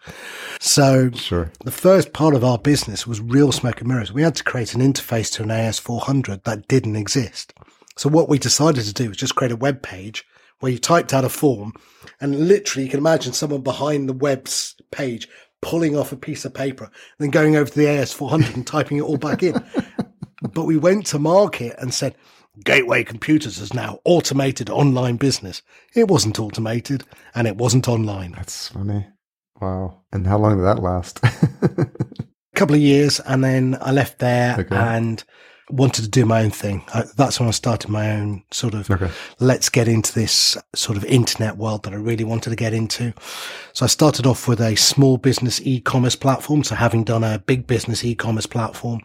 So 0.61 1.11
sure. 1.13 1.51
the 1.65 1.71
first 1.71 2.13
part 2.13 2.35
of 2.35 2.45
our 2.45 2.59
business 2.59 3.07
was 3.07 3.21
real 3.21 3.51
smoke 3.51 3.81
and 3.81 3.89
mirrors. 3.89 4.13
We 4.13 4.23
had 4.23 4.37
to 4.37 4.45
create 4.45 4.75
an 4.75 4.83
interface 4.83 5.33
to 5.35 5.43
an 5.43 5.49
AS400 5.49 6.45
that 6.45 6.69
didn't 6.69 6.97
exist. 6.97 7.55
So 7.97 8.11
what 8.11 8.29
we 8.29 8.39
decided 8.39 8.85
to 8.85 8.93
do 8.93 9.09
was 9.09 9.17
just 9.17 9.35
create 9.35 9.53
a 9.53 9.57
web 9.57 9.83
page 9.83 10.27
where 10.61 10.73
you 10.73 10.79
typed 10.79 11.15
out 11.15 11.25
a 11.25 11.31
form 11.31 11.73
and 12.21 12.49
literally 12.49 12.85
you 12.85 12.91
can 12.91 13.01
imagine 13.01 13.33
someone 13.33 13.63
behind 13.63 14.09
the 14.09 14.15
web's 14.15 14.76
page 14.91 15.29
pulling 15.63 15.97
off 15.97 16.13
a 16.13 16.17
piece 16.17 16.45
of 16.45 16.55
paper 16.55 16.91
then 17.19 17.31
going 17.31 17.57
over 17.57 17.71
to 17.71 17.77
the 17.79 17.87
AS400 17.87 18.55
and 18.55 18.67
typing 18.67 18.99
it 18.99 19.03
all 19.03 19.17
back 19.17 19.43
in. 19.43 19.63
But 20.53 20.65
we 20.65 20.77
went 20.77 21.07
to 21.07 21.19
market 21.19 21.77
and 21.79 21.93
said, 21.93 22.15
Gateway 22.65 23.05
Computers 23.05 23.59
is 23.59 23.75
now 23.75 24.01
automated 24.05 24.71
online 24.71 25.17
business. 25.17 25.63
It 25.95 26.09
wasn't 26.09 26.39
automated 26.39 27.05
and 27.35 27.47
it 27.47 27.57
wasn't 27.57 27.89
online. 27.89 28.33
That's 28.33 28.69
funny. 28.69 29.07
Wow. 29.61 30.03
And 30.13 30.27
how 30.27 30.39
long 30.39 30.57
did 30.57 30.65
that 30.65 30.83
last? 30.83 31.21
a 31.23 31.91
couple 32.55 32.75
of 32.75 32.81
years. 32.81 33.21
And 33.21 33.43
then 33.43 33.77
I 33.81 33.93
left 33.93 34.19
there 34.19 34.57
okay. 34.59 34.77
and 34.77 35.23
wanted 35.71 36.03
to 36.03 36.09
do 36.09 36.25
my 36.25 36.43
own 36.43 36.51
thing. 36.51 36.85
I, 36.95 37.05
that's 37.17 37.41
when 37.41 37.49
I 37.49 37.53
started 37.53 37.91
my 37.91 38.13
own 38.13 38.43
sort 38.51 38.75
of 38.75 38.91
okay. 38.91 39.11
let's 39.41 39.69
get 39.69 39.89
into 39.89 40.13
this 40.13 40.57
sort 40.75 40.97
of 40.97 41.05
internet 41.05 41.57
world 41.57 41.83
that 41.85 41.93
I 41.93 41.97
really 41.97 42.25
wanted 42.25 42.51
to 42.51 42.57
get 42.57 42.73
into. 42.73 43.13
So 43.73 43.85
I 43.85 43.89
started 43.89 44.27
off 44.27 44.47
with 44.47 44.61
a 44.61 44.77
small 44.77 45.17
business 45.19 45.61
e-commerce 45.63 46.17
platform. 46.17 46.63
So 46.63 46.75
having 46.75 47.05
done 47.05 47.25
a 47.25 47.39
big 47.39 47.67
business 47.67 48.05
e-commerce 48.05 48.47
platform, 48.47 49.01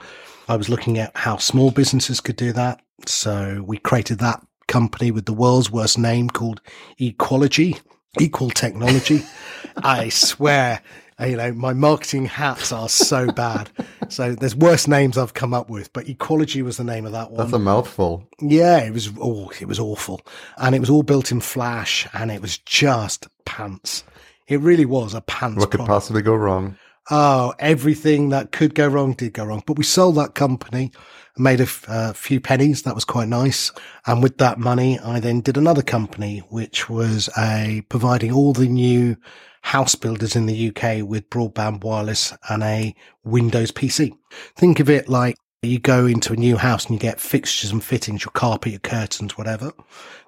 I 0.48 0.56
was 0.56 0.70
looking 0.70 0.98
at 0.98 1.16
how 1.16 1.38
small 1.38 1.72
businesses 1.72 2.20
could 2.20 2.36
do 2.36 2.52
that. 2.54 2.82
So 3.06 3.64
we 3.66 3.78
created 3.78 4.20
that 4.20 4.46
company 4.68 5.12
with 5.12 5.26
the 5.26 5.34
world's 5.34 5.72
worst 5.72 5.98
name 5.98 6.30
called 6.30 6.62
Equology, 7.00 7.80
Equal 8.20 8.50
Technology. 8.50 9.24
I 9.78 10.10
swear 10.10 10.82
you 11.22 11.38
know, 11.38 11.54
my 11.54 11.74
marketing 11.74 12.26
hats 12.26 12.72
are 12.72 12.90
so 12.90 13.32
bad. 13.32 13.70
So 14.10 14.36
there's 14.36 14.56
worse 14.56 14.88
names 14.88 15.18
I've 15.18 15.34
come 15.34 15.54
up 15.54 15.70
with, 15.70 15.92
but 15.94 16.10
Ecology 16.10 16.62
was 16.62 16.78
the 16.78 16.84
name 16.84 17.06
of 17.06 17.12
that 17.12 17.32
one. 17.32 17.38
That's 17.38 17.54
a 17.54 17.60
mouthful. 17.60 18.28
Yeah, 18.40 18.80
it 18.80 18.92
was. 18.92 19.12
Oh, 19.20 19.52
it 19.60 19.68
was 19.68 19.80
awful, 19.80 20.22
and 20.58 20.76
it 20.76 20.80
was 20.80 20.90
all 20.90 21.04
built 21.04 21.32
in 21.32 21.40
Flash, 21.42 22.08
and 22.14 22.32
it 22.32 22.42
was 22.42 22.58
just 22.58 23.28
pants. 23.46 24.04
It 24.48 24.60
really 24.60 24.86
was 24.86 25.14
a 25.14 25.22
pants. 25.22 25.60
What 25.60 25.72
could 25.72 25.80
product. 25.80 25.90
possibly 25.90 26.22
go 26.22 26.36
wrong? 26.36 26.78
Oh, 27.10 27.54
everything 27.60 28.30
that 28.30 28.52
could 28.52 28.76
go 28.76 28.88
wrong 28.88 29.14
did 29.14 29.34
go 29.34 29.46
wrong. 29.46 29.64
But 29.66 29.78
we 29.78 29.84
sold 29.84 30.16
that 30.16 30.36
company, 30.36 30.92
made 31.38 31.60
a 31.60 31.64
f- 31.64 31.86
uh, 31.90 32.14
few 32.14 32.40
pennies. 32.40 32.84
That 32.84 32.96
was 32.96 33.06
quite 33.06 33.28
nice. 33.28 33.72
And 34.06 34.22
with 34.22 34.38
that 34.38 34.60
money, 34.60 35.00
I 35.00 35.20
then 35.20 35.42
did 35.42 35.58
another 35.58 35.82
company, 35.82 36.40
which 36.50 36.90
was 36.90 37.30
a 37.38 37.84
providing 37.90 38.32
all 38.32 38.54
the 38.54 38.68
new 38.68 39.18
house 39.62 39.96
builders 39.96 40.36
in 40.36 40.46
the 40.46 40.70
UK 40.70 41.08
with 41.08 41.30
broadband 41.30 41.84
wireless 41.84 42.34
and 42.50 42.64
a 42.64 42.96
Windows 43.24 43.72
PC. 43.72 44.12
Think 44.56 44.80
of 44.80 44.90
it 44.90 45.08
like 45.08 45.36
you 45.62 45.78
go 45.78 46.08
into 46.08 46.34
a 46.34 46.38
new 46.38 46.58
house 46.58 46.86
and 46.86 46.96
you 46.96 47.00
get 47.00 47.20
fixtures 47.20 47.72
and 47.72 47.84
fittings, 47.84 48.26
your 48.26 48.32
carpet, 48.32 48.72
your 48.72 48.80
curtains, 48.80 49.38
whatever. 49.38 49.72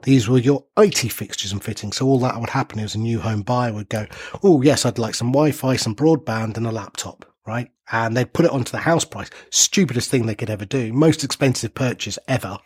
These 0.03 0.29
were 0.29 0.37
your 0.37 0.65
IT 0.77 1.11
fixtures 1.11 1.51
and 1.51 1.63
fittings. 1.63 1.97
So 1.97 2.05
all 2.05 2.19
that 2.19 2.39
would 2.39 2.51
happen 2.51 2.79
is 2.79 2.93
a 2.93 2.99
new 2.99 3.19
home 3.19 3.41
buyer 3.41 3.73
would 3.73 3.89
go, 3.89 4.05
Oh, 4.43 4.61
yes, 4.61 4.85
I'd 4.85 4.99
like 4.99 5.15
some 5.15 5.31
Wi-Fi, 5.31 5.75
some 5.77 5.95
broadband 5.95 6.57
and 6.57 6.67
a 6.67 6.71
laptop, 6.71 7.25
right? 7.47 7.71
And 7.91 8.15
they'd 8.15 8.31
put 8.31 8.45
it 8.45 8.51
onto 8.51 8.71
the 8.71 8.77
house 8.77 9.05
price. 9.05 9.29
Stupidest 9.49 10.11
thing 10.11 10.27
they 10.27 10.35
could 10.35 10.51
ever 10.51 10.65
do. 10.65 10.93
Most 10.93 11.23
expensive 11.23 11.73
purchase 11.73 12.19
ever 12.27 12.59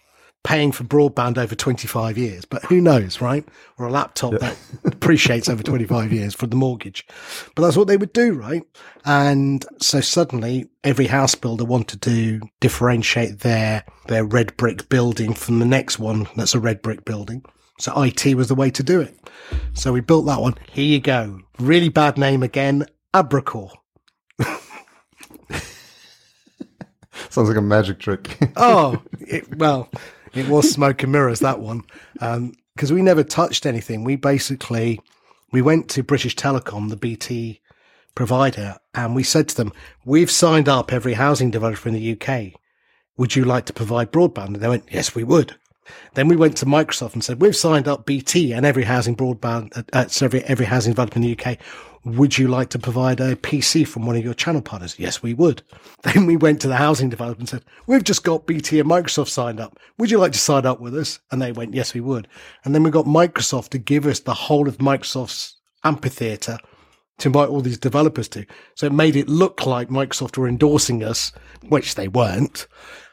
paying 0.43 0.71
for 0.71 0.83
broadband 0.83 1.37
over 1.37 1.55
25 1.55 2.17
years, 2.17 2.45
but 2.45 2.63
who 2.65 2.79
knows, 2.79 3.19
right? 3.19 3.45
Or 3.77 3.87
a 3.87 3.91
laptop 3.91 4.33
yeah. 4.33 4.39
that 4.39 4.57
appreciates 4.85 5.49
over 5.49 5.61
25 5.61 6.13
years 6.13 6.33
for 6.33 6.47
the 6.47 6.55
mortgage. 6.55 7.05
But 7.55 7.63
that's 7.63 7.75
what 7.75 7.87
they 7.87 7.97
would 7.97 8.13
do, 8.13 8.33
right? 8.33 8.63
And 9.03 9.65
so 9.81 9.99
suddenly 9.99 10.69
every 10.83 11.07
house 11.07 11.35
builder 11.35 11.65
wanted 11.65 12.01
to 12.03 12.41
differentiate 12.61 13.39
their, 13.39 13.83
their 14.07 14.23
red 14.23 14.55
brick 14.55 14.87
building 14.89 15.33
from 15.33 15.59
the 15.59 15.65
next 15.65 15.99
one 15.99 16.27
that's 16.35 16.55
a 16.55 16.59
red 16.59 16.81
brick 16.81 17.03
building. 17.03 17.43
So 17.79 18.01
IT 18.01 18.35
was 18.35 18.47
the 18.47 18.55
way 18.55 18.71
to 18.71 18.83
do 18.83 19.01
it. 19.01 19.15
So 19.73 19.91
we 19.93 20.01
built 20.01 20.25
that 20.27 20.41
one. 20.41 20.55
Here 20.71 20.85
you 20.85 20.99
go. 20.99 21.41
Really 21.59 21.89
bad 21.89 22.17
name 22.17 22.41
again. 22.41 22.85
Abracor. 23.13 23.71
Sounds 27.29 27.49
like 27.49 27.57
a 27.57 27.61
magic 27.61 27.99
trick. 27.99 28.37
oh, 28.55 29.01
it, 29.19 29.57
well, 29.57 29.89
it 30.39 30.47
was 30.47 30.71
smoke 30.71 31.03
and 31.03 31.11
mirrors 31.11 31.39
that 31.39 31.59
one 31.59 31.83
because 32.13 32.91
um, 32.91 32.95
we 32.95 33.01
never 33.01 33.23
touched 33.23 33.65
anything. 33.65 34.03
We 34.03 34.15
basically 34.15 34.99
we 35.51 35.61
went 35.61 35.89
to 35.89 36.03
British 36.03 36.35
Telecom, 36.35 36.89
the 36.89 36.95
BT 36.95 37.61
provider, 38.15 38.77
and 38.93 39.15
we 39.15 39.23
said 39.23 39.49
to 39.49 39.55
them, 39.55 39.73
"We've 40.05 40.31
signed 40.31 40.67
up 40.67 40.91
every 40.91 41.13
housing 41.13 41.51
developer 41.51 41.89
in 41.89 41.95
the 41.95 42.11
UK. 42.13 42.59
Would 43.17 43.35
you 43.35 43.45
like 43.45 43.65
to 43.65 43.73
provide 43.73 44.11
broadband?" 44.11 44.47
And 44.47 44.55
they 44.57 44.69
went, 44.69 44.85
"Yes, 44.91 45.15
we 45.15 45.23
would." 45.23 45.55
Then 46.15 46.27
we 46.27 46.35
went 46.35 46.57
to 46.57 46.65
Microsoft 46.65 47.13
and 47.13 47.23
said, 47.23 47.41
"We've 47.41 47.55
signed 47.55 47.87
up 47.87 48.05
BT 48.05 48.51
and 48.53 48.65
every 48.65 48.83
housing 48.83 49.15
broadband, 49.15 49.77
uh, 49.77 49.83
uh 49.93 50.05
every 50.21 50.43
every 50.43 50.65
housing 50.65 50.93
developer 50.93 51.17
in 51.17 51.21
the 51.21 51.37
UK. 51.37 51.57
Would 52.15 52.37
you 52.37 52.47
like 52.47 52.69
to 52.69 52.79
provide 52.79 53.19
a 53.19 53.35
PC 53.35 53.85
from 53.87 54.05
one 54.05 54.15
of 54.15 54.23
your 54.23 54.33
channel 54.33 54.61
partners? 54.61 54.95
Yes, 54.97 55.21
we 55.21 55.33
would. 55.33 55.61
Then 56.03 56.25
we 56.25 56.37
went 56.37 56.61
to 56.61 56.67
the 56.67 56.75
housing 56.75 57.09
developer 57.09 57.39
and 57.39 57.49
said, 57.49 57.65
We've 57.85 58.03
just 58.03 58.23
got 58.23 58.45
BT 58.45 58.79
and 58.79 58.89
Microsoft 58.89 59.29
signed 59.29 59.59
up. 59.59 59.77
Would 59.97 60.11
you 60.11 60.19
like 60.19 60.31
to 60.31 60.39
sign 60.39 60.65
up 60.65 60.79
with 60.79 60.95
us? 60.95 61.19
And 61.31 61.41
they 61.41 61.51
went, 61.51 61.73
Yes, 61.73 61.93
we 61.93 62.01
would. 62.01 62.27
And 62.63 62.73
then 62.73 62.83
we 62.83 62.91
got 62.91 63.05
Microsoft 63.05 63.69
to 63.69 63.77
give 63.77 64.05
us 64.05 64.19
the 64.19 64.33
whole 64.33 64.67
of 64.67 64.77
Microsoft's 64.77 65.57
amphitheater 65.83 66.59
to 67.17 67.27
invite 67.27 67.49
all 67.49 67.61
these 67.61 67.79
developers 67.79 68.27
to. 68.29 68.45
So 68.75 68.85
it 68.85 68.93
made 68.93 69.15
it 69.15 69.27
look 69.27 69.65
like 69.65 69.89
Microsoft 69.89 70.37
were 70.37 70.47
endorsing 70.47 71.03
us, 71.03 71.31
which 71.67 71.95
they 71.95 72.07
weren't. 72.07 72.67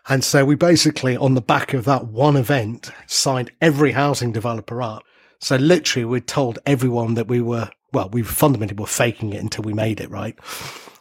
And 0.08 0.22
so 0.22 0.44
we 0.44 0.54
basically, 0.54 1.16
on 1.16 1.34
the 1.34 1.40
back 1.40 1.72
of 1.72 1.86
that 1.86 2.08
one 2.08 2.36
event, 2.36 2.90
signed 3.06 3.50
every 3.60 3.92
housing 3.92 4.32
developer 4.32 4.82
up. 4.82 5.02
So 5.40 5.56
literally, 5.56 6.04
we 6.04 6.20
told 6.20 6.58
everyone 6.66 7.14
that 7.14 7.28
we 7.28 7.40
were 7.40 7.70
well, 7.94 8.10
we 8.10 8.22
fundamentally 8.22 8.78
were 8.78 8.86
faking 8.86 9.32
it 9.32 9.40
until 9.40 9.64
we 9.64 9.72
made 9.72 10.00
it, 10.00 10.10
right? 10.10 10.36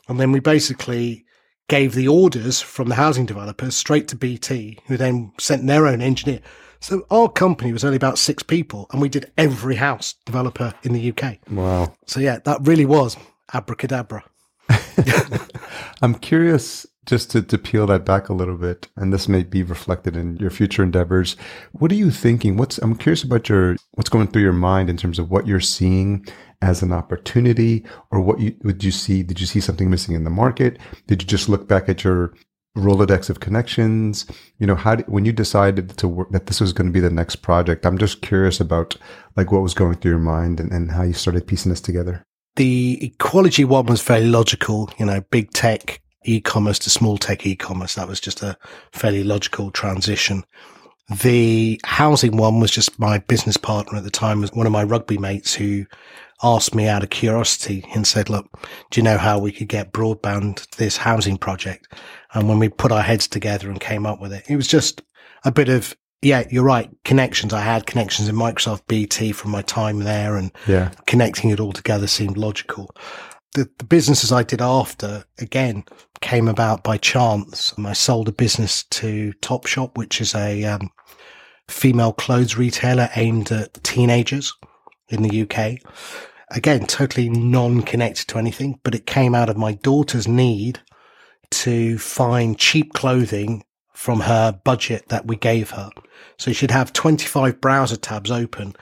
And 0.08 0.20
then 0.20 0.32
we 0.32 0.40
basically 0.40 1.26
gave 1.68 1.94
the 1.94 2.08
orders 2.08 2.62
from 2.62 2.90
the 2.90 2.96
housing 2.96 3.26
developers 3.26 3.76
straight 3.76 4.08
to 4.10 4.16
BT, 4.16 4.80
who 4.88 4.96
then 4.96 5.34
sent 5.40 5.66
their 5.66 5.88
own 5.88 6.02
engineer. 6.02 6.40
So 6.80 7.06
our 7.10 7.30
company 7.30 7.72
was 7.72 7.84
only 7.84 7.96
about 7.96 8.20
six 8.20 8.44
people, 8.44 8.88
and 8.92 9.02
we 9.02 9.10
did 9.10 9.32
every 9.38 9.76
house 9.76 10.16
developer 10.26 10.74
in 10.84 10.94
the 10.94 11.12
UK. 11.12 11.38
Wow. 11.50 11.96
So 12.06 12.20
yeah, 12.20 12.40
that 12.46 12.60
really 12.62 12.86
was 12.86 13.18
abracadabra. 13.54 14.24
I'm 16.02 16.16
curious 16.16 16.86
just 17.06 17.32
to, 17.32 17.42
to 17.42 17.58
peel 17.58 17.88
that 17.88 18.06
back 18.06 18.30
a 18.30 18.34
little 18.34 18.58
bit, 18.58 18.88
and 18.96 19.12
this 19.12 19.28
may 19.28 19.44
be 19.44 19.64
reflected 19.64 20.16
in 20.16 20.38
your 20.38 20.50
future 20.50 20.84
endeavors. 20.84 21.36
What 21.74 21.92
are 21.92 21.96
you 21.96 22.12
thinking? 22.12 22.58
What's 22.58 22.78
I'm 22.78 22.96
curious 22.96 23.24
about 23.24 23.50
your 23.50 23.76
what's 23.92 24.10
going 24.10 24.28
through 24.28 24.44
your 24.44 24.54
mind 24.54 24.90
in 24.90 24.98
terms 24.98 25.20
of 25.20 25.30
what 25.30 25.48
you're 25.48 25.60
seeing 25.60 26.26
as 26.62 26.82
an 26.82 26.94
opportunity, 26.94 27.86
or 28.12 28.22
what 28.22 28.40
you 28.40 28.56
would 28.64 28.84
you 28.84 28.92
see? 28.92 29.24
Did 29.24 29.40
you 29.40 29.48
see 29.48 29.60
something 29.60 29.90
missing 29.90 30.16
in 30.16 30.24
the 30.24 30.30
market? 30.30 30.80
Did 31.08 31.22
you 31.22 31.28
just 31.28 31.50
look 31.50 31.68
back 31.68 31.90
at 31.90 32.04
your 32.04 32.34
Rolodex 32.78 33.30
of 33.30 33.40
connections? 33.40 34.26
You 34.58 34.68
know, 34.68 34.76
how 34.76 34.98
when 34.98 35.26
you 35.26 35.34
decided 35.34 35.90
to 35.98 36.08
work 36.08 36.32
that 36.32 36.48
this 36.48 36.62
was 36.62 36.74
going 36.74 36.88
to 36.88 36.94
be 36.94 37.02
the 37.02 37.10
next 37.10 37.38
project? 37.38 37.86
I'm 37.86 37.98
just 37.98 38.22
curious 38.22 38.60
about 38.60 38.96
like 39.36 39.52
what 39.52 39.62
was 39.62 39.74
going 39.74 39.96
through 39.96 40.12
your 40.12 40.20
mind 40.20 40.60
and, 40.60 40.72
and 40.72 40.92
how 40.92 41.04
you 41.04 41.14
started 41.14 41.48
piecing 41.48 41.70
this 41.70 41.82
together. 41.82 42.24
The 42.56 43.00
ecology 43.02 43.66
one 43.66 43.88
was 43.88 44.04
very 44.04 44.26
logical, 44.26 44.92
you 45.00 45.08
know, 45.08 45.22
big 45.32 45.52
tech 45.52 46.03
e-commerce 46.26 46.80
to 46.80 46.90
small 46.90 47.18
tech 47.18 47.46
e-commerce. 47.46 47.96
That 47.96 48.08
was 48.08 48.20
just 48.20 48.42
a 48.42 48.58
fairly 48.92 49.24
logical 49.24 49.72
transition. 49.72 50.44
The 51.22 51.80
housing 51.84 52.38
one 52.38 52.60
was 52.60 52.72
just 52.72 52.98
my 52.98 53.18
business 53.20 53.58
partner 53.58 53.98
at 53.98 54.04
the 54.04 54.10
time 54.10 54.42
was 54.42 54.54
one 54.54 54.66
of 54.66 54.72
my 54.72 54.84
rugby 54.84 55.18
mates 55.18 55.54
who 55.54 55.86
asked 56.42 56.76
me 56.76 56.88
out 56.88 57.04
of 57.04 57.10
curiosity 57.10 57.86
and 57.94 58.06
said, 58.06 58.30
look, 58.30 58.50
do 58.90 59.00
you 59.00 59.04
know 59.04 59.18
how 59.18 59.40
we 59.40 59.52
could 59.52 59.68
get 59.68 59.94
broadband 59.94 60.58
to 60.58 60.78
this 60.78 60.98
housing 60.98 61.38
project? 61.38 61.88
And 62.34 62.48
when 62.48 62.60
we 62.60 62.70
put 62.70 62.92
our 62.92 63.02
heads 63.02 63.28
together 63.28 63.70
and 63.70 63.80
came 63.80 64.06
up 64.06 64.20
with 64.20 64.34
it, 64.34 64.44
it 64.50 64.56
was 64.56 64.68
just 64.68 65.02
a 65.46 65.52
bit 65.52 65.70
of, 65.70 65.96
yeah, 66.22 66.46
you're 66.50 66.64
right. 66.64 66.90
Connections. 67.04 67.54
I 67.54 67.62
had 67.62 67.86
connections 67.86 68.28
in 68.30 68.36
Microsoft 68.36 68.88
BT 68.88 69.34
from 69.34 69.52
my 69.52 69.62
time 69.62 70.00
there 70.00 70.38
and 70.38 70.52
yeah. 70.68 70.92
connecting 71.06 71.50
it 71.50 71.60
all 71.60 71.74
together 71.74 72.08
seemed 72.08 72.38
logical. 72.38 72.96
The, 73.54 73.70
the 73.78 73.86
businesses 73.86 74.32
I 74.32 74.44
did 74.44 74.62
after, 74.62 75.26
again, 75.40 75.84
came 76.24 76.48
about 76.48 76.84
by 76.84 76.98
chance. 76.98 77.74
I 77.78 77.94
sold 77.94 78.30
a 78.30 78.32
business 78.32 78.84
to 78.86 79.34
Topshop, 79.42 79.98
which 79.98 80.22
is 80.22 80.34
a 80.34 80.64
um, 80.64 80.90
female 81.68 82.14
clothes 82.14 82.58
retailer 82.58 83.10
aimed 83.16 83.52
at 83.52 83.84
teenagers 83.84 84.54
in 85.10 85.22
the 85.22 85.42
UK. 85.42 85.80
Again, 86.50 86.88
totally 86.88 87.30
non-connected 87.30 88.30
to 88.30 88.38
anything, 88.38 88.80
but 88.84 88.96
it 88.96 89.06
came 89.06 89.36
out 89.36 89.50
of 89.50 89.58
my 89.58 89.74
daughter's 89.74 90.28
need 90.28 90.80
to 91.52 91.98
find 92.00 92.58
cheap 92.58 92.94
clothing 92.94 93.64
from 93.94 94.22
her 94.22 94.60
budget 94.64 95.10
that 95.10 95.28
we 95.28 95.36
gave 95.36 95.72
her. 95.72 95.90
So 96.38 96.54
she'd 96.54 96.72
have 96.72 96.94
25 96.94 97.60
browser 97.60 97.98
tabs 97.98 98.32
open, 98.32 98.76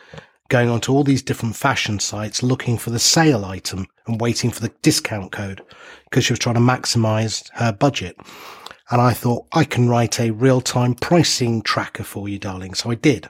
going 0.52 0.70
onto 0.70 0.92
all 0.92 1.06
these 1.06 1.24
different 1.24 1.56
fashion 1.56 1.98
sites, 1.98 2.44
looking 2.44 2.78
for 2.78 2.90
the 2.90 3.00
sale 3.00 3.46
item 3.46 3.88
and 4.06 4.20
waiting 4.20 4.52
for 4.52 4.60
the 4.60 4.72
discount 4.82 5.32
code 5.32 5.62
because 6.04 6.26
she 6.26 6.34
was 6.34 6.40
trying 6.40 6.56
to 6.56 6.62
maximize 6.62 7.50
her 7.54 7.72
budget. 7.72 8.18
And 8.92 9.00
I 9.00 9.14
thought 9.14 9.48
I 9.54 9.64
can 9.64 9.88
write 9.88 10.20
a 10.20 10.32
real 10.32 10.60
time 10.60 10.94
pricing 10.94 11.62
tracker 11.62 12.04
for 12.04 12.28
you, 12.28 12.38
darling. 12.38 12.74
So 12.74 12.92
I 12.92 12.96
did. 12.96 13.30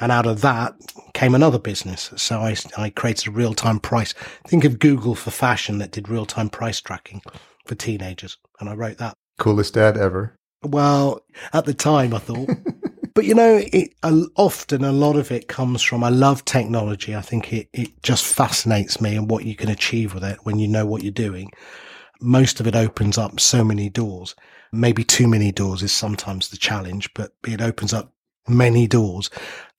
And 0.00 0.10
out 0.10 0.26
of 0.26 0.40
that 0.40 0.74
came 1.14 1.36
another 1.36 1.58
business. 1.58 2.10
So 2.16 2.40
I, 2.40 2.56
I 2.76 2.90
created 2.90 3.28
a 3.28 3.30
real 3.30 3.54
time 3.54 3.78
price. 3.78 4.12
Think 4.44 4.64
of 4.64 4.80
Google 4.80 5.14
for 5.14 5.30
fashion 5.30 5.78
that 5.78 5.92
did 5.92 6.08
real 6.08 6.26
time 6.26 6.50
price 6.50 6.80
tracking 6.80 7.22
for 7.64 7.76
teenagers. 7.76 8.38
And 8.58 8.68
I 8.68 8.74
wrote 8.74 8.98
that. 8.98 9.14
Coolest 9.38 9.74
dad 9.74 9.96
ever. 9.96 10.34
Well, 10.64 11.20
at 11.52 11.64
the 11.64 11.74
time 11.74 12.12
I 12.12 12.18
thought, 12.18 12.50
but 13.14 13.24
you 13.24 13.34
know, 13.34 13.60
it 13.72 13.94
often 14.02 14.84
a 14.84 14.92
lot 14.92 15.16
of 15.16 15.30
it 15.30 15.48
comes 15.48 15.82
from, 15.82 16.04
I 16.04 16.08
love 16.08 16.44
technology. 16.44 17.14
I 17.14 17.20
think 17.20 17.52
it, 17.52 17.68
it 17.72 18.02
just 18.02 18.24
fascinates 18.24 19.00
me 19.00 19.16
and 19.16 19.30
what 19.30 19.44
you 19.44 19.56
can 19.56 19.68
achieve 19.68 20.14
with 20.14 20.24
it 20.24 20.38
when 20.44 20.58
you 20.58 20.68
know 20.68 20.86
what 20.86 21.02
you're 21.02 21.12
doing. 21.12 21.50
Most 22.20 22.60
of 22.60 22.66
it 22.66 22.76
opens 22.76 23.16
up 23.18 23.40
so 23.40 23.64
many 23.64 23.88
doors. 23.88 24.34
Maybe 24.72 25.02
too 25.02 25.26
many 25.26 25.50
doors 25.52 25.82
is 25.82 25.92
sometimes 25.92 26.48
the 26.48 26.56
challenge, 26.56 27.12
but 27.14 27.32
it 27.46 27.60
opens 27.60 27.92
up 27.92 28.12
many 28.46 28.86
doors. 28.86 29.30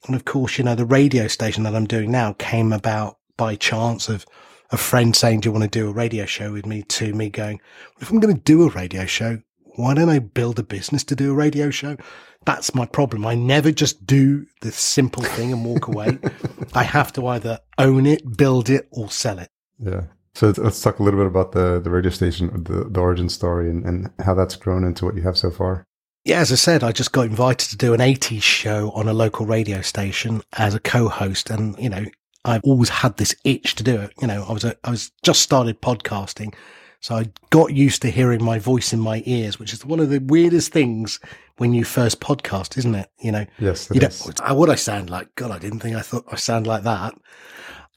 And 0.08 0.16
of 0.16 0.26
course, 0.26 0.58
you 0.58 0.64
know, 0.64 0.76
the 0.76 0.86
radio 0.86 1.28
station 1.28 1.64
that 1.64 1.76
I'm 1.76 1.86
doing 1.86 2.12
now 2.12 2.34
came 2.34 2.74
about 2.74 3.18
by 3.38 3.56
chance 3.56 4.10
of 4.10 4.26
a 4.72 4.78
friend 4.78 5.16
saying, 5.16 5.42
do 5.42 5.50
you 5.50 5.54
want 5.54 5.64
to 5.64 5.80
do 5.80 5.90
a 5.90 5.94
radio 5.94 6.26
show 6.26 6.54
with 6.54 6.66
me 6.66 6.84
to 6.84 7.14
me 7.14 7.30
going, 7.30 7.62
if 8.00 8.10
I'm 8.10 8.20
going 8.20 8.36
to 8.36 8.42
do 8.42 8.64
a 8.64 8.70
radio 8.70 9.06
show, 9.06 9.42
why 9.76 9.94
don't 9.94 10.10
I 10.10 10.20
build 10.20 10.60
a 10.60 10.64
business 10.64 11.04
to 11.06 11.16
do 11.16 11.32
a 11.32 11.36
radio 11.36 11.70
show? 11.70 11.98
That's 12.46 12.74
my 12.74 12.86
problem. 12.86 13.26
I 13.26 13.36
never 13.36 13.72
just 13.72 14.06
do 14.06 14.46
the 14.62 14.72
simple 14.72 15.24
thing 15.24 15.52
and 15.52 15.64
walk 15.64 15.88
away. 15.88 16.18
I 16.74 16.84
have 16.84 17.14
to 17.14 17.28
either 17.28 17.60
own 17.78 18.06
it, 18.06 18.38
build 18.38 18.70
it, 18.70 18.88
or 18.92 19.12
sell 19.12 19.40
it. 19.40 19.50
Yeah. 19.80 20.04
So 20.34 20.54
let's 20.58 20.82
talk 20.82 21.00
a 21.00 21.04
little 21.04 21.20
bit 21.20 21.28
about 21.28 21.52
the, 21.52 21.80
the 21.80 21.90
radio 21.90 22.10
station, 22.10 22.64
the, 22.64 22.86
the 22.86 23.00
origin 23.00 23.30
story, 23.30 23.70
and, 23.70 23.86
and 23.86 24.10
how 24.20 24.34
that's 24.34 24.56
grown 24.56 24.84
into 24.84 25.06
what 25.06 25.16
you 25.16 25.22
have 25.24 25.38
so 25.38 25.52
far. 25.52 25.86
Yeah, 26.24 26.40
as 26.40 26.52
I 26.52 26.56
said, 26.56 26.84
I 26.84 26.92
just 26.92 27.12
got 27.12 27.26
invited 27.26 27.70
to 27.70 27.78
do 27.78 27.94
an 27.94 28.00
80s 28.00 28.44
show 28.44 28.92
on 28.92 29.08
a 29.08 29.14
local 29.14 29.46
radio 29.46 29.82
station 29.82 30.42
as 30.54 30.74
a 30.74 30.80
co-host. 30.80 31.50
And, 31.50 31.78
you 31.78 31.90
know, 31.90 32.06
I've 32.46 32.62
always 32.64 32.90
had 32.90 33.18
this 33.18 33.36
itch 33.44 33.76
to 33.76 33.84
do 33.84 34.00
it. 34.00 34.14
You 34.22 34.28
know, 34.28 34.46
I 34.48 34.54
was, 34.54 34.64
a, 34.64 34.76
I 34.84 34.92
was 34.92 35.12
just 35.24 35.42
started 35.42 35.82
podcasting. 35.82 36.54
So 37.02 37.16
I 37.16 37.32
got 37.50 37.74
used 37.74 38.04
to 38.04 38.12
hearing 38.12 38.44
my 38.44 38.60
voice 38.60 38.94
in 38.94 39.00
my 39.00 39.24
ears, 39.26 39.58
which 39.58 39.74
is 39.74 39.84
one 39.84 40.00
of 40.00 40.10
the 40.10 40.20
weirdest 40.20 40.72
things 40.72 41.20
when 41.58 41.74
you 41.74 41.84
first 41.84 42.22
podcast, 42.22 42.78
isn't 42.78 42.94
it? 42.94 43.10
You 43.20 43.32
know, 43.32 43.46
yes, 43.58 43.90
you 43.92 44.00
is. 44.02 44.24
what 44.24 44.40
ah, 44.40 44.72
I 44.72 44.76
sound 44.76 45.10
like. 45.10 45.34
God, 45.36 45.50
I 45.50 45.58
didn't 45.58 45.80
think 45.80 45.96
I 45.96 46.02
thought 46.02 46.26
I 46.32 46.36
sound 46.36 46.68
like 46.68 46.84
that. 46.84 47.16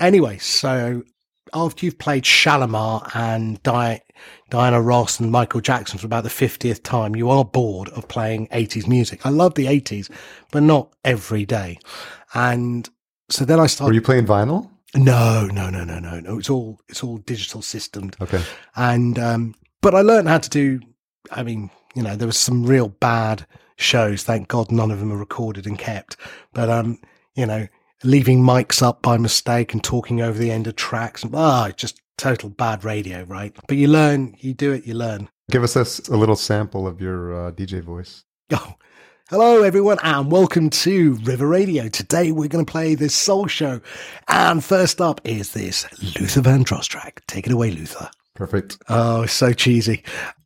Anyway, 0.01 0.39
so 0.39 1.03
after 1.53 1.85
you've 1.85 1.99
played 1.99 2.25
Shalamar 2.25 3.15
and 3.15 3.63
Di- 3.63 4.01
Diana 4.49 4.81
Ross 4.81 5.21
and 5.21 5.31
Michael 5.31 5.61
Jackson 5.61 5.99
for 5.99 6.07
about 6.07 6.25
the 6.25 6.31
50th 6.31 6.83
time, 6.83 7.15
you 7.15 7.29
are 7.29 7.45
bored 7.45 7.91
of 7.91 8.09
playing 8.09 8.49
80s 8.49 8.89
music. 8.89 9.27
I 9.27 9.29
love 9.29 9.55
the 9.55 9.67
80s, 9.67 10.11
but 10.51 10.63
not 10.63 10.95
every 11.05 11.45
day. 11.45 11.79
And 12.33 12.89
so 13.31 13.45
then 13.45 13.61
I 13.61 13.67
started. 13.67 13.91
Were 13.91 13.95
you 13.95 14.03
playing 14.03 14.27
vinyl? 14.27 14.71
No, 14.95 15.47
no, 15.47 15.70
no, 15.70 15.84
no, 15.84 15.99
no, 15.99 16.20
no. 16.20 16.38
It's 16.38 16.51
all 16.51 16.80
it's 16.88 17.03
all 17.03 17.18
digital 17.18 17.62
systemed. 17.62 18.16
Okay. 18.20 18.42
And 18.76 19.18
um, 19.18 19.55
but 19.80 19.95
I 19.95 20.01
learned 20.03 20.28
how 20.28 20.38
to 20.38 20.51
do. 20.51 20.80
I 21.30 21.42
mean, 21.42 21.70
you 21.95 22.03
know, 22.03 22.16
there 22.16 22.26
was 22.28 22.38
some 22.38 22.64
real 22.64 22.88
bad 22.88 23.47
shows. 23.76 24.22
Thank 24.22 24.49
God, 24.49 24.70
none 24.70 24.90
of 24.90 25.01
them 25.01 25.12
are 25.12 25.16
recorded 25.16 25.66
and 25.66 25.78
kept. 25.78 26.16
But 26.53 26.70
um, 26.70 26.99
you 27.34 27.47
know, 27.47 27.66
leaving 28.05 28.42
mics 28.42 28.82
up 28.82 29.03
by 29.03 29.16
mistake 29.16 29.72
and 29.72 29.82
talking 29.82 30.20
over 30.20 30.38
the 30.38 30.51
end 30.51 30.66
of 30.66 30.76
tracks. 30.76 31.22
and 31.24 31.34
Ah, 31.34 31.66
oh, 31.68 31.72
just 31.72 32.01
total 32.16 32.51
bad 32.51 32.84
radio, 32.84 33.24
right? 33.24 33.57
But 33.66 33.76
you 33.76 33.88
learn, 33.88 34.36
you 34.38 34.55
do 34.55 34.72
it, 34.72 34.86
you 34.86 34.95
learn. 34.95 35.28
Give 35.51 35.62
us 35.62 35.76
a, 35.76 36.12
a 36.12 36.16
little 36.16 36.36
sample 36.36 36.86
of 36.86 37.01
your 37.01 37.49
uh, 37.49 37.53
DJ 37.53 37.82
voice. 37.82 38.24
Oh, 38.53 38.74
hello 39.31 39.62
everyone, 39.62 39.99
and 40.03 40.31
welcome 40.31 40.68
to 40.68 41.14
River 41.22 41.49
Radio. 41.49 41.89
Today 41.89 42.31
we're 42.31 42.49
going 42.49 42.64
to 42.64 42.70
play 42.70 42.95
this 42.95 43.14
soul 43.14 43.47
show, 43.47 43.81
and 44.29 44.62
first 44.62 45.01
up 45.01 45.20
is 45.25 45.55
this 45.55 45.87
Luther 46.20 46.43
Vandross 46.43 46.87
track. 46.89 47.22
Take 47.27 47.47
it 47.47 47.53
away, 47.53 47.70
Luther. 47.70 48.11
Perfect. 48.35 48.77
Oh, 48.89 49.25
so 49.25 49.55
cheesy, 49.55 50.03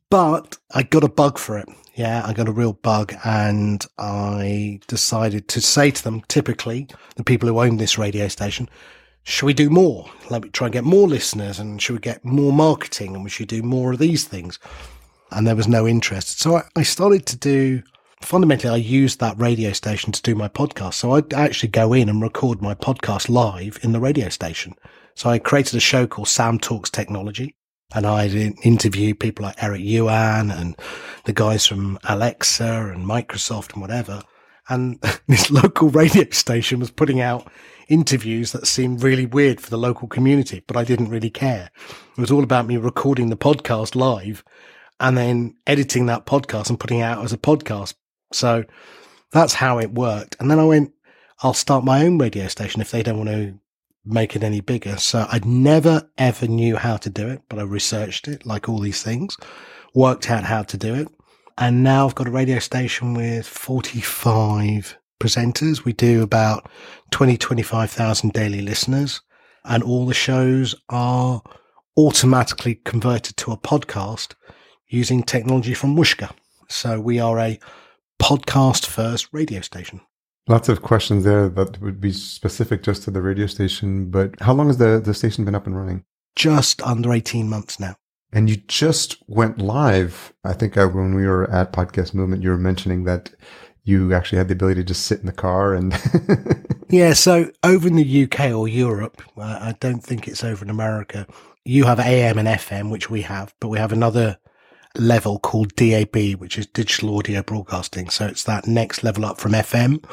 but 0.09 0.57
I 0.71 0.83
got 0.83 1.03
a 1.03 1.09
bug 1.09 1.37
for 1.37 1.57
it. 1.57 1.67
Yeah, 1.95 2.23
I 2.25 2.31
got 2.31 2.47
a 2.47 2.53
real 2.53 2.71
bug 2.71 3.13
and 3.25 3.85
I 3.97 4.79
decided 4.87 5.49
to 5.49 5.59
say 5.59 5.91
to 5.91 6.01
them, 6.01 6.21
typically 6.29 6.87
the 7.17 7.25
people 7.25 7.49
who 7.49 7.59
own 7.59 7.75
this 7.75 7.97
radio 7.97 8.29
station, 8.29 8.69
should 9.23 9.45
we 9.47 9.53
do 9.53 9.69
more? 9.69 10.09
Let 10.29 10.43
me 10.43 10.49
try 10.49 10.67
and 10.67 10.73
get 10.73 10.85
more 10.85 11.09
listeners 11.09 11.59
and 11.59 11.81
should 11.81 11.93
we 11.93 11.99
get 11.99 12.23
more 12.23 12.53
marketing 12.53 13.15
and 13.15 13.25
we 13.25 13.29
should 13.29 13.49
do 13.49 13.61
more 13.61 13.91
of 13.91 13.99
these 13.99 14.23
things? 14.23 14.57
And 15.31 15.45
there 15.45 15.57
was 15.57 15.67
no 15.67 15.85
interest. 15.85 16.39
So 16.39 16.55
I, 16.55 16.63
I 16.77 16.83
started 16.83 17.25
to 17.25 17.35
do, 17.37 17.83
fundamentally, 18.21 18.73
I 18.73 18.77
used 18.77 19.19
that 19.19 19.39
radio 19.39 19.71
station 19.71 20.11
to 20.11 20.21
do 20.21 20.35
my 20.35 20.47
podcast. 20.47 20.95
So 20.95 21.13
I'd 21.13 21.33
actually 21.33 21.69
go 21.69 21.93
in 21.93 22.09
and 22.09 22.21
record 22.21 22.61
my 22.61 22.75
podcast 22.75 23.29
live 23.29 23.79
in 23.81 23.91
the 23.91 23.99
radio 23.99 24.29
station. 24.29 24.75
So 25.15 25.29
I 25.29 25.39
created 25.39 25.75
a 25.75 25.81
show 25.81 26.07
called 26.07 26.27
Sam 26.27 26.59
Talks 26.59 26.89
Technology 26.89 27.55
and 27.93 28.05
I'd 28.05 28.33
interview 28.33 29.15
people 29.15 29.45
like 29.45 29.61
Eric 29.61 29.81
Yuan 29.81 30.51
and 30.51 30.75
the 31.25 31.33
guys 31.33 31.65
from 31.65 31.97
Alexa 32.03 32.91
and 32.93 33.05
Microsoft 33.05 33.73
and 33.73 33.81
whatever. 33.81 34.21
And 34.69 35.01
this 35.27 35.49
local 35.49 35.89
radio 35.89 36.29
station 36.29 36.79
was 36.79 36.91
putting 36.91 37.19
out 37.19 37.51
interviews 37.87 38.51
that 38.51 38.67
seemed 38.67 39.01
really 39.01 39.25
weird 39.25 39.59
for 39.59 39.71
the 39.71 39.77
local 39.77 40.07
community, 40.07 40.63
but 40.67 40.77
I 40.77 40.83
didn't 40.83 41.09
really 41.09 41.31
care. 41.31 41.71
It 42.15 42.21
was 42.21 42.31
all 42.31 42.43
about 42.43 42.67
me 42.67 42.77
recording 42.77 43.29
the 43.29 43.37
podcast 43.37 43.95
live 43.95 44.43
and 44.99 45.17
then 45.17 45.55
editing 45.65 46.05
that 46.05 46.25
podcast 46.25 46.69
and 46.69 46.79
putting 46.79 46.99
it 46.99 47.03
out 47.03 47.23
as 47.23 47.33
a 47.33 47.37
podcast. 47.37 47.95
So 48.31 48.65
that's 49.31 49.53
how 49.53 49.79
it 49.79 49.93
worked. 49.93 50.35
And 50.39 50.49
then 50.49 50.59
I 50.59 50.65
went, 50.65 50.93
I'll 51.41 51.53
start 51.53 51.83
my 51.83 52.05
own 52.05 52.17
radio 52.17 52.47
station 52.47 52.81
if 52.81 52.91
they 52.91 53.03
don't 53.03 53.17
want 53.17 53.29
to 53.29 53.59
make 54.05 54.35
it 54.35 54.43
any 54.43 54.61
bigger. 54.61 54.97
So 54.97 55.25
I 55.29 55.39
never 55.43 56.09
ever 56.17 56.47
knew 56.47 56.75
how 56.75 56.97
to 56.97 57.09
do 57.09 57.27
it, 57.29 57.41
but 57.49 57.59
I 57.59 57.63
researched 57.63 58.27
it 58.27 58.45
like 58.45 58.67
all 58.67 58.79
these 58.79 59.03
things, 59.03 59.37
worked 59.93 60.29
out 60.29 60.43
how 60.43 60.63
to 60.63 60.77
do 60.77 60.95
it. 60.95 61.07
And 61.57 61.83
now 61.83 62.07
I've 62.07 62.15
got 62.15 62.27
a 62.27 62.31
radio 62.31 62.59
station 62.59 63.13
with 63.13 63.45
45 63.45 64.97
presenters. 65.19 65.83
We 65.83 65.93
do 65.93 66.23
about 66.23 66.69
20, 67.11 67.37
25,000 67.37 68.31
daily 68.31 68.61
listeners 68.61 69.21
and 69.65 69.83
all 69.83 70.05
the 70.05 70.13
shows 70.13 70.75
are 70.89 71.41
automatically 71.97 72.75
converted 72.85 73.35
to 73.37 73.51
a 73.51 73.57
podcast 73.57 74.35
using 74.87 75.21
technology 75.21 75.73
from 75.73 75.95
Whooshkaa. 75.95 76.31
So 76.69 76.99
we 76.99 77.19
are 77.19 77.39
a 77.39 77.59
podcast 78.19 78.85
first 78.85 79.29
radio 79.31 79.61
station. 79.61 80.01
Lots 80.47 80.69
of 80.69 80.81
questions 80.81 81.23
there 81.23 81.47
that 81.49 81.81
would 81.81 82.01
be 82.01 82.11
specific 82.11 82.83
just 82.83 83.03
to 83.03 83.11
the 83.11 83.21
radio 83.21 83.47
station. 83.47 84.09
But 84.09 84.39
how 84.41 84.53
long 84.53 84.67
has 84.67 84.77
the, 84.77 84.99
the 84.99 85.13
station 85.13 85.45
been 85.45 85.55
up 85.55 85.67
and 85.67 85.77
running? 85.77 86.03
Just 86.35 86.81
under 86.81 87.13
18 87.13 87.49
months 87.49 87.79
now. 87.79 87.95
And 88.31 88.49
you 88.49 88.57
just 88.67 89.17
went 89.27 89.59
live. 89.59 90.33
I 90.43 90.53
think 90.53 90.77
I, 90.77 90.83
uh, 90.83 90.87
when 90.89 91.15
we 91.15 91.25
were 91.25 91.49
at 91.49 91.73
Podcast 91.73 92.13
Movement, 92.13 92.43
you 92.43 92.49
were 92.49 92.57
mentioning 92.57 93.03
that 93.05 93.31
you 93.83 94.13
actually 94.13 94.37
had 94.37 94.47
the 94.47 94.53
ability 94.53 94.81
to 94.81 94.87
just 94.87 95.05
sit 95.05 95.19
in 95.19 95.25
the 95.25 95.31
car 95.31 95.73
and. 95.73 95.93
yeah. 96.89 97.13
So 97.13 97.51
over 97.63 97.87
in 97.87 97.95
the 97.95 98.23
UK 98.23 98.51
or 98.51 98.67
Europe, 98.67 99.21
uh, 99.37 99.59
I 99.61 99.75
don't 99.79 100.03
think 100.03 100.27
it's 100.27 100.43
over 100.43 100.63
in 100.63 100.69
America. 100.69 101.25
You 101.65 101.85
have 101.85 101.99
AM 101.99 102.37
and 102.37 102.47
FM, 102.47 102.91
which 102.91 103.09
we 103.09 103.23
have, 103.23 103.53
but 103.59 103.69
we 103.69 103.79
have 103.79 103.91
another 103.91 104.37
level 104.97 105.39
called 105.39 105.75
DAB, 105.75 106.35
which 106.37 106.57
is 106.57 106.65
digital 106.65 107.17
audio 107.17 107.43
broadcasting. 107.43 108.09
So 108.09 108.25
it's 108.25 108.43
that 108.43 108.67
next 108.67 109.03
level 109.03 109.25
up 109.25 109.39
from 109.39 109.51
FM. 109.51 110.03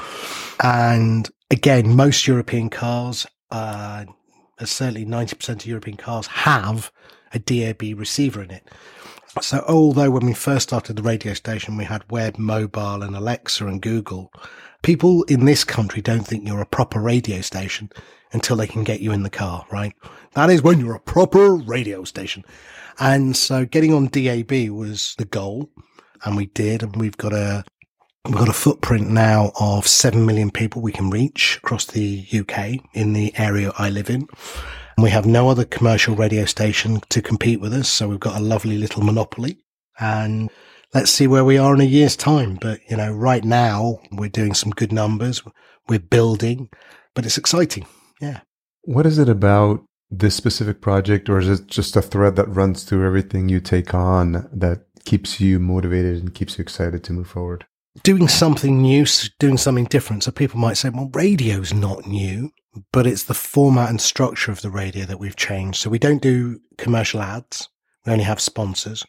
And 0.62 1.29
again, 1.51 1.95
most 1.95 2.27
European 2.27 2.70
cars, 2.70 3.27
uh, 3.51 4.05
certainly 4.64 5.07
90% 5.07 5.49
of 5.51 5.66
European 5.66 5.97
cars 5.97 6.27
have 6.27 6.91
a 7.33 7.39
DAB 7.39 7.99
receiver 7.99 8.43
in 8.43 8.51
it. 8.51 8.68
So, 9.43 9.62
although 9.68 10.11
when 10.11 10.24
we 10.24 10.33
first 10.33 10.68
started 10.68 10.97
the 10.97 11.03
radio 11.03 11.35
station, 11.35 11.77
we 11.77 11.85
had 11.85 12.11
web, 12.11 12.39
mobile, 12.39 13.03
and 13.03 13.14
Alexa 13.14 13.66
and 13.66 13.83
Google, 13.83 14.33
people 14.83 15.24
in 15.24 15.45
this 15.45 15.62
country 15.62 16.01
don't 16.01 16.27
think 16.27 16.47
you're 16.47 16.62
a 16.62 16.66
proper 16.66 17.01
radio 17.01 17.43
station 17.43 17.91
until 18.33 18.57
they 18.57 18.66
can 18.66 18.83
get 18.83 19.01
you 19.01 19.12
in 19.12 19.24
the 19.24 19.31
car, 19.31 19.66
right? 19.70 19.93
That 20.33 20.49
is 20.49 20.62
when 20.62 20.81
you're 20.81 20.95
a 20.95 21.01
proper 21.01 21.55
radio 21.55 22.05
station. 22.05 22.45
And 22.99 23.37
so 23.37 23.65
getting 23.65 23.93
on 23.93 24.07
DAB 24.07 24.71
was 24.71 25.15
the 25.19 25.25
goal. 25.25 25.71
And 26.25 26.37
we 26.37 26.47
did. 26.47 26.83
And 26.83 26.97
we've 26.97 27.17
got 27.17 27.33
a, 27.33 27.65
we've 28.25 28.37
got 28.37 28.49
a 28.49 28.55
footprint 28.55 29.09
now 29.09 29.53
of 29.61 29.87
7 29.87 30.25
million 30.25 30.51
people 30.51 30.83
we 30.83 30.93
can 30.93 31.11
reach 31.11 31.59
across 31.63 31.85
the 31.87 32.27
UK 32.33 32.81
in 32.95 33.13
the 33.13 33.33
area 33.37 33.73
I 33.79 33.91
live 33.91 34.11
in. 34.11 34.27
And 34.97 35.05
We 35.05 35.11
have 35.11 35.27
no 35.27 35.49
other 35.49 35.65
commercial 35.65 36.17
radio 36.17 36.47
station 36.47 37.01
to 37.11 37.21
compete 37.21 37.61
with 37.61 37.73
us. 37.75 37.89
So 37.89 38.09
we've 38.09 38.21
got 38.21 38.41
a 38.41 38.45
lovely 38.45 38.79
little 38.79 39.05
monopoly 39.05 39.59
and 40.01 40.51
let's 40.95 41.11
see 41.11 41.27
where 41.27 41.45
we 41.45 41.59
are 41.59 41.75
in 41.75 41.81
a 41.81 41.85
year's 41.85 42.17
time. 42.17 42.57
But, 42.61 42.81
you 42.89 42.97
know, 42.97 43.13
right 43.13 43.45
now 43.45 43.99
we're 44.11 44.31
doing 44.31 44.55
some 44.55 44.71
good 44.71 44.93
numbers. 44.93 45.43
We're 45.89 45.99
building, 45.99 46.71
but 47.15 47.27
it's 47.27 47.39
exciting. 47.39 47.87
Yeah. 48.21 48.41
What 48.83 49.05
is 49.05 49.19
it 49.19 49.29
about 49.29 49.85
this 50.11 50.35
specific 50.35 50.81
project 50.81 51.29
or 51.29 51.39
is 51.39 51.49
it 51.49 51.67
just 51.67 51.97
a 51.97 52.03
thread 52.03 52.37
that 52.37 52.49
runs 52.49 52.85
through 52.85 53.05
everything 53.05 53.49
you 53.49 53.61
take 53.61 53.93
on 53.95 54.49
that 54.53 54.87
keeps 55.05 55.41
you 55.41 55.59
motivated 55.59 56.17
and 56.17 56.35
keeps 56.35 56.59
you 56.59 56.63
excited 56.63 57.03
to 57.05 57.13
move 57.13 57.29
forward? 57.29 57.67
Doing 58.03 58.29
something 58.29 58.83
new, 58.83 59.07
doing 59.39 59.57
something 59.57 59.87
different. 59.87 60.25
So 60.25 60.31
people 60.31 60.61
might 60.61 60.77
say, 60.77 60.91
well, 60.91 61.11
radio's 61.13 61.73
not 61.73 62.07
new 62.07 62.53
but 62.93 63.07
it's 63.07 63.25
the 63.25 63.35
format 63.35 63.91
and 63.91 64.01
structure 64.01 64.53
of 64.53 64.63
the 64.63 64.71
radio 64.71 65.05
that 65.07 65.19
we've 65.19 65.37
changed. 65.37 65.81
So 65.81 65.91
we 65.91 65.99
don't 65.99 66.23
do 66.23 66.61
commercial 66.79 67.23
ads. 67.23 67.69
We 68.05 68.13
only 68.13 68.25
have 68.25 68.41
sponsors. 68.41 69.05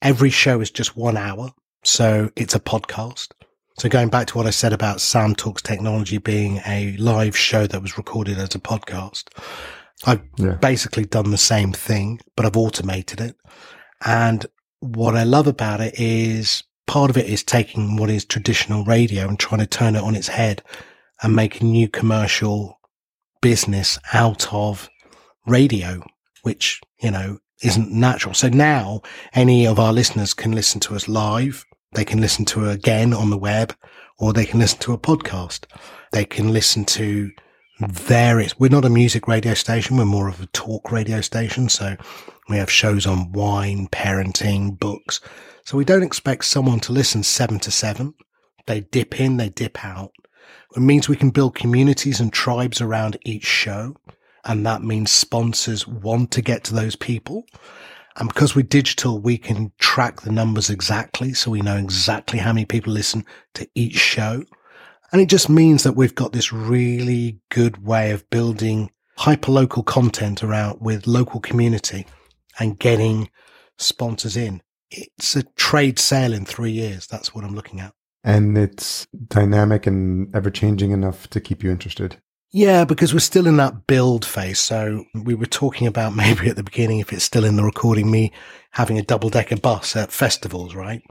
Every 0.00 0.30
show 0.30 0.60
is 0.60 0.70
just 0.70 0.96
one 0.96 1.16
hour. 1.16 1.52
So 1.84 2.30
it's 2.36 2.54
a 2.54 2.60
podcast. 2.60 3.32
So 3.78 3.88
going 3.88 4.08
back 4.08 4.26
to 4.28 4.38
what 4.38 4.46
I 4.46 4.50
said 4.50 4.72
about 4.72 5.00
Sam 5.00 5.34
Talks 5.34 5.62
Technology 5.62 6.18
being 6.18 6.60
a 6.66 6.96
live 6.98 7.36
show 7.36 7.66
that 7.66 7.82
was 7.82 7.96
recorded 7.96 8.38
as 8.38 8.54
a 8.54 8.60
podcast, 8.60 9.24
I've 10.04 10.22
yeah. 10.36 10.54
basically 10.54 11.04
done 11.04 11.30
the 11.30 11.38
same 11.38 11.72
thing, 11.72 12.20
but 12.36 12.46
I've 12.46 12.56
automated 12.56 13.20
it. 13.20 13.36
And 14.04 14.46
what 14.80 15.16
I 15.16 15.22
love 15.22 15.46
about 15.46 15.80
it 15.80 15.98
is 15.98 16.64
part 16.86 17.10
of 17.10 17.16
it 17.16 17.26
is 17.26 17.42
taking 17.42 17.96
what 17.96 18.10
is 18.10 18.24
traditional 18.24 18.84
radio 18.84 19.28
and 19.28 19.38
trying 19.38 19.60
to 19.60 19.66
turn 19.66 19.96
it 19.96 20.02
on 20.02 20.16
its 20.16 20.28
head 20.28 20.62
and 21.22 21.36
make 21.36 21.60
a 21.60 21.64
new 21.64 21.88
commercial 21.88 22.80
business 23.40 23.98
out 24.12 24.52
of 24.52 24.90
radio, 25.46 26.02
which, 26.42 26.80
you 27.00 27.10
know, 27.10 27.38
isn't 27.62 27.92
natural. 27.92 28.34
So 28.34 28.48
now 28.48 29.02
any 29.34 29.66
of 29.66 29.78
our 29.78 29.92
listeners 29.92 30.34
can 30.34 30.52
listen 30.52 30.80
to 30.80 30.96
us 30.96 31.08
live. 31.08 31.64
They 31.92 32.04
can 32.04 32.20
listen 32.20 32.44
to 32.46 32.66
it 32.66 32.74
again 32.74 33.14
on 33.14 33.30
the 33.30 33.38
web 33.38 33.74
or 34.18 34.32
they 34.32 34.46
can 34.46 34.58
listen 34.60 34.78
to 34.80 34.92
a 34.92 34.98
podcast. 34.98 35.64
They 36.12 36.24
can 36.24 36.52
listen 36.52 36.84
to 36.86 37.30
various, 37.88 38.58
we're 38.58 38.70
not 38.70 38.84
a 38.84 38.90
music 38.90 39.28
radio 39.28 39.54
station. 39.54 39.96
We're 39.96 40.04
more 40.04 40.28
of 40.28 40.40
a 40.40 40.46
talk 40.46 40.92
radio 40.92 41.20
station. 41.20 41.68
So 41.68 41.96
we 42.48 42.56
have 42.56 42.70
shows 42.70 43.06
on 43.06 43.32
wine, 43.32 43.88
parenting, 43.88 44.78
books. 44.78 45.20
So 45.64 45.76
we 45.76 45.84
don't 45.84 46.02
expect 46.02 46.44
someone 46.44 46.80
to 46.80 46.92
listen 46.92 47.22
seven 47.22 47.58
to 47.60 47.70
seven. 47.70 48.14
They 48.66 48.80
dip 48.80 49.20
in, 49.20 49.36
they 49.36 49.48
dip 49.48 49.84
out. 49.84 50.12
It 50.76 50.80
means 50.80 51.08
we 51.08 51.16
can 51.16 51.30
build 51.30 51.54
communities 51.54 52.20
and 52.20 52.32
tribes 52.32 52.80
around 52.80 53.18
each 53.24 53.44
show. 53.44 53.96
And 54.44 54.66
that 54.66 54.82
means 54.82 55.10
sponsors 55.10 55.86
want 55.86 56.30
to 56.32 56.42
get 56.42 56.64
to 56.64 56.74
those 56.74 56.96
people. 56.96 57.44
And 58.16 58.28
because 58.28 58.54
we're 58.54 58.62
digital, 58.62 59.18
we 59.18 59.38
can 59.38 59.72
track 59.78 60.20
the 60.20 60.32
numbers 60.32 60.68
exactly. 60.68 61.32
So 61.32 61.50
we 61.50 61.60
know 61.60 61.76
exactly 61.76 62.38
how 62.38 62.52
many 62.52 62.64
people 62.64 62.92
listen 62.92 63.24
to 63.54 63.68
each 63.74 63.96
show. 63.96 64.44
And 65.12 65.20
it 65.20 65.28
just 65.28 65.48
means 65.48 65.82
that 65.82 65.92
we've 65.92 66.14
got 66.14 66.32
this 66.32 66.52
really 66.52 67.38
good 67.50 67.84
way 67.84 68.12
of 68.12 68.28
building 68.30 68.90
hyper 69.18 69.52
local 69.52 69.82
content 69.82 70.42
around 70.42 70.80
with 70.80 71.06
local 71.06 71.38
community 71.38 72.06
and 72.58 72.78
getting 72.78 73.30
sponsors 73.78 74.36
in. 74.36 74.62
It's 74.90 75.36
a 75.36 75.42
trade 75.42 75.98
sale 75.98 76.32
in 76.32 76.44
three 76.44 76.72
years. 76.72 77.06
That's 77.06 77.34
what 77.34 77.44
I'm 77.44 77.54
looking 77.54 77.80
at 77.80 77.92
and 78.24 78.56
it's 78.56 79.06
dynamic 79.28 79.86
and 79.86 80.34
ever 80.34 80.50
changing 80.50 80.92
enough 80.92 81.28
to 81.30 81.40
keep 81.40 81.62
you 81.62 81.70
interested. 81.70 82.18
Yeah, 82.52 82.84
because 82.84 83.14
we're 83.14 83.20
still 83.20 83.46
in 83.46 83.56
that 83.56 83.86
build 83.86 84.26
phase. 84.26 84.60
So 84.60 85.04
we 85.14 85.34
were 85.34 85.46
talking 85.46 85.86
about 85.86 86.14
maybe 86.16 86.48
at 86.48 86.56
the 86.56 86.62
beginning, 86.62 87.00
if 87.00 87.12
it's 87.12 87.24
still 87.24 87.44
in 87.44 87.56
the 87.56 87.64
recording, 87.64 88.10
me 88.10 88.32
having 88.70 88.98
a 88.98 89.02
double 89.02 89.30
decker 89.30 89.56
bus 89.56 89.96
at 89.96 90.12
festivals, 90.12 90.74
right? 90.74 91.02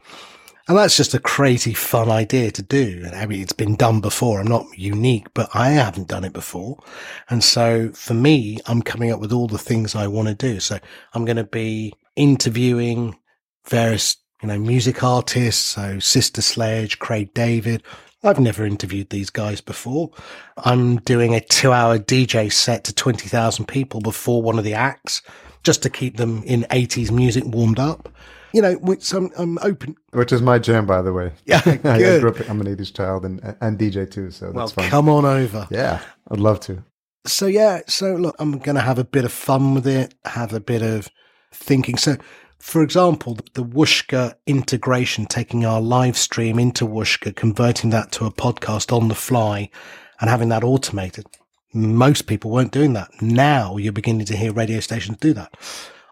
And 0.72 0.78
that's 0.78 0.96
just 0.96 1.14
a 1.14 1.20
crazy 1.20 1.74
fun 1.74 2.10
idea 2.10 2.50
to 2.50 2.62
do. 2.62 3.02
And 3.04 3.14
I 3.14 3.26
mean, 3.26 3.42
it's 3.42 3.52
been 3.52 3.76
done 3.76 4.00
before. 4.00 4.40
I'm 4.40 4.48
not 4.48 4.68
unique, 4.78 5.28
but 5.34 5.50
I 5.54 5.72
haven't 5.72 6.08
done 6.08 6.24
it 6.24 6.32
before. 6.32 6.82
And 7.30 7.44
so 7.44 7.90
for 7.90 8.14
me, 8.14 8.58
I'm 8.68 8.82
coming 8.82 9.12
up 9.12 9.20
with 9.20 9.34
all 9.34 9.50
the 9.50 9.58
things 9.58 9.96
I 9.96 10.08
want 10.08 10.30
to 10.30 10.34
do. 10.34 10.62
So 10.62 10.80
I'm 11.14 11.26
going 11.26 11.36
to 11.36 11.44
be 11.44 11.92
interviewing 12.16 13.20
various 13.68 14.16
you 14.42 14.48
know, 14.48 14.58
music 14.58 15.04
artists. 15.04 15.62
So 15.62 16.00
Sister 16.00 16.42
Sledge, 16.42 17.00
Craig 17.00 17.34
David. 17.34 17.84
I've 18.24 18.40
never 18.40 18.66
interviewed 18.66 19.10
these 19.10 19.30
guys 19.30 19.60
before. 19.60 20.12
I'm 20.56 21.00
doing 21.00 21.36
a 21.36 21.42
two 21.42 21.74
hour 21.74 22.00
DJ 22.00 22.50
set 22.50 22.86
to 22.86 22.96
20,000 22.96 23.66
people 23.66 24.00
before 24.00 24.42
one 24.42 24.58
of 24.58 24.64
the 24.64 24.76
acts 24.76 25.22
just 25.64 25.84
to 25.84 25.90
keep 25.90 26.16
them 26.16 26.44
in 26.44 26.62
80s 26.72 27.12
music 27.12 27.44
warmed 27.46 27.78
up. 27.78 28.08
You 28.54 28.62
know, 28.62 28.74
which 28.76 29.12
I'm, 29.14 29.26
um, 29.38 29.58
I'm 29.60 29.60
open. 29.62 29.96
Which 30.12 30.32
is 30.32 30.42
my 30.42 30.60
jam, 30.60 30.86
by 30.86 31.02
the 31.02 31.14
way. 31.14 31.32
Yeah, 31.46 31.62
good. 31.64 31.86
I 31.86 32.20
grew 32.20 32.30
up, 32.30 32.50
I'm 32.50 32.62
an 32.62 32.68
80s 32.68 32.94
child 32.94 33.26
and, 33.26 33.56
and 33.62 33.80
DJ 33.80 34.10
too, 34.10 34.32
so 34.32 34.48
that's 34.48 34.56
well, 34.56 34.68
fun. 34.68 34.90
come 34.90 35.10
on 35.10 35.26
over. 35.26 35.68
Yeah, 35.72 36.02
I'd 36.30 36.40
love 36.40 36.60
to. 36.62 36.84
So, 37.26 37.46
yeah, 37.46 37.82
so 37.88 38.16
look, 38.16 38.36
I'm 38.40 38.58
going 38.58 38.76
to 38.76 38.82
have 38.82 38.98
a 38.98 39.04
bit 39.04 39.26
of 39.26 39.32
fun 39.32 39.76
with 39.76 39.88
it, 39.88 40.16
have 40.26 40.54
a 40.54 40.60
bit 40.60 40.82
of 40.82 41.08
thinking. 41.54 41.98
So, 41.98 42.18
for 42.60 42.84
example, 42.84 43.38
the 43.54 43.64
Whooshkaa 43.64 44.36
integration, 44.46 45.26
taking 45.26 45.66
our 45.66 45.82
live 45.82 46.18
stream 46.18 46.60
into 46.60 46.86
Whooshkaa, 46.86 47.36
converting 47.36 47.90
that 47.92 48.12
to 48.14 48.26
a 48.26 48.32
podcast 48.32 48.96
on 48.96 49.08
the 49.08 49.16
fly 49.16 49.70
and 50.20 50.30
having 50.30 50.50
that 50.50 50.64
automated. 50.64 51.26
Most 51.74 52.28
people 52.28 52.52
weren't 52.52 52.72
doing 52.72 52.94
that. 52.94 53.10
Now 53.22 53.78
you're 53.78 53.94
beginning 53.94 54.26
to 54.28 54.38
hear 54.38 54.54
radio 54.54 54.80
stations 54.80 55.18
do 55.18 55.34
that. 55.34 55.54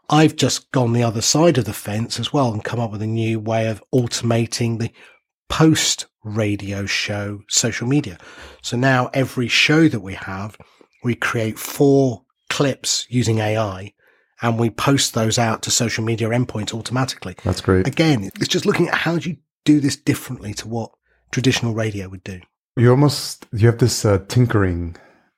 I've 0.09 0.35
just 0.35 0.71
gone 0.71 0.93
the 0.93 1.03
other 1.03 1.21
side 1.21 1.57
of 1.57 1.65
the 1.65 1.73
fence 1.73 2.19
as 2.19 2.33
well 2.33 2.51
and 2.51 2.63
come 2.63 2.79
up 2.79 2.91
with 2.91 3.01
a 3.01 3.07
new 3.07 3.39
way 3.39 3.67
of 3.67 3.83
automating 3.93 4.79
the 4.79 4.91
post 5.49 6.07
radio 6.23 6.85
show 6.85 7.41
social 7.47 7.87
media. 7.87 8.17
So 8.61 8.75
now 8.75 9.09
every 9.13 9.47
show 9.47 9.87
that 9.87 9.99
we 9.99 10.15
have, 10.15 10.57
we 11.03 11.15
create 11.15 11.59
four 11.59 12.23
clips 12.49 13.05
using 13.09 13.39
AI 13.39 13.93
and 14.41 14.57
we 14.57 14.69
post 14.69 15.13
those 15.13 15.37
out 15.37 15.61
to 15.63 15.71
social 15.71 16.03
media 16.03 16.29
endpoints 16.29 16.73
automatically. 16.73 17.35
That's 17.43 17.61
great. 17.61 17.87
Again, 17.87 18.23
it's 18.35 18.47
just 18.47 18.65
looking 18.65 18.87
at 18.87 18.95
how 18.95 19.17
do 19.17 19.29
you 19.29 19.37
do 19.65 19.79
this 19.79 19.95
differently 19.95 20.53
to 20.55 20.67
what 20.67 20.91
traditional 21.31 21.73
radio 21.73 22.09
would 22.09 22.23
do. 22.23 22.41
You 22.77 22.89
almost 22.91 23.45
you 23.51 23.67
have 23.67 23.79
this 23.79 24.05
uh, 24.05 24.19
tinkering 24.27 24.95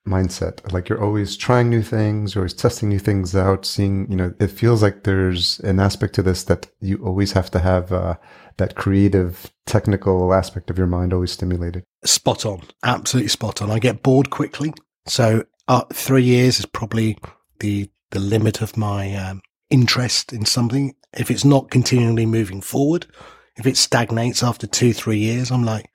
mindset. 0.08 0.72
Like 0.72 0.89
you're 0.89 1.04
always 1.04 1.38
trying 1.38 1.70
new 1.70 1.82
things, 1.82 2.34
you're 2.34 2.43
always 2.43 2.54
testing 2.54 2.89
new 2.89 2.99
things 2.99 3.36
out, 3.36 3.66
seeing, 3.66 4.10
you 4.10 4.18
know, 4.18 4.34
it 4.39 4.47
feels 4.47 4.82
like 4.82 5.04
there's 5.04 5.60
an 5.60 5.80
aspect 5.80 6.16
to 6.16 6.24
this 6.24 6.43
that 6.45 6.68
you 6.80 6.97
always 7.06 7.34
have 7.34 7.52
to 7.52 7.60
have 7.60 7.91
uh, 7.91 8.16
that 8.58 8.76
creative, 8.76 9.52
technical 9.66 10.34
aspect 10.34 10.70
of 10.70 10.78
your 10.78 10.88
mind 10.88 11.14
always 11.14 11.32
stimulated. 11.32 11.84
Spot 12.04 12.45
on. 12.45 12.62
Absolutely 12.84 13.30
spot 13.30 13.62
on. 13.62 13.70
I 13.70 13.80
get 13.80 14.04
bored 14.04 14.30
quickly. 14.30 14.74
So 15.06 15.45
uh, 15.68 15.84
three 15.93 16.24
years 16.24 16.60
is 16.60 16.66
probably 16.66 17.18
the 17.60 17.89
the 18.12 18.20
limit 18.20 18.62
of 18.62 18.76
my 18.76 19.16
um, 19.16 19.41
interest 19.70 20.34
in 20.34 20.45
something. 20.45 20.93
If 21.18 21.32
it's 21.32 21.45
not 21.45 21.72
continually 21.72 22.26
moving 22.26 22.60
forward, 22.60 23.08
if 23.56 23.66
it 23.66 23.78
stagnates 23.78 24.43
after 24.43 24.68
two, 24.68 24.93
three 24.93 25.20
years, 25.20 25.52
I'm 25.52 25.64
like, 25.64 25.89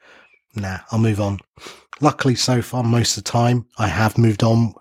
nah, 0.56 0.78
I'll 0.90 0.98
move 0.98 1.20
on. 1.20 1.38
Luckily, 2.00 2.34
so 2.34 2.62
far, 2.62 2.82
most 2.82 3.16
of 3.16 3.24
the 3.24 3.30
time, 3.30 3.66
I 3.78 3.88
have 3.88 4.18
moved 4.18 4.42
on. 4.42 4.74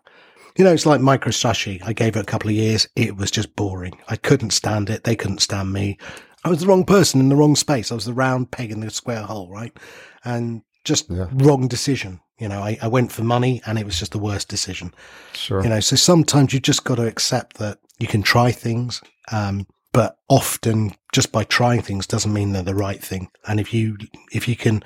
You 0.57 0.63
know, 0.63 0.73
it's 0.73 0.86
like 0.86 1.01
MicroStrategy. 1.01 1.82
I 1.86 1.93
gave 1.93 2.15
it 2.15 2.21
a 2.21 2.26
couple 2.26 2.49
of 2.49 2.55
years. 2.55 2.88
It 2.95 3.17
was 3.17 3.32
just 3.32 3.55
boring. 3.55 3.97
I 4.07 4.15
couldn't 4.15 4.51
stand 4.51 4.89
it. 4.89 5.03
They 5.03 5.15
couldn't 5.15 5.41
stand 5.41 5.71
me. 5.73 5.97
I 6.43 6.49
was 6.49 6.59
the 6.59 6.67
wrong 6.67 6.86
person 6.86 7.19
in 7.19 7.30
the 7.30 7.36
wrong 7.36 7.55
space. 7.55 7.91
I 7.91 7.95
was 7.95 8.05
the 8.05 8.13
round 8.13 8.51
peg 8.51 8.71
in 8.71 8.80
the 8.80 8.89
square 8.89 9.23
hole, 9.23 9.49
right? 9.49 9.76
And 10.23 10.61
just 10.84 11.09
yeah. 11.09 11.28
wrong 11.34 11.67
decision. 11.67 12.21
You 12.39 12.49
know, 12.49 12.61
I, 12.61 12.78
I 12.82 12.88
went 12.88 13.11
for 13.11 13.23
money 13.23 13.61
and 13.65 13.80
it 13.80 13.86
was 13.86 13.97
just 13.97 14.11
the 14.11 14.19
worst 14.19 14.49
decision. 14.49 14.93
Sure. 15.34 15.63
You 15.63 15.69
know, 15.69 15.80
so 15.80 15.95
sometimes 15.95 16.53
you 16.53 16.59
just 16.59 16.84
got 16.84 16.95
to 16.95 17.07
accept 17.07 17.57
that 17.57 17.80
you 17.97 18.07
can 18.07 18.21
try 18.21 18.51
things. 18.51 19.01
Um, 19.32 19.67
but 19.93 20.17
often 20.30 20.93
just 21.13 21.32
by 21.32 21.45
trying 21.45 21.82
things 21.82 22.05
doesn't 22.05 22.34
mean 22.34 22.51
they're 22.51 22.61
the 22.61 22.76
right 22.76 23.01
thing. 23.01 23.30
And 23.47 23.59
if 23.59 23.73
you, 23.73 23.97
if 24.32 24.47
you 24.47 24.55
can, 24.55 24.84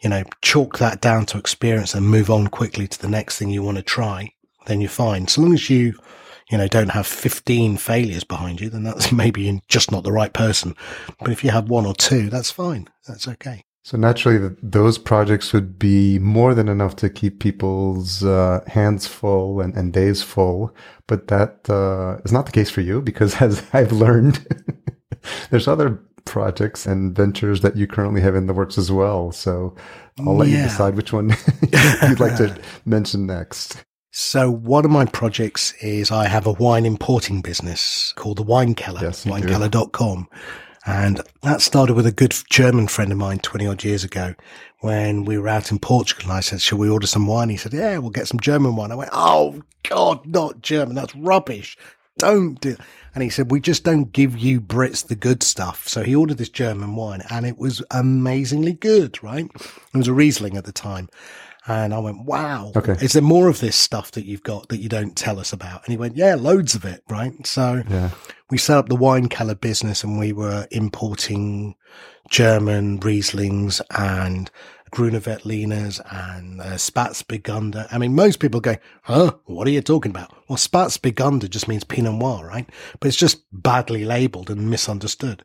you 0.00 0.08
know, 0.08 0.24
chalk 0.42 0.78
that 0.78 1.00
down 1.00 1.26
to 1.26 1.38
experience 1.38 1.94
and 1.94 2.06
move 2.06 2.30
on 2.30 2.48
quickly 2.48 2.88
to 2.88 2.98
the 2.98 3.08
next 3.08 3.38
thing 3.38 3.50
you 3.50 3.62
want 3.62 3.76
to 3.76 3.82
try, 3.82 4.32
then 4.66 4.80
you're 4.80 4.90
fine. 4.90 5.28
So 5.28 5.42
long 5.42 5.52
as 5.52 5.68
you, 5.68 5.94
you 6.50 6.58
know, 6.58 6.68
don't 6.68 6.90
have 6.90 7.06
15 7.06 7.76
failures 7.76 8.24
behind 8.24 8.60
you, 8.60 8.70
then 8.70 8.82
that's 8.82 9.12
maybe 9.24 9.60
just 9.68 9.92
not 9.92 10.04
the 10.04 10.12
right 10.12 10.32
person. 10.32 10.74
But 11.18 11.30
if 11.30 11.44
you 11.44 11.50
have 11.50 11.68
one 11.68 11.86
or 11.86 11.94
two, 11.94 12.30
that's 12.30 12.50
fine. 12.50 12.88
That's 13.06 13.28
okay. 13.28 13.64
So 13.82 13.96
naturally, 13.96 14.54
those 14.62 14.98
projects 14.98 15.52
would 15.52 15.78
be 15.78 16.18
more 16.18 16.54
than 16.54 16.68
enough 16.68 16.96
to 16.96 17.08
keep 17.08 17.40
people's 17.40 18.22
uh, 18.22 18.60
hands 18.66 19.06
full 19.06 19.60
and, 19.60 19.74
and, 19.74 19.92
days 19.92 20.22
full. 20.22 20.74
But 21.06 21.28
that 21.28 21.68
uh, 21.68 22.20
is 22.22 22.30
not 22.30 22.44
the 22.44 22.52
case 22.52 22.68
for 22.68 22.82
you 22.82 23.00
because, 23.00 23.36
as 23.40 23.64
I've 23.72 23.92
learned, 23.92 24.46
there's 25.50 25.66
other 25.66 25.98
projects 26.30 26.86
and 26.86 27.14
ventures 27.14 27.60
that 27.60 27.76
you 27.76 27.88
currently 27.88 28.20
have 28.20 28.36
in 28.36 28.46
the 28.46 28.54
works 28.54 28.78
as 28.78 28.90
well. 28.90 29.32
So 29.32 29.74
I'll 30.20 30.36
let 30.36 30.48
yeah. 30.48 30.58
you 30.58 30.62
decide 30.62 30.94
which 30.94 31.12
one 31.12 31.30
you'd 32.08 32.20
like 32.20 32.36
to 32.36 32.56
mention 32.86 33.26
next. 33.26 33.84
So 34.12 34.50
one 34.50 34.84
of 34.84 34.90
my 34.92 35.04
projects 35.04 35.72
is 35.82 36.10
I 36.10 36.28
have 36.28 36.46
a 36.46 36.52
wine 36.52 36.86
importing 36.86 37.42
business 37.42 38.12
called 38.16 38.38
the 38.38 38.42
Wine 38.42 38.74
Keller, 38.74 39.02
yes, 39.02 39.24
winekeller.com. 39.24 40.28
And 40.86 41.20
that 41.42 41.60
started 41.60 41.94
with 41.94 42.06
a 42.06 42.12
good 42.12 42.34
German 42.48 42.86
friend 42.86 43.12
of 43.12 43.18
mine 43.18 43.40
20 43.40 43.66
odd 43.66 43.84
years 43.84 44.02
ago 44.02 44.34
when 44.80 45.24
we 45.24 45.36
were 45.36 45.48
out 45.48 45.70
in 45.70 45.78
Portugal. 45.78 46.30
And 46.30 46.32
I 46.32 46.40
said, 46.40 46.60
shall 46.60 46.78
we 46.78 46.88
order 46.88 47.06
some 47.06 47.26
wine? 47.26 47.50
He 47.50 47.56
said, 47.56 47.74
yeah, 47.74 47.98
we'll 47.98 48.10
get 48.10 48.28
some 48.28 48.40
German 48.40 48.76
wine. 48.76 48.92
I 48.92 48.94
went, 48.94 49.10
oh 49.12 49.62
God, 49.88 50.24
not 50.26 50.62
German. 50.62 50.94
That's 50.94 51.14
rubbish. 51.14 51.76
Don't 52.18 52.60
do 52.60 52.76
And 53.14 53.22
he 53.24 53.30
said, 53.30 53.50
we 53.50 53.60
just 53.60 53.84
don't 53.84 54.12
give 54.12 54.38
you 54.38 54.60
Brits 54.60 55.06
the 55.06 55.16
good 55.16 55.42
stuff. 55.42 55.88
So 55.88 56.02
he 56.02 56.14
ordered 56.14 56.38
this 56.38 56.48
German 56.48 56.94
wine 56.94 57.22
and 57.30 57.44
it 57.44 57.58
was 57.58 57.82
amazingly 57.90 58.72
good, 58.72 59.22
right? 59.22 59.46
It 59.54 59.96
was 59.96 60.08
a 60.08 60.12
Riesling 60.12 60.56
at 60.56 60.64
the 60.64 60.72
time. 60.72 61.08
And 61.66 61.92
I 61.92 61.98
went, 61.98 62.24
wow. 62.24 62.72
Okay. 62.74 62.96
Is 63.04 63.12
there 63.12 63.22
more 63.22 63.48
of 63.48 63.60
this 63.60 63.76
stuff 63.76 64.12
that 64.12 64.24
you've 64.24 64.42
got 64.42 64.68
that 64.68 64.78
you 64.78 64.88
don't 64.88 65.14
tell 65.14 65.38
us 65.38 65.52
about? 65.52 65.84
And 65.84 65.92
he 65.92 65.98
went, 65.98 66.16
yeah, 66.16 66.34
loads 66.34 66.74
of 66.74 66.84
it. 66.84 67.02
Right. 67.08 67.46
So 67.46 67.82
yeah. 67.88 68.10
we 68.50 68.58
set 68.58 68.78
up 68.78 68.88
the 68.88 68.96
wine 68.96 69.28
keller 69.28 69.54
business 69.54 70.02
and 70.02 70.18
we 70.18 70.32
were 70.32 70.66
importing 70.70 71.74
German 72.30 72.98
Rieslings 73.00 73.80
and 73.96 74.50
Gruner 74.90 75.20
Veltliners 75.20 76.00
and 76.10 76.60
uh, 76.60 76.74
Spätburgunder. 76.74 77.86
I 77.90 77.98
mean, 77.98 78.14
most 78.14 78.40
people 78.40 78.60
go, 78.60 78.76
huh? 79.02 79.32
What 79.46 79.66
are 79.66 79.70
you 79.70 79.80
talking 79.80 80.10
about? 80.10 80.32
Well, 80.48 80.56
Spätburgunder 80.56 81.48
just 81.48 81.68
means 81.68 81.84
Pinot 81.84 82.14
Noir, 82.14 82.46
right? 82.46 82.68
But 82.98 83.08
it's 83.08 83.16
just 83.16 83.42
badly 83.52 84.04
labeled 84.04 84.50
and 84.50 84.70
misunderstood. 84.70 85.44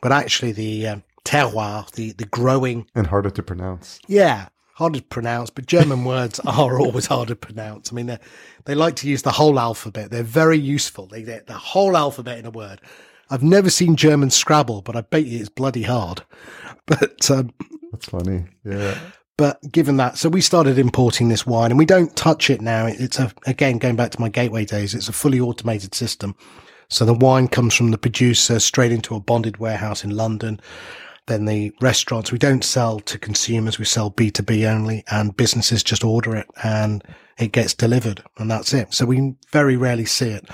But 0.00 0.12
actually 0.12 0.52
the, 0.52 0.86
uh, 0.86 0.96
terroir, 1.24 1.90
the, 1.92 2.12
the 2.12 2.26
growing. 2.26 2.86
And 2.94 3.06
harder 3.06 3.30
to 3.30 3.42
pronounce. 3.42 3.98
Yeah 4.06 4.48
harder 4.76 5.00
to 5.00 5.06
pronounce, 5.06 5.48
but 5.48 5.64
German 5.64 6.04
words 6.12 6.38
are 6.40 6.78
always 6.78 7.06
hard 7.06 7.28
to 7.28 7.36
pronounce. 7.36 7.90
I 7.90 7.94
mean, 7.94 8.06
they 8.06 8.18
they 8.66 8.74
like 8.74 8.96
to 8.96 9.08
use 9.08 9.22
the 9.22 9.32
whole 9.32 9.58
alphabet. 9.58 10.10
They're 10.10 10.22
very 10.22 10.58
useful. 10.58 11.06
They 11.06 11.22
get 11.22 11.46
the 11.46 11.54
whole 11.54 11.96
alphabet 11.96 12.38
in 12.38 12.46
a 12.46 12.50
word. 12.50 12.80
I've 13.28 13.42
never 13.42 13.70
seen 13.70 13.96
German 13.96 14.30
Scrabble, 14.30 14.82
but 14.82 14.94
I 14.94 15.00
bet 15.00 15.24
you 15.24 15.40
it's 15.40 15.48
bloody 15.48 15.82
hard. 15.82 16.22
But 16.86 17.30
um, 17.30 17.52
that's 17.90 18.06
funny, 18.06 18.44
yeah. 18.64 18.96
But 19.36 19.60
given 19.70 19.96
that, 19.98 20.16
so 20.16 20.28
we 20.28 20.40
started 20.40 20.78
importing 20.78 21.28
this 21.28 21.44
wine, 21.44 21.70
and 21.70 21.78
we 21.78 21.84
don't 21.84 22.14
touch 22.16 22.48
it 22.48 22.60
now. 22.60 22.86
It's 22.86 23.18
a 23.18 23.32
again 23.46 23.78
going 23.78 23.96
back 23.96 24.12
to 24.12 24.20
my 24.20 24.28
gateway 24.28 24.64
days. 24.64 24.94
It's 24.94 25.08
a 25.08 25.12
fully 25.12 25.40
automated 25.40 25.94
system. 25.94 26.36
So 26.88 27.04
the 27.04 27.14
wine 27.14 27.48
comes 27.48 27.74
from 27.74 27.90
the 27.90 27.98
producer 27.98 28.60
straight 28.60 28.92
into 28.92 29.16
a 29.16 29.20
bonded 29.20 29.56
warehouse 29.56 30.04
in 30.04 30.10
London 30.10 30.60
then 31.26 31.44
the 31.44 31.72
restaurants, 31.80 32.30
we 32.30 32.38
don't 32.38 32.64
sell 32.64 33.00
to 33.00 33.18
consumers. 33.18 33.78
We 33.78 33.84
sell 33.84 34.10
B2B 34.10 34.68
only 34.68 35.04
and 35.10 35.36
businesses 35.36 35.82
just 35.82 36.04
order 36.04 36.36
it 36.36 36.46
and 36.62 37.02
it 37.38 37.52
gets 37.52 37.74
delivered 37.74 38.22
and 38.38 38.50
that's 38.50 38.72
it. 38.72 38.94
So 38.94 39.06
we 39.06 39.34
very 39.50 39.76
rarely 39.76 40.04
see 40.04 40.30
it. 40.30 40.48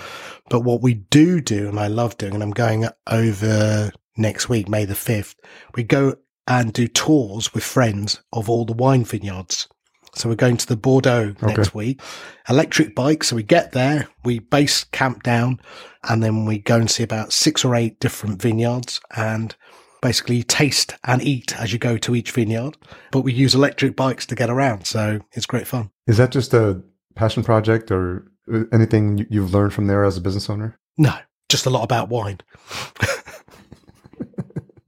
But 0.49 0.61
what 0.61 0.83
we 0.83 0.95
do 0.95 1.41
do, 1.41 1.69
and 1.69 1.79
I 1.79 1.87
love 1.89 2.17
doing, 2.17 2.35
and 2.35 2.43
I'm 2.43 2.51
going 2.51 2.87
over 3.07 3.93
next 4.17 4.49
week, 4.49 4.69
May 4.69 4.85
the 4.85 4.95
5th, 4.95 5.35
we 5.75 5.83
go 5.83 6.15
and 6.47 6.73
do 6.73 6.89
tours 6.89 7.55
with 7.55 7.65
friends 7.65 8.23
of 8.33 8.51
all 8.51 8.65
the 8.65 8.73
wine 8.73 9.05
vineyards. 9.05 9.69
So 10.15 10.29
we're 10.29 10.35
going 10.35 10.59
to 10.59 10.67
the 10.67 10.77
Bordeaux 10.77 11.35
okay. 11.43 11.47
next 11.47 11.75
week. 11.75 12.01
Electric 12.49 12.95
bike. 12.95 13.25
So 13.25 13.35
we 13.37 13.43
get 13.43 13.73
there, 13.73 14.09
we 14.25 14.41
base 14.41 14.85
camp 14.85 15.23
down, 15.23 15.61
and 16.09 16.23
then 16.23 16.45
we 16.45 16.59
go 16.59 16.77
and 16.77 16.91
see 16.91 17.03
about 17.03 17.33
six 17.33 17.65
or 17.65 17.75
eight 17.75 17.99
different 17.99 18.43
vineyards 18.43 19.01
and 19.17 19.57
basically 20.03 20.43
taste 20.43 20.97
and 21.05 21.23
eat 21.23 21.59
as 21.59 21.73
you 21.73 21.79
go 21.79 21.97
to 21.97 22.15
each 22.15 22.33
vineyard. 22.33 22.77
But 23.11 23.23
we 23.23 23.33
use 23.33 23.55
electric 23.55 23.97
bikes 23.97 24.27
to 24.27 24.35
get 24.35 24.51
around, 24.51 24.87
so 24.87 25.21
it's 25.33 25.47
great 25.47 25.67
fun. 25.67 25.91
Is 26.07 26.19
that 26.19 26.33
just 26.33 26.53
a 26.53 26.83
passion 27.15 27.43
project 27.43 27.91
or 27.91 28.31
uh, 28.53 28.65
anything 28.73 29.27
you've 29.31 29.55
learned 29.55 29.73
from 29.73 29.87
there 29.87 30.05
as 30.05 30.19
a 30.19 30.21
business 30.21 30.51
owner? 30.51 30.79
No, 30.99 31.15
just 31.49 31.65
a 31.65 31.71
lot 31.71 31.85
about 31.85 32.11
wine. 32.11 32.41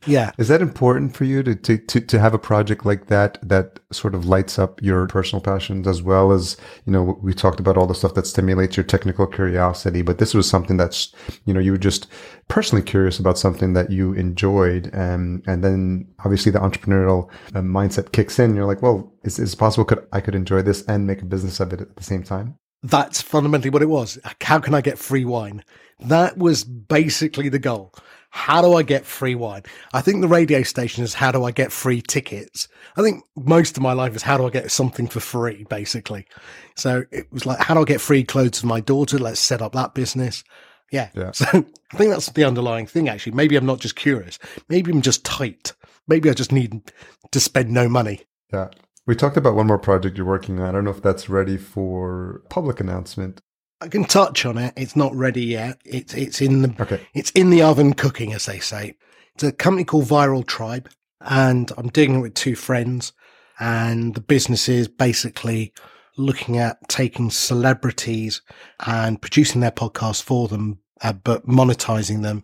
Yeah. 0.07 0.32
Is 0.38 0.48
that 0.48 0.62
important 0.62 1.16
for 1.16 1.24
you 1.24 1.42
to, 1.42 1.55
to, 1.55 1.78
to, 1.78 2.00
to, 2.00 2.18
have 2.18 2.34
a 2.34 2.38
project 2.38 2.84
like 2.84 3.07
that 3.07 3.38
that 3.42 3.80
sort 3.92 4.14
of 4.14 4.26
lights 4.26 4.59
up 4.59 4.82
your 4.82 5.07
personal 5.07 5.40
passions 5.40 5.86
as 5.86 6.02
well 6.02 6.32
as, 6.32 6.57
you 6.84 6.92
know, 6.92 7.18
we 7.22 7.32
talked 7.32 7.61
about 7.61 7.76
all 7.76 7.86
the 7.86 7.94
stuff 7.94 8.14
that 8.14 8.26
stimulates 8.26 8.76
your 8.76 8.84
technical 8.84 9.26
curiosity, 9.26 10.02
but 10.02 10.18
this 10.18 10.34
was 10.34 10.48
something 10.48 10.76
that's, 10.76 11.14
you 11.44 11.55
know, 11.55 11.61
you 11.61 11.72
were 11.72 11.78
just 11.78 12.07
personally 12.48 12.82
curious 12.82 13.18
about 13.18 13.38
something 13.38 13.72
that 13.74 13.90
you 13.90 14.12
enjoyed. 14.14 14.90
And, 14.92 15.42
and 15.46 15.62
then 15.62 16.07
obviously 16.24 16.52
the 16.52 16.59
entrepreneurial 16.61 17.30
uh, 17.55 17.61
mindset 17.61 18.12
kicks 18.12 18.38
in. 18.38 18.55
You're 18.55 18.66
like, 18.66 18.82
well, 18.82 19.12
is, 19.24 19.38
is 19.38 19.55
it 19.55 19.59
possible 19.59 19.84
could 19.84 20.07
I 20.12 20.20
could 20.20 20.34
enjoy 20.34 20.62
this 20.62 20.82
and 20.86 21.07
make 21.07 21.22
a 21.22 21.26
business 21.26 21.61
of 21.61 21.72
it 21.72 21.80
at 21.80 21.96
the 21.96 22.05
same 22.05 22.22
time? 22.22 22.59
That's 22.82 23.22
fundamentally 23.22 23.70
what 23.70 23.82
it 23.82 23.88
was. 23.88 24.18
How 24.42 24.59
can 24.59 24.74
I 24.74 24.82
get 24.82 24.98
free 24.98 25.24
wine? 25.24 25.64
That 26.00 26.36
was 26.36 26.64
basically 26.64 27.48
the 27.48 27.59
goal. 27.59 27.94
How 28.35 28.61
do 28.61 28.74
I 28.74 28.82
get 28.82 29.07
free 29.07 29.37
wine? 29.37 29.62
I 29.93 30.01
think 30.01 30.20
the 30.20 30.28
radio 30.28 30.64
station 30.64 31.05
is 31.05 31.14
how 31.14 31.30
do 31.30 31.45
I 31.45 31.53
get 31.53 31.70
free 31.70 32.03
tickets? 32.03 32.66
I 32.97 33.03
think 33.03 33.22
most 33.37 33.76
of 33.76 33.82
my 33.82 33.93
life 33.93 34.16
is 34.16 34.22
how 34.22 34.37
do 34.37 34.45
I 34.45 34.51
get 34.51 34.72
something 34.72 35.07
for 35.07 35.20
free, 35.20 35.64
basically. 35.70 36.26
So 36.74 37.05
it 37.12 37.32
was 37.32 37.47
like, 37.47 37.61
how 37.61 37.74
do 37.74 37.82
I 37.82 37.85
get 37.85 38.01
free 38.01 38.24
clothes 38.24 38.61
for 38.61 38.66
my 38.66 38.80
daughter? 38.80 39.18
Let's 39.18 39.39
set 39.39 39.62
up 39.62 39.72
that 39.74 39.95
business. 39.95 40.43
Yeah. 40.91 41.11
yeah. 41.14 41.30
So 41.30 41.47
I 41.55 41.97
think 41.97 42.11
that's 42.11 42.28
the 42.30 42.43
underlying 42.43 42.87
thing, 42.87 43.09
actually. 43.09 43.37
Maybe 43.37 43.55
I'm 43.55 43.66
not 43.66 43.78
just 43.78 43.95
curious. 43.95 44.41
Maybe 44.68 44.91
I'm 44.91 45.01
just 45.01 45.24
tight. 45.24 45.72
Maybe 46.09 46.28
I 46.28 46.35
just 46.35 46.51
need 46.51 46.93
to 47.30 47.39
spend 47.39 47.70
no 47.70 47.89
money. 47.89 48.22
Yeah. 48.53 48.66
We 49.07 49.14
talked 49.14 49.37
about 49.37 49.55
one 49.55 49.68
more 49.68 49.78
project 49.78 50.16
you're 50.16 50.26
working 50.26 50.59
on. 50.59 50.68
I 50.68 50.72
don't 50.72 50.85
know 50.85 50.91
if 50.91 51.03
that's 51.03 51.28
ready 51.28 51.57
for 51.57 52.43
public 52.51 52.80
announcement. 52.80 53.41
I 53.81 53.89
can 53.89 54.05
touch 54.05 54.47
on 54.47 54.59
it. 54.59 54.72
It's 54.77 54.97
not 54.97 55.14
ready 55.14 55.45
yet. 55.45 55.81
It's 55.85 56.14
it's 56.14 56.41
in 56.41 56.62
the 56.62 56.75
okay. 56.81 57.01
it's 57.14 57.31
in 57.33 57.51
the 57.51 57.62
oven 57.62 57.95
cooking, 57.95 58.33
as 58.33 58.47
they 58.47 58.59
say. 58.59 58.95
It's 59.35 59.45
a 59.45 59.53
company 59.53 59.85
called 59.85 60.07
Viral 60.07 60.47
Tribe, 60.47 60.89
and 61.20 61.70
I'm 61.77 61.89
doing 61.89 62.14
it 62.14 62.20
with 62.20 62.35
two 62.35 62.55
friends. 62.55 63.12
And 63.61 64.14
the 64.14 64.20
business 64.20 64.68
is 64.68 64.89
basically 64.89 65.72
looking 66.16 66.59
at 66.59 66.89
taking 66.89 67.31
celebrities 67.31 68.43
and 68.87 69.20
producing 69.20 69.61
their 69.61 69.70
podcast 69.70 70.22
for 70.22 70.49
them, 70.49 70.79
uh, 71.03 71.12
but 71.12 71.47
monetizing 71.47 72.22
them. 72.22 72.43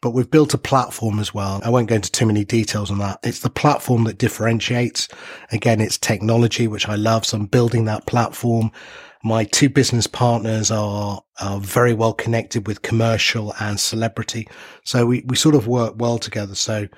But 0.00 0.10
we've 0.10 0.30
built 0.30 0.54
a 0.54 0.58
platform 0.58 1.18
as 1.18 1.34
well. 1.34 1.60
I 1.64 1.70
won't 1.70 1.88
go 1.88 1.96
into 1.96 2.10
too 2.10 2.26
many 2.26 2.44
details 2.44 2.90
on 2.90 2.98
that. 2.98 3.18
It's 3.24 3.40
the 3.40 3.50
platform 3.50 4.04
that 4.04 4.18
differentiates. 4.18 5.08
Again, 5.50 5.80
it's 5.80 5.98
technology, 5.98 6.68
which 6.68 6.88
I 6.88 6.94
love. 6.94 7.26
So 7.26 7.36
I'm 7.36 7.46
building 7.46 7.84
that 7.86 8.06
platform 8.06 8.70
my 9.24 9.44
two 9.44 9.68
business 9.68 10.06
partners 10.06 10.70
are, 10.70 11.22
are 11.40 11.60
very 11.60 11.92
well 11.92 12.12
connected 12.12 12.66
with 12.66 12.82
commercial 12.82 13.54
and 13.60 13.78
celebrity. 13.80 14.48
So 14.84 15.06
we, 15.06 15.24
we 15.26 15.36
sort 15.36 15.54
of 15.54 15.66
work 15.66 15.94
well 15.96 16.18
together. 16.18 16.54
So 16.54 16.88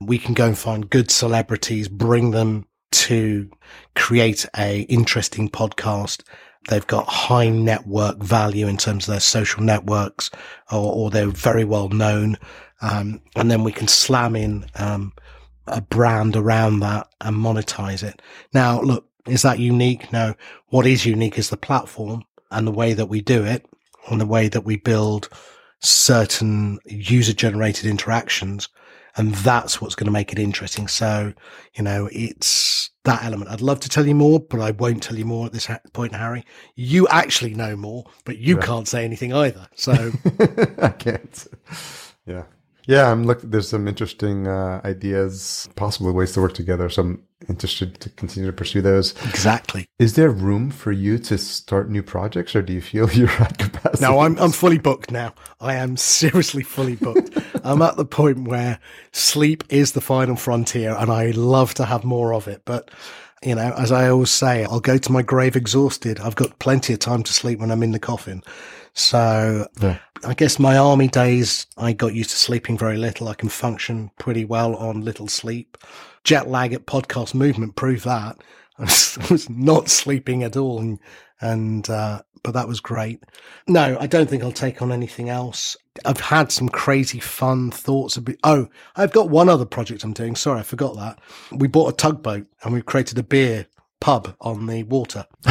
we 0.00 0.18
can 0.18 0.34
go 0.34 0.46
and 0.46 0.58
find 0.58 0.90
good 0.90 1.10
celebrities, 1.10 1.88
bring 1.88 2.32
them 2.32 2.66
to 2.90 3.50
create 3.94 4.46
a 4.56 4.82
interesting 4.82 5.48
podcast. 5.48 6.22
They've 6.68 6.86
got 6.86 7.06
high 7.08 7.48
network 7.48 8.18
value 8.18 8.66
in 8.66 8.76
terms 8.76 9.06
of 9.06 9.12
their 9.12 9.20
social 9.20 9.62
networks 9.62 10.30
or, 10.70 10.92
or 10.92 11.10
they're 11.10 11.28
very 11.28 11.64
well 11.64 11.88
known. 11.88 12.36
Um, 12.80 13.20
and 13.36 13.50
then 13.50 13.64
we 13.64 13.72
can 13.72 13.88
slam 13.88 14.36
in, 14.36 14.66
um, 14.76 15.12
a 15.66 15.80
brand 15.80 16.36
around 16.36 16.80
that 16.80 17.08
and 17.20 17.36
monetize 17.36 18.02
it. 18.02 18.22
Now, 18.54 18.80
look, 18.80 19.07
is 19.28 19.42
that 19.42 19.58
unique? 19.58 20.12
No. 20.12 20.34
What 20.68 20.86
is 20.86 21.06
unique 21.06 21.38
is 21.38 21.50
the 21.50 21.56
platform 21.56 22.24
and 22.50 22.66
the 22.66 22.72
way 22.72 22.92
that 22.92 23.06
we 23.06 23.20
do 23.20 23.44
it 23.44 23.66
and 24.10 24.20
the 24.20 24.26
way 24.26 24.48
that 24.48 24.64
we 24.64 24.76
build 24.76 25.28
certain 25.80 26.78
user 26.84 27.32
generated 27.32 27.86
interactions. 27.86 28.68
And 29.16 29.34
that's 29.34 29.80
what's 29.80 29.94
going 29.94 30.06
to 30.06 30.12
make 30.12 30.32
it 30.32 30.38
interesting. 30.38 30.86
So, 30.86 31.32
you 31.74 31.82
know, 31.82 32.08
it's 32.12 32.90
that 33.04 33.24
element. 33.24 33.50
I'd 33.50 33.60
love 33.60 33.80
to 33.80 33.88
tell 33.88 34.06
you 34.06 34.14
more, 34.14 34.38
but 34.38 34.60
I 34.60 34.70
won't 34.72 35.02
tell 35.02 35.16
you 35.16 35.24
more 35.24 35.46
at 35.46 35.52
this 35.52 35.68
point, 35.92 36.14
Harry. 36.14 36.44
You 36.76 37.08
actually 37.08 37.54
know 37.54 37.74
more, 37.74 38.04
but 38.24 38.38
you 38.38 38.56
right. 38.56 38.64
can't 38.64 38.86
say 38.86 39.04
anything 39.04 39.32
either. 39.32 39.66
So 39.74 39.92
I 40.78 40.90
can't. 40.90 41.46
Yeah. 42.26 42.44
Yeah, 42.86 43.10
I'm 43.12 43.24
look. 43.24 43.42
There's 43.42 43.68
some 43.68 43.86
interesting 43.86 44.48
uh, 44.48 44.80
ideas, 44.82 45.68
possible 45.76 46.10
ways 46.12 46.32
to 46.32 46.40
work 46.40 46.54
together. 46.54 46.88
So 46.88 47.02
I'm 47.02 47.22
interested 47.48 48.00
to 48.00 48.10
continue 48.10 48.46
to 48.48 48.52
pursue 48.52 48.82
those. 48.82 49.12
Exactly. 49.26 49.88
Is 49.98 50.14
there 50.14 50.30
room 50.30 50.70
for 50.70 50.92
you 50.92 51.18
to 51.18 51.38
start 51.38 51.90
new 51.90 52.02
projects, 52.02 52.54
or 52.54 52.62
do 52.62 52.72
you 52.72 52.80
feel 52.80 53.10
you're 53.12 53.30
at 53.30 53.58
capacity? 53.58 54.04
No, 54.04 54.20
I'm 54.20 54.38
I'm 54.38 54.52
fully 54.52 54.78
booked 54.78 55.10
now. 55.10 55.34
I 55.60 55.74
am 55.74 55.96
seriously 55.96 56.62
fully 56.62 56.96
booked. 56.96 57.38
I'm 57.64 57.82
at 57.82 57.96
the 57.96 58.04
point 58.04 58.48
where 58.48 58.78
sleep 59.12 59.64
is 59.68 59.92
the 59.92 60.00
final 60.00 60.36
frontier, 60.36 60.94
and 60.96 61.10
I 61.10 61.30
love 61.30 61.74
to 61.74 61.84
have 61.84 62.04
more 62.04 62.34
of 62.34 62.48
it. 62.48 62.62
But 62.64 62.90
you 63.42 63.54
know, 63.54 63.72
as 63.76 63.92
I 63.92 64.08
always 64.08 64.30
say, 64.30 64.64
I'll 64.64 64.80
go 64.80 64.98
to 64.98 65.12
my 65.12 65.22
grave 65.22 65.56
exhausted. 65.56 66.18
I've 66.20 66.36
got 66.36 66.58
plenty 66.58 66.92
of 66.92 66.98
time 66.98 67.22
to 67.22 67.32
sleep 67.32 67.60
when 67.60 67.70
I'm 67.70 67.82
in 67.82 67.92
the 67.92 67.98
coffin. 67.98 68.42
So 68.94 69.68
yeah. 69.80 69.98
I 70.24 70.34
guess 70.34 70.58
my 70.58 70.76
army 70.76 71.06
days, 71.06 71.66
I 71.76 71.92
got 71.92 72.14
used 72.14 72.30
to 72.30 72.36
sleeping 72.36 72.76
very 72.76 72.96
little. 72.96 73.28
I 73.28 73.34
can 73.34 73.48
function 73.48 74.10
pretty 74.18 74.44
well 74.44 74.74
on 74.74 75.04
little 75.04 75.28
sleep. 75.28 75.78
Jet 76.24 76.48
lag 76.48 76.72
at 76.72 76.86
podcast 76.86 77.34
movement 77.34 77.76
proved 77.76 78.04
that. 78.04 78.38
I 78.78 78.82
was, 79.30 79.48
not 79.50 79.88
sleeping 79.88 80.42
at 80.42 80.56
all. 80.56 80.78
And, 80.80 80.98
and 81.40 81.88
uh, 81.90 82.22
but 82.42 82.54
that 82.54 82.68
was 82.68 82.80
great. 82.80 83.22
No, 83.66 83.96
I 84.00 84.06
don't 84.06 84.28
think 84.28 84.42
I'll 84.42 84.52
take 84.52 84.80
on 84.82 84.92
anything 84.92 85.28
else. 85.28 85.76
I've 86.04 86.20
had 86.20 86.52
some 86.52 86.68
crazy 86.68 87.18
fun 87.18 87.70
thoughts. 87.70 88.16
About, 88.16 88.36
oh, 88.44 88.68
I've 88.96 89.12
got 89.12 89.30
one 89.30 89.48
other 89.48 89.64
project 89.64 90.04
I'm 90.04 90.12
doing. 90.12 90.36
Sorry, 90.36 90.60
I 90.60 90.62
forgot 90.62 90.96
that. 90.96 91.18
We 91.52 91.68
bought 91.68 91.92
a 91.92 91.96
tugboat 91.96 92.46
and 92.62 92.72
we 92.72 92.82
created 92.82 93.18
a 93.18 93.22
beer 93.22 93.66
pub 94.00 94.34
on 94.40 94.66
the 94.66 94.84
water. 94.84 95.26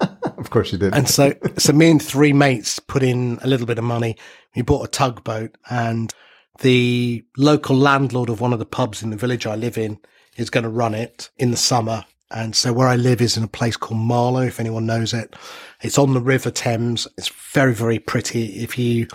of 0.00 0.50
course 0.50 0.72
you 0.72 0.78
did. 0.78 0.94
And 0.94 1.08
so, 1.08 1.34
so 1.58 1.72
me 1.72 1.90
and 1.90 2.02
three 2.02 2.32
mates 2.32 2.78
put 2.78 3.02
in 3.02 3.38
a 3.42 3.46
little 3.46 3.66
bit 3.66 3.78
of 3.78 3.84
money. 3.84 4.16
We 4.54 4.62
bought 4.62 4.84
a 4.84 4.88
tugboat 4.88 5.56
and 5.68 6.12
the 6.60 7.24
local 7.36 7.76
landlord 7.76 8.28
of 8.28 8.40
one 8.40 8.52
of 8.52 8.58
the 8.58 8.66
pubs 8.66 9.02
in 9.02 9.10
the 9.10 9.16
village 9.16 9.46
I 9.46 9.56
live 9.56 9.76
in 9.76 9.98
is 10.36 10.50
going 10.50 10.64
to 10.64 10.70
run 10.70 10.94
it 10.94 11.30
in 11.38 11.50
the 11.50 11.56
summer. 11.56 12.04
And 12.32 12.54
so 12.54 12.72
where 12.72 12.86
I 12.86 12.94
live 12.94 13.20
is 13.20 13.36
in 13.36 13.42
a 13.42 13.48
place 13.48 13.76
called 13.76 14.00
Marlow, 14.00 14.42
if 14.42 14.60
anyone 14.60 14.86
knows 14.86 15.12
it. 15.12 15.34
It's 15.82 15.98
on 15.98 16.14
the 16.14 16.20
River 16.20 16.50
Thames. 16.52 17.08
It's 17.18 17.28
very, 17.52 17.74
very 17.74 17.98
pretty. 17.98 18.60
If 18.62 18.78
you, 18.78 19.08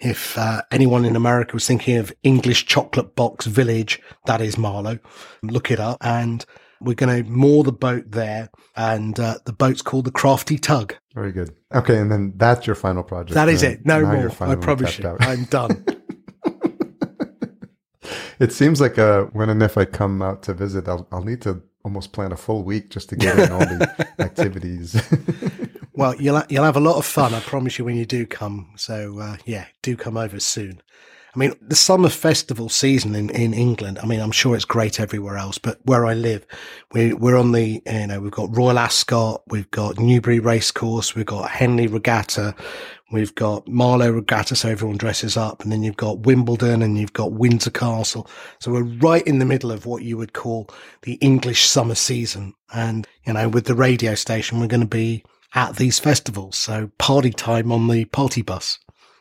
if 0.00 0.38
uh, 0.38 0.62
anyone 0.70 1.04
in 1.04 1.14
America 1.14 1.52
was 1.52 1.66
thinking 1.66 1.98
of 1.98 2.12
English 2.22 2.64
chocolate 2.64 3.14
box 3.14 3.44
village, 3.44 4.00
that 4.24 4.40
is 4.40 4.56
Marlow. 4.56 4.98
Look 5.42 5.70
it 5.70 5.80
up. 5.80 5.98
And 6.00 6.46
we're 6.80 6.94
going 6.94 7.24
to 7.24 7.30
moor 7.30 7.62
the 7.62 7.72
boat 7.72 8.10
there, 8.10 8.50
and 8.74 9.18
uh, 9.20 9.38
the 9.44 9.52
boat's 9.52 9.82
called 9.82 10.04
the 10.04 10.10
Crafty 10.10 10.58
Tug. 10.58 10.94
Very 11.14 11.32
good. 11.32 11.54
Okay, 11.74 11.98
and 11.98 12.10
then 12.10 12.32
that's 12.36 12.66
your 12.66 12.74
final 12.74 13.02
project. 13.02 13.34
That 13.34 13.48
is 13.48 13.62
it. 13.62 13.84
No 13.86 14.00
more. 14.00 14.30
I 14.40 14.54
promise 14.56 14.98
you. 14.98 15.16
I'm 15.20 15.44
done. 15.44 15.84
it 18.42 18.52
seems 18.52 18.80
like 18.80 18.98
uh, 18.98 19.24
when 19.26 19.48
and 19.48 19.62
if 19.62 19.78
I 19.78 19.84
come 19.84 20.20
out 20.20 20.42
to 20.44 20.54
visit, 20.54 20.88
I'll, 20.88 21.06
I'll 21.12 21.22
need 21.22 21.40
to 21.42 21.62
almost 21.84 22.12
plan 22.12 22.32
a 22.32 22.36
full 22.36 22.64
week 22.64 22.90
just 22.90 23.08
to 23.10 23.16
get 23.16 23.38
in 23.38 23.52
all 23.52 23.60
the 23.60 24.08
activities. 24.18 25.00
well, 25.92 26.16
you'll 26.16 26.42
you'll 26.48 26.64
have 26.64 26.76
a 26.76 26.80
lot 26.80 26.96
of 26.96 27.06
fun. 27.06 27.34
I 27.34 27.40
promise 27.40 27.78
you 27.78 27.84
when 27.84 27.96
you 27.96 28.04
do 28.04 28.26
come. 28.26 28.72
So 28.76 29.20
uh, 29.20 29.36
yeah, 29.46 29.66
do 29.80 29.96
come 29.96 30.16
over 30.16 30.40
soon. 30.40 30.82
I 31.34 31.38
mean, 31.38 31.54
the 31.62 31.76
summer 31.76 32.10
festival 32.10 32.68
season 32.68 33.14
in, 33.14 33.30
in 33.30 33.54
England, 33.54 33.98
I 34.02 34.06
mean, 34.06 34.20
I'm 34.20 34.32
sure 34.32 34.54
it's 34.54 34.66
great 34.66 35.00
everywhere 35.00 35.38
else, 35.38 35.56
but 35.56 35.78
where 35.84 36.04
I 36.04 36.12
live, 36.12 36.44
we, 36.92 37.14
we're 37.14 37.38
on 37.38 37.52
the, 37.52 37.80
you 37.86 38.06
know, 38.06 38.20
we've 38.20 38.30
got 38.30 38.54
Royal 38.54 38.78
Ascot, 38.78 39.42
we've 39.46 39.70
got 39.70 39.98
Newbury 39.98 40.40
Racecourse, 40.40 41.14
we've 41.14 41.24
got 41.24 41.48
Henley 41.48 41.86
Regatta, 41.86 42.54
we've 43.12 43.34
got 43.34 43.68
Marlow 43.68 44.10
Regatta, 44.10 44.56
so 44.56 44.68
everyone 44.68 44.96
dresses 44.96 45.36
up, 45.36 45.62
and 45.62 45.70
then 45.70 45.82
you've 45.82 45.96
got 45.96 46.20
Wimbledon 46.20 46.82
and 46.82 46.98
you've 46.98 47.12
got 47.12 47.32
Windsor 47.32 47.70
Castle. 47.70 48.28
So 48.58 48.72
we're 48.72 48.82
right 48.82 49.26
in 49.26 49.38
the 49.38 49.44
middle 49.44 49.70
of 49.70 49.86
what 49.86 50.02
you 50.02 50.16
would 50.16 50.32
call 50.32 50.68
the 51.02 51.14
English 51.14 51.66
summer 51.66 51.94
season. 51.94 52.54
And, 52.72 53.06
you 53.24 53.34
know, 53.34 53.48
with 53.48 53.66
the 53.66 53.74
radio 53.74 54.14
station, 54.14 54.58
we're 54.58 54.66
going 54.66 54.80
to 54.80 54.86
be 54.86 55.24
at 55.54 55.76
these 55.76 55.98
festivals. 55.98 56.56
So 56.56 56.90
party 56.98 57.30
time 57.30 57.70
on 57.70 57.88
the 57.88 58.06
party 58.06 58.42
bus. 58.42 58.78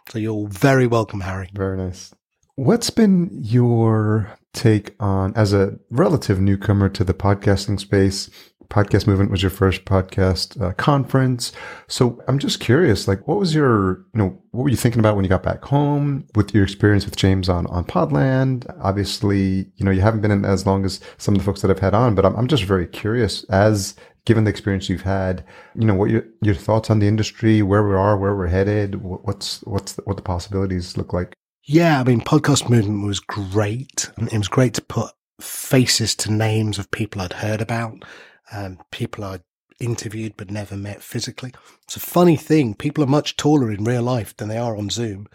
So 0.09 0.17
you're 0.19 0.47
very 0.47 0.87
welcome, 0.87 1.21
Harry. 1.21 1.49
Very 1.53 1.77
nice. 1.77 2.13
What's 2.55 2.89
been 2.89 3.29
your 3.31 4.37
take 4.53 4.95
on, 4.99 5.33
as 5.35 5.53
a 5.53 5.79
relative 5.89 6.39
newcomer 6.39 6.89
to 6.89 7.03
the 7.03 7.13
podcasting 7.13 7.79
space? 7.79 8.29
Podcast 8.71 9.05
Movement 9.05 9.29
was 9.29 9.43
your 9.43 9.51
first 9.51 9.85
podcast 9.85 10.59
uh, 10.59 10.73
conference. 10.73 11.51
So 11.87 12.21
I'm 12.27 12.39
just 12.39 12.59
curious, 12.59 13.07
like, 13.07 13.27
what 13.27 13.37
was 13.37 13.53
your, 13.53 13.99
you 14.13 14.17
know, 14.17 14.41
what 14.51 14.63
were 14.63 14.69
you 14.69 14.77
thinking 14.77 14.99
about 14.99 15.15
when 15.15 15.23
you 15.23 15.29
got 15.29 15.43
back 15.43 15.63
home 15.63 16.25
with 16.35 16.55
your 16.55 16.63
experience 16.63 17.05
with 17.05 17.15
James 17.15 17.49
on, 17.49 17.67
on 17.67 17.83
Podland? 17.83 18.65
Obviously, 18.81 19.71
you 19.75 19.85
know, 19.85 19.91
you 19.91 20.01
haven't 20.01 20.21
been 20.21 20.31
in 20.31 20.45
as 20.45 20.65
long 20.65 20.85
as 20.85 20.99
some 21.17 21.35
of 21.35 21.41
the 21.41 21.45
folks 21.45 21.61
that 21.61 21.69
I've 21.69 21.79
had 21.79 21.93
on, 21.93 22.15
but 22.15 22.25
I'm, 22.25 22.35
I'm 22.35 22.47
just 22.47 22.63
very 22.63 22.87
curious 22.87 23.43
as 23.45 23.95
given 24.25 24.43
the 24.43 24.49
experience 24.49 24.87
you've 24.89 25.01
had, 25.01 25.43
you 25.75 25.85
know, 25.85 25.95
what 25.95 26.09
your 26.09 26.23
your 26.41 26.55
thoughts 26.55 26.89
on 26.89 26.99
the 26.99 27.07
industry, 27.07 27.61
where 27.61 27.87
we 27.87 27.95
are, 27.95 28.17
where 28.17 28.35
we're 28.35 28.47
headed, 28.47 29.01
what's 29.01 29.61
what's 29.61 29.93
the, 29.93 30.01
what 30.03 30.15
the 30.15 30.23
possibilities 30.23 30.97
look 30.97 31.11
like. 31.11 31.33
Yeah, 31.63 31.99
I 31.99 32.03
mean, 32.03 32.21
podcast 32.21 32.69
movement 32.69 33.05
was 33.05 33.19
great. 33.19 34.09
It 34.17 34.37
was 34.37 34.47
great 34.47 34.73
to 34.75 34.81
put 34.81 35.11
faces 35.39 36.15
to 36.15 36.31
names 36.31 36.77
of 36.77 36.91
people 36.91 37.21
I'd 37.21 37.33
heard 37.33 37.61
about, 37.61 38.03
um, 38.51 38.79
people 38.91 39.23
I'd 39.23 39.41
interviewed 39.79 40.35
but 40.37 40.51
never 40.51 40.77
met 40.77 41.01
physically. 41.01 41.53
It's 41.83 41.95
a 41.95 42.01
funny 42.01 42.37
thing. 42.37 42.75
People 42.75 43.03
are 43.03 43.07
much 43.07 43.35
taller 43.35 43.71
in 43.71 43.83
real 43.83 44.03
life 44.03 44.35
than 44.37 44.47
they 44.47 44.57
are 44.57 44.77
on 44.77 44.89
Zoom. 44.89 45.27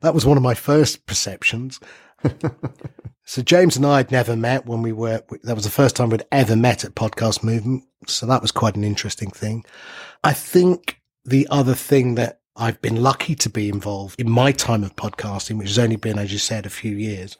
That 0.00 0.14
was 0.14 0.26
one 0.26 0.36
of 0.36 0.42
my 0.42 0.54
first 0.54 1.06
perceptions. 1.06 1.78
so 3.24 3.42
James 3.42 3.76
and 3.76 3.86
I 3.86 3.98
had 3.98 4.10
never 4.10 4.36
met 4.36 4.66
when 4.66 4.82
we 4.82 4.92
were, 4.92 5.22
that 5.44 5.54
was 5.54 5.64
the 5.64 5.70
first 5.70 5.96
time 5.96 6.10
we'd 6.10 6.24
ever 6.32 6.56
met 6.56 6.84
at 6.84 6.94
Podcast 6.94 7.42
Movement. 7.42 7.84
So 8.06 8.26
that 8.26 8.42
was 8.42 8.52
quite 8.52 8.76
an 8.76 8.84
interesting 8.84 9.30
thing. 9.30 9.64
I 10.24 10.32
think 10.32 11.00
the 11.24 11.46
other 11.50 11.74
thing 11.74 12.16
that 12.16 12.40
I've 12.56 12.80
been 12.80 13.02
lucky 13.02 13.34
to 13.36 13.50
be 13.50 13.68
involved 13.68 14.18
in 14.18 14.30
my 14.30 14.50
time 14.50 14.82
of 14.82 14.96
podcasting, 14.96 15.58
which 15.58 15.68
has 15.68 15.78
only 15.78 15.96
been, 15.96 16.18
as 16.18 16.32
you 16.32 16.38
said, 16.38 16.64
a 16.64 16.70
few 16.70 16.96
years. 16.96 17.36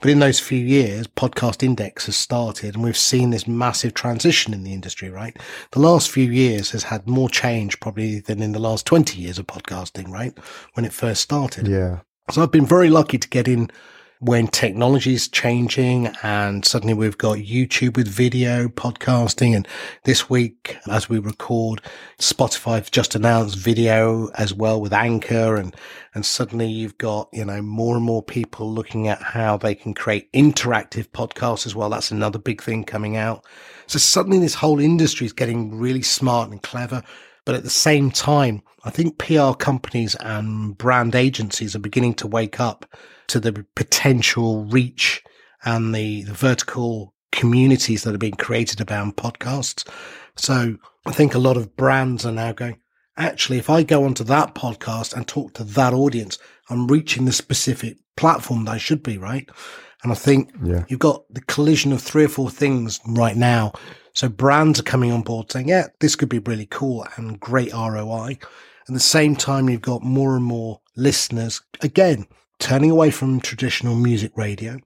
But 0.00 0.10
in 0.10 0.20
those 0.20 0.38
few 0.38 0.58
years, 0.58 1.06
Podcast 1.06 1.62
Index 1.62 2.06
has 2.06 2.16
started 2.16 2.74
and 2.74 2.84
we've 2.84 2.96
seen 2.96 3.30
this 3.30 3.48
massive 3.48 3.94
transition 3.94 4.54
in 4.54 4.62
the 4.62 4.72
industry, 4.72 5.10
right? 5.10 5.36
The 5.72 5.80
last 5.80 6.10
few 6.10 6.30
years 6.30 6.70
has 6.70 6.84
had 6.84 7.08
more 7.08 7.28
change 7.28 7.80
probably 7.80 8.20
than 8.20 8.40
in 8.40 8.52
the 8.52 8.60
last 8.60 8.86
20 8.86 9.20
years 9.20 9.38
of 9.38 9.46
podcasting, 9.46 10.08
right? 10.08 10.36
When 10.74 10.84
it 10.84 10.92
first 10.92 11.22
started. 11.22 11.66
Yeah. 11.66 12.00
So 12.30 12.42
I've 12.42 12.52
been 12.52 12.66
very 12.66 12.90
lucky 12.90 13.18
to 13.18 13.28
get 13.28 13.48
in 13.48 13.70
when 14.20 14.48
technology 14.48 15.14
is 15.14 15.28
changing 15.28 16.08
and 16.24 16.64
suddenly 16.64 16.94
we've 16.94 17.18
got 17.18 17.38
YouTube 17.38 17.96
with 17.96 18.08
video 18.08 18.66
podcasting. 18.66 19.54
And 19.54 19.68
this 20.04 20.28
week, 20.28 20.76
as 20.90 21.08
we 21.08 21.18
record, 21.18 21.80
Spotify 22.18 22.88
just 22.90 23.14
announced 23.14 23.56
video 23.56 24.28
as 24.34 24.52
well 24.52 24.80
with 24.80 24.92
Anchor. 24.92 25.56
And, 25.56 25.74
and 26.14 26.26
suddenly 26.26 26.66
you've 26.66 26.98
got, 26.98 27.28
you 27.32 27.44
know, 27.44 27.62
more 27.62 27.94
and 27.94 28.04
more 28.04 28.22
people 28.22 28.72
looking 28.72 29.06
at 29.06 29.22
how 29.22 29.56
they 29.56 29.74
can 29.74 29.94
create 29.94 30.32
interactive 30.32 31.08
podcasts 31.10 31.64
as 31.64 31.76
well. 31.76 31.90
That's 31.90 32.10
another 32.10 32.40
big 32.40 32.60
thing 32.60 32.82
coming 32.82 33.16
out. 33.16 33.44
So 33.86 33.98
suddenly 34.00 34.40
this 34.40 34.54
whole 34.54 34.80
industry 34.80 35.26
is 35.26 35.32
getting 35.32 35.78
really 35.78 36.02
smart 36.02 36.50
and 36.50 36.60
clever. 36.60 37.04
But 37.44 37.54
at 37.54 37.62
the 37.62 37.70
same 37.70 38.10
time, 38.10 38.62
I 38.84 38.90
think 38.90 39.18
PR 39.18 39.52
companies 39.52 40.16
and 40.16 40.76
brand 40.76 41.14
agencies 41.14 41.76
are 41.76 41.80
beginning 41.80 42.14
to 42.14 42.26
wake 42.26 42.58
up 42.58 42.84
to 43.28 43.40
the 43.40 43.64
potential 43.74 44.64
reach 44.64 45.22
and 45.64 45.94
the, 45.94 46.22
the 46.22 46.34
vertical 46.34 47.14
communities 47.32 48.02
that 48.02 48.14
are 48.14 48.18
being 48.18 48.34
created 48.34 48.90
around 48.90 49.16
podcasts. 49.16 49.88
So 50.36 50.76
I 51.06 51.12
think 51.12 51.34
a 51.34 51.38
lot 51.38 51.56
of 51.56 51.76
brands 51.76 52.24
are 52.24 52.32
now 52.32 52.52
going, 52.52 52.80
actually, 53.16 53.58
if 53.58 53.70
I 53.70 53.82
go 53.82 54.04
onto 54.04 54.24
that 54.24 54.54
podcast 54.54 55.14
and 55.14 55.26
talk 55.26 55.54
to 55.54 55.64
that 55.64 55.92
audience, 55.92 56.38
I'm 56.70 56.86
reaching 56.86 57.24
the 57.24 57.32
specific 57.32 57.98
platform 58.16 58.64
that 58.64 58.72
I 58.72 58.78
should 58.78 59.02
be, 59.02 59.18
right? 59.18 59.48
And 60.02 60.12
I 60.12 60.14
think 60.14 60.52
yeah. 60.64 60.84
you've 60.88 61.00
got 61.00 61.24
the 61.32 61.40
collision 61.42 61.92
of 61.92 62.00
three 62.00 62.24
or 62.24 62.28
four 62.28 62.50
things 62.50 63.00
right 63.06 63.36
now. 63.36 63.72
So 64.12 64.28
brands 64.28 64.80
are 64.80 64.84
coming 64.84 65.12
on 65.12 65.22
board 65.22 65.50
saying, 65.50 65.68
yeah, 65.68 65.88
this 66.00 66.16
could 66.16 66.28
be 66.28 66.38
really 66.38 66.66
cool 66.66 67.06
and 67.16 67.38
great 67.38 67.72
ROI. 67.72 68.26
And 68.28 68.38
at 68.88 68.94
the 68.94 69.00
same 69.00 69.36
time, 69.36 69.68
you've 69.68 69.82
got 69.82 70.02
more 70.02 70.36
and 70.36 70.44
more 70.44 70.80
listeners, 70.96 71.60
again, 71.82 72.26
turning 72.58 72.90
away 72.90 73.10
from 73.10 73.40
traditional 73.40 73.94
music 73.94 74.32
radio 74.36 74.78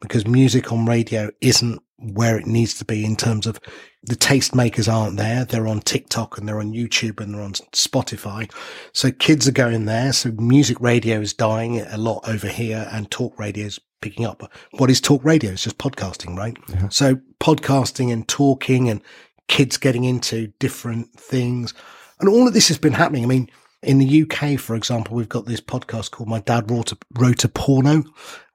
because 0.00 0.26
music 0.26 0.72
on 0.72 0.86
radio 0.86 1.30
isn't 1.40 1.82
where 1.98 2.38
it 2.38 2.46
needs 2.46 2.74
to 2.74 2.84
be 2.84 3.04
in 3.04 3.16
terms 3.16 3.46
of 3.46 3.58
the 4.04 4.14
tastemakers 4.14 4.92
aren't 4.92 5.16
there. 5.16 5.44
They're 5.44 5.66
on 5.66 5.80
TikTok 5.80 6.38
and 6.38 6.48
they're 6.48 6.60
on 6.60 6.72
YouTube 6.72 7.20
and 7.20 7.34
they're 7.34 7.42
on 7.42 7.54
Spotify. 7.72 8.50
So 8.92 9.10
kids 9.10 9.48
are 9.48 9.52
going 9.52 9.86
there. 9.86 10.12
So 10.12 10.30
music 10.32 10.80
radio 10.80 11.20
is 11.20 11.34
dying 11.34 11.80
a 11.80 11.98
lot 11.98 12.28
over 12.28 12.46
here 12.46 12.88
and 12.92 13.10
talk 13.10 13.38
radio 13.38 13.66
is 13.66 13.80
picking 14.00 14.24
up. 14.24 14.50
What 14.72 14.90
is 14.90 15.00
talk 15.00 15.24
radio? 15.24 15.52
It's 15.52 15.64
just 15.64 15.78
podcasting, 15.78 16.36
right? 16.36 16.56
Yeah. 16.68 16.88
So 16.88 17.16
podcasting 17.40 18.12
and 18.12 18.26
talking 18.28 18.88
and 18.88 19.02
kids 19.48 19.76
getting 19.76 20.04
into 20.04 20.48
different 20.60 21.12
things. 21.14 21.74
And 22.20 22.28
all 22.28 22.46
of 22.46 22.54
this 22.54 22.68
has 22.68 22.78
been 22.78 22.92
happening. 22.92 23.24
I 23.24 23.26
mean, 23.26 23.50
in 23.82 23.98
the 23.98 24.22
UK, 24.22 24.58
for 24.58 24.74
example, 24.74 25.16
we've 25.16 25.28
got 25.28 25.46
this 25.46 25.60
podcast 25.60 26.10
called 26.10 26.28
My 26.28 26.40
Dad 26.40 26.70
Wrote 26.70 26.92
a, 26.92 26.98
Wrote 27.14 27.44
a 27.44 27.48
Porno, 27.48 28.04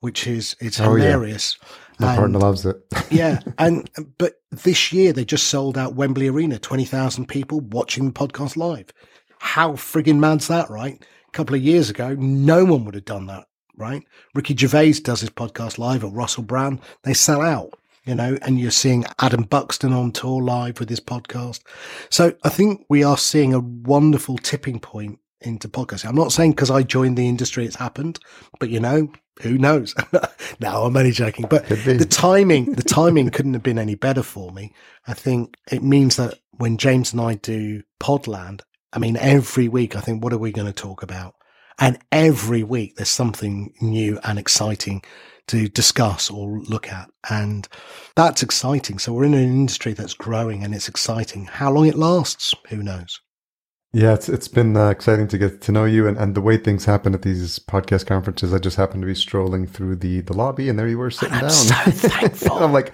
which 0.01 0.27
is, 0.27 0.55
it's 0.59 0.79
oh, 0.79 0.95
hilarious. 0.95 1.57
Yeah. 1.61 1.67
My 1.99 2.07
and, 2.09 2.17
partner 2.17 2.39
loves 2.39 2.65
it. 2.65 2.77
yeah. 3.11 3.39
And, 3.57 3.89
but 4.17 4.41
this 4.51 4.91
year 4.91 5.13
they 5.13 5.23
just 5.23 5.47
sold 5.47 5.77
out 5.77 5.95
Wembley 5.95 6.27
Arena, 6.27 6.59
20,000 6.59 7.27
people 7.27 7.61
watching 7.61 8.05
the 8.05 8.11
podcast 8.11 8.57
live. 8.57 8.87
How 9.39 9.73
frigging 9.73 10.19
mad's 10.19 10.47
that, 10.47 10.69
right? 10.69 11.01
A 11.27 11.31
couple 11.31 11.55
of 11.55 11.61
years 11.61 11.89
ago, 11.89 12.15
no 12.15 12.65
one 12.65 12.85
would 12.85 12.95
have 12.95 13.05
done 13.05 13.27
that, 13.27 13.47
right? 13.77 14.03
Ricky 14.33 14.55
Gervais 14.55 14.93
does 14.93 15.21
his 15.21 15.29
podcast 15.29 15.77
live 15.77 16.03
or 16.03 16.11
Russell 16.11 16.43
Brand. 16.43 16.79
They 17.03 17.13
sell 17.13 17.41
out 17.41 17.77
you 18.05 18.15
know, 18.15 18.37
and 18.41 18.59
you're 18.59 18.71
seeing 18.71 19.05
Adam 19.19 19.43
Buxton 19.43 19.93
on 19.93 20.11
tour 20.11 20.41
live 20.41 20.79
with 20.79 20.89
his 20.89 20.99
podcast. 20.99 21.61
So 22.09 22.33
I 22.43 22.49
think 22.49 22.85
we 22.89 23.03
are 23.03 23.17
seeing 23.17 23.53
a 23.53 23.59
wonderful 23.59 24.37
tipping 24.37 24.79
point 24.79 25.19
into 25.41 25.69
podcasting. 25.69 26.09
I'm 26.09 26.15
not 26.15 26.31
saying 26.31 26.51
because 26.51 26.71
I 26.71 26.83
joined 26.83 27.17
the 27.17 27.27
industry 27.27 27.65
it's 27.65 27.75
happened, 27.75 28.19
but 28.59 28.69
you 28.69 28.79
know, 28.79 29.11
who 29.41 29.57
knows? 29.57 29.95
no, 30.59 30.83
I'm 30.83 30.95
only 30.95 31.11
joking. 31.11 31.47
But 31.49 31.67
the 31.67 32.07
timing, 32.09 32.73
the 32.73 32.83
timing 32.83 33.29
couldn't 33.29 33.53
have 33.53 33.63
been 33.63 33.79
any 33.79 33.95
better 33.95 34.23
for 34.23 34.51
me. 34.51 34.73
I 35.07 35.13
think 35.13 35.55
it 35.71 35.83
means 35.83 36.17
that 36.17 36.39
when 36.51 36.77
James 36.77 37.13
and 37.13 37.21
I 37.21 37.35
do 37.35 37.83
Podland, 37.99 38.61
I 38.91 38.99
mean, 38.99 39.17
every 39.17 39.67
week 39.67 39.95
I 39.95 40.01
think, 40.01 40.23
what 40.23 40.33
are 40.33 40.37
we 40.37 40.51
going 40.51 40.67
to 40.67 40.73
talk 40.73 41.03
about? 41.03 41.35
And 41.79 41.97
every 42.11 42.63
week 42.63 42.95
there's 42.95 43.09
something 43.09 43.73
new 43.81 44.19
and 44.23 44.37
exciting 44.37 45.03
to 45.47 45.67
discuss 45.67 46.29
or 46.29 46.59
look 46.61 46.91
at. 46.91 47.09
And 47.29 47.67
that's 48.15 48.43
exciting. 48.43 48.99
So 48.99 49.13
we're 49.13 49.25
in 49.25 49.33
an 49.33 49.43
industry 49.43 49.93
that's 49.93 50.13
growing 50.13 50.63
and 50.63 50.73
it's 50.73 50.87
exciting. 50.87 51.45
How 51.45 51.71
long 51.71 51.87
it 51.87 51.95
lasts, 51.95 52.53
who 52.69 52.83
knows? 52.83 53.19
Yeah, 53.95 54.15
it's 54.15 54.27
it's 54.27 54.47
been 54.47 54.75
uh, 54.75 54.89
exciting 54.89 55.27
to 55.27 55.37
get 55.37 55.61
to 55.61 55.71
know 55.71 55.85
you 55.85 56.07
and, 56.07 56.17
and 56.17 56.33
the 56.33 56.41
way 56.41 56.57
things 56.57 56.85
happen 56.85 57.13
at 57.13 57.21
these 57.21 57.59
podcast 57.59 58.07
conferences. 58.07 58.51
I 58.51 58.57
just 58.57 58.75
happened 58.75 59.03
to 59.03 59.07
be 59.07 59.13
strolling 59.13 59.67
through 59.67 59.97
the, 59.97 60.21
the 60.21 60.33
lobby 60.33 60.67
and 60.67 60.79
there 60.79 60.87
you 60.87 60.97
were 60.97 61.11
sitting 61.11 61.37
down. 61.37 61.51
So 61.51 61.75
thankful. 61.91 62.57
I'm 62.57 62.73
like, 62.73 62.91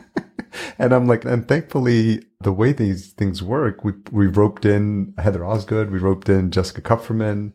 and 0.78 0.94
I'm 0.94 1.06
like, 1.06 1.26
and 1.26 1.46
thankfully 1.46 2.24
the 2.40 2.52
way 2.52 2.72
these 2.72 3.12
things 3.12 3.42
work, 3.42 3.84
we 3.84 3.92
we 4.10 4.26
roped 4.26 4.64
in 4.64 5.12
Heather 5.18 5.44
Osgood, 5.44 5.90
we 5.90 5.98
roped 5.98 6.30
in 6.30 6.50
Jessica 6.50 6.80
Kupferman, 6.80 7.52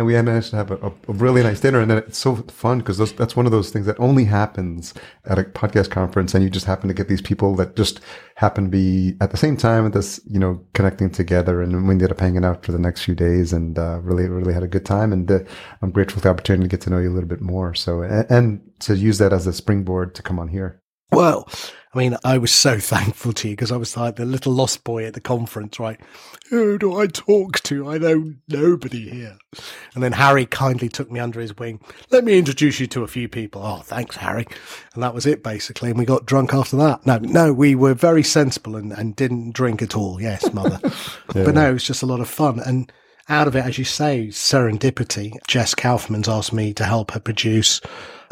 and 0.00 0.06
we 0.06 0.14
managed 0.14 0.48
to 0.48 0.56
have 0.56 0.70
a, 0.70 0.86
a, 0.86 0.92
really 1.08 1.42
nice 1.42 1.60
dinner. 1.60 1.78
And 1.78 1.90
then 1.90 1.98
it's 1.98 2.16
so 2.16 2.36
fun 2.36 2.78
because 2.78 2.96
that's 3.12 3.36
one 3.36 3.44
of 3.44 3.52
those 3.52 3.68
things 3.68 3.84
that 3.84 4.00
only 4.00 4.24
happens 4.24 4.94
at 5.26 5.38
a 5.38 5.44
podcast 5.44 5.90
conference. 5.90 6.32
And 6.32 6.42
you 6.42 6.48
just 6.48 6.64
happen 6.64 6.88
to 6.88 6.94
get 6.94 7.08
these 7.08 7.20
people 7.20 7.54
that 7.56 7.76
just 7.76 8.00
happen 8.36 8.64
to 8.64 8.70
be 8.70 9.14
at 9.20 9.30
the 9.30 9.36
same 9.36 9.58
time 9.58 9.84
at 9.84 9.92
this, 9.92 10.18
you 10.24 10.38
know, 10.38 10.64
connecting 10.72 11.10
together. 11.10 11.60
And 11.60 11.86
we 11.86 11.92
ended 11.92 12.10
up 12.10 12.18
hanging 12.18 12.46
out 12.46 12.64
for 12.64 12.72
the 12.72 12.78
next 12.78 13.04
few 13.04 13.14
days 13.14 13.52
and 13.52 13.78
uh, 13.78 14.00
really, 14.00 14.26
really 14.26 14.54
had 14.54 14.62
a 14.62 14.68
good 14.68 14.86
time. 14.86 15.12
And 15.12 15.30
uh, 15.30 15.40
I'm 15.82 15.90
grateful 15.90 16.20
for 16.20 16.22
the 16.22 16.30
opportunity 16.30 16.64
to 16.64 16.70
get 16.70 16.80
to 16.84 16.90
know 16.90 16.98
you 16.98 17.10
a 17.10 17.12
little 17.12 17.28
bit 17.28 17.42
more. 17.42 17.74
So, 17.74 18.00
and, 18.00 18.30
and 18.30 18.80
to 18.80 18.96
use 18.96 19.18
that 19.18 19.34
as 19.34 19.46
a 19.46 19.52
springboard 19.52 20.14
to 20.14 20.22
come 20.22 20.38
on 20.38 20.48
here. 20.48 20.79
Well, 21.12 21.48
I 21.92 21.98
mean, 21.98 22.16
I 22.24 22.38
was 22.38 22.52
so 22.52 22.78
thankful 22.80 23.32
to 23.32 23.48
you 23.48 23.56
because 23.56 23.72
I 23.72 23.76
was 23.76 23.96
like 23.96 24.16
the 24.16 24.24
little 24.24 24.52
lost 24.52 24.84
boy 24.84 25.04
at 25.04 25.14
the 25.14 25.20
conference, 25.20 25.80
right? 25.80 26.00
Who 26.50 26.78
do 26.78 26.96
I 26.96 27.06
talk 27.06 27.60
to? 27.64 27.90
I 27.90 27.98
know 27.98 28.34
nobody 28.48 29.08
here. 29.08 29.38
And 29.94 30.02
then 30.02 30.12
Harry 30.12 30.46
kindly 30.46 30.88
took 30.88 31.10
me 31.10 31.18
under 31.20 31.40
his 31.40 31.56
wing. 31.56 31.80
Let 32.10 32.24
me 32.24 32.38
introduce 32.38 32.78
you 32.78 32.86
to 32.88 33.02
a 33.02 33.08
few 33.08 33.28
people. 33.28 33.62
Oh, 33.64 33.78
thanks, 33.78 34.16
Harry. 34.16 34.46
And 34.94 35.02
that 35.02 35.14
was 35.14 35.26
it, 35.26 35.42
basically. 35.42 35.90
And 35.90 35.98
we 35.98 36.04
got 36.04 36.26
drunk 36.26 36.54
after 36.54 36.76
that. 36.76 37.06
No, 37.06 37.18
no, 37.18 37.52
we 37.52 37.74
were 37.74 37.94
very 37.94 38.22
sensible 38.22 38.76
and, 38.76 38.92
and 38.92 39.16
didn't 39.16 39.52
drink 39.52 39.82
at 39.82 39.96
all. 39.96 40.20
Yes, 40.20 40.52
mother. 40.52 40.78
yeah. 41.34 41.44
But 41.44 41.54
no, 41.54 41.70
it 41.70 41.74
was 41.74 41.84
just 41.84 42.02
a 42.02 42.06
lot 42.06 42.20
of 42.20 42.28
fun. 42.28 42.60
And 42.60 42.92
out 43.28 43.46
of 43.46 43.56
it, 43.56 43.64
as 43.64 43.78
you 43.78 43.84
say, 43.84 44.28
serendipity. 44.28 45.34
Jess 45.46 45.74
Kupferman's 45.74 46.28
asked 46.28 46.52
me 46.52 46.72
to 46.74 46.84
help 46.84 47.12
her 47.12 47.20
produce 47.20 47.80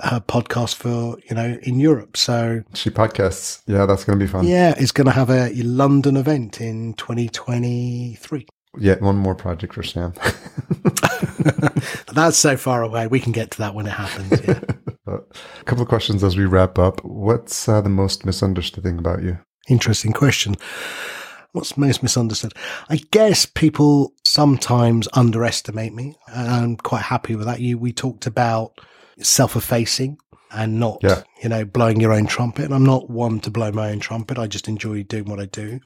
her 0.00 0.20
podcast 0.20 0.76
for, 0.76 1.18
you 1.28 1.34
know, 1.34 1.58
in 1.62 1.80
Europe. 1.80 2.16
So 2.16 2.62
she 2.74 2.90
podcasts. 2.90 3.62
Yeah, 3.66 3.86
that's 3.86 4.04
going 4.04 4.18
to 4.18 4.24
be 4.24 4.30
fun. 4.30 4.46
Yeah, 4.46 4.74
it's 4.76 4.92
going 4.92 5.06
to 5.06 5.12
have 5.12 5.30
a 5.30 5.52
London 5.54 6.16
event 6.16 6.60
in 6.60 6.94
2023. 6.94 8.46
Yet 8.78 9.00
one 9.00 9.16
more 9.16 9.34
project 9.34 9.74
for 9.74 9.82
Sam. 9.82 10.12
that's 12.12 12.36
so 12.36 12.56
far 12.56 12.82
away. 12.82 13.06
We 13.06 13.18
can 13.18 13.32
get 13.32 13.50
to 13.52 13.58
that 13.58 13.74
when 13.74 13.86
it 13.86 13.92
happens. 13.92 14.40
Yeah. 14.46 14.60
a 15.60 15.64
couple 15.64 15.82
of 15.82 15.88
questions 15.88 16.22
as 16.22 16.36
we 16.36 16.44
wrap 16.44 16.78
up. 16.78 17.04
What's 17.04 17.68
uh, 17.68 17.80
the 17.80 17.88
most 17.88 18.24
misunderstood 18.24 18.84
thing 18.84 18.98
about 18.98 19.22
you? 19.22 19.38
Interesting 19.68 20.12
question. 20.12 20.54
What's 21.52 21.76
most 21.76 22.02
misunderstood? 22.02 22.52
I 22.88 23.00
guess 23.10 23.46
people 23.46 24.12
sometimes 24.38 25.08
underestimate 25.14 25.92
me. 25.92 26.14
And 26.28 26.48
I'm 26.48 26.76
quite 26.76 27.02
happy 27.02 27.34
with 27.34 27.46
that. 27.46 27.58
You, 27.58 27.76
we 27.76 27.92
talked 27.92 28.24
about 28.24 28.80
self-effacing 29.20 30.16
and 30.52 30.78
not, 30.78 31.00
yeah. 31.02 31.24
you 31.42 31.48
know, 31.48 31.64
blowing 31.64 32.00
your 32.00 32.12
own 32.12 32.26
trumpet. 32.26 32.66
And 32.66 32.72
I'm 32.72 32.86
not 32.86 33.10
one 33.10 33.40
to 33.40 33.50
blow 33.50 33.72
my 33.72 33.90
own 33.90 33.98
trumpet. 33.98 34.38
I 34.38 34.46
just 34.46 34.68
enjoy 34.68 35.02
doing 35.02 35.24
what 35.24 35.40
I 35.40 35.46
do. 35.46 35.80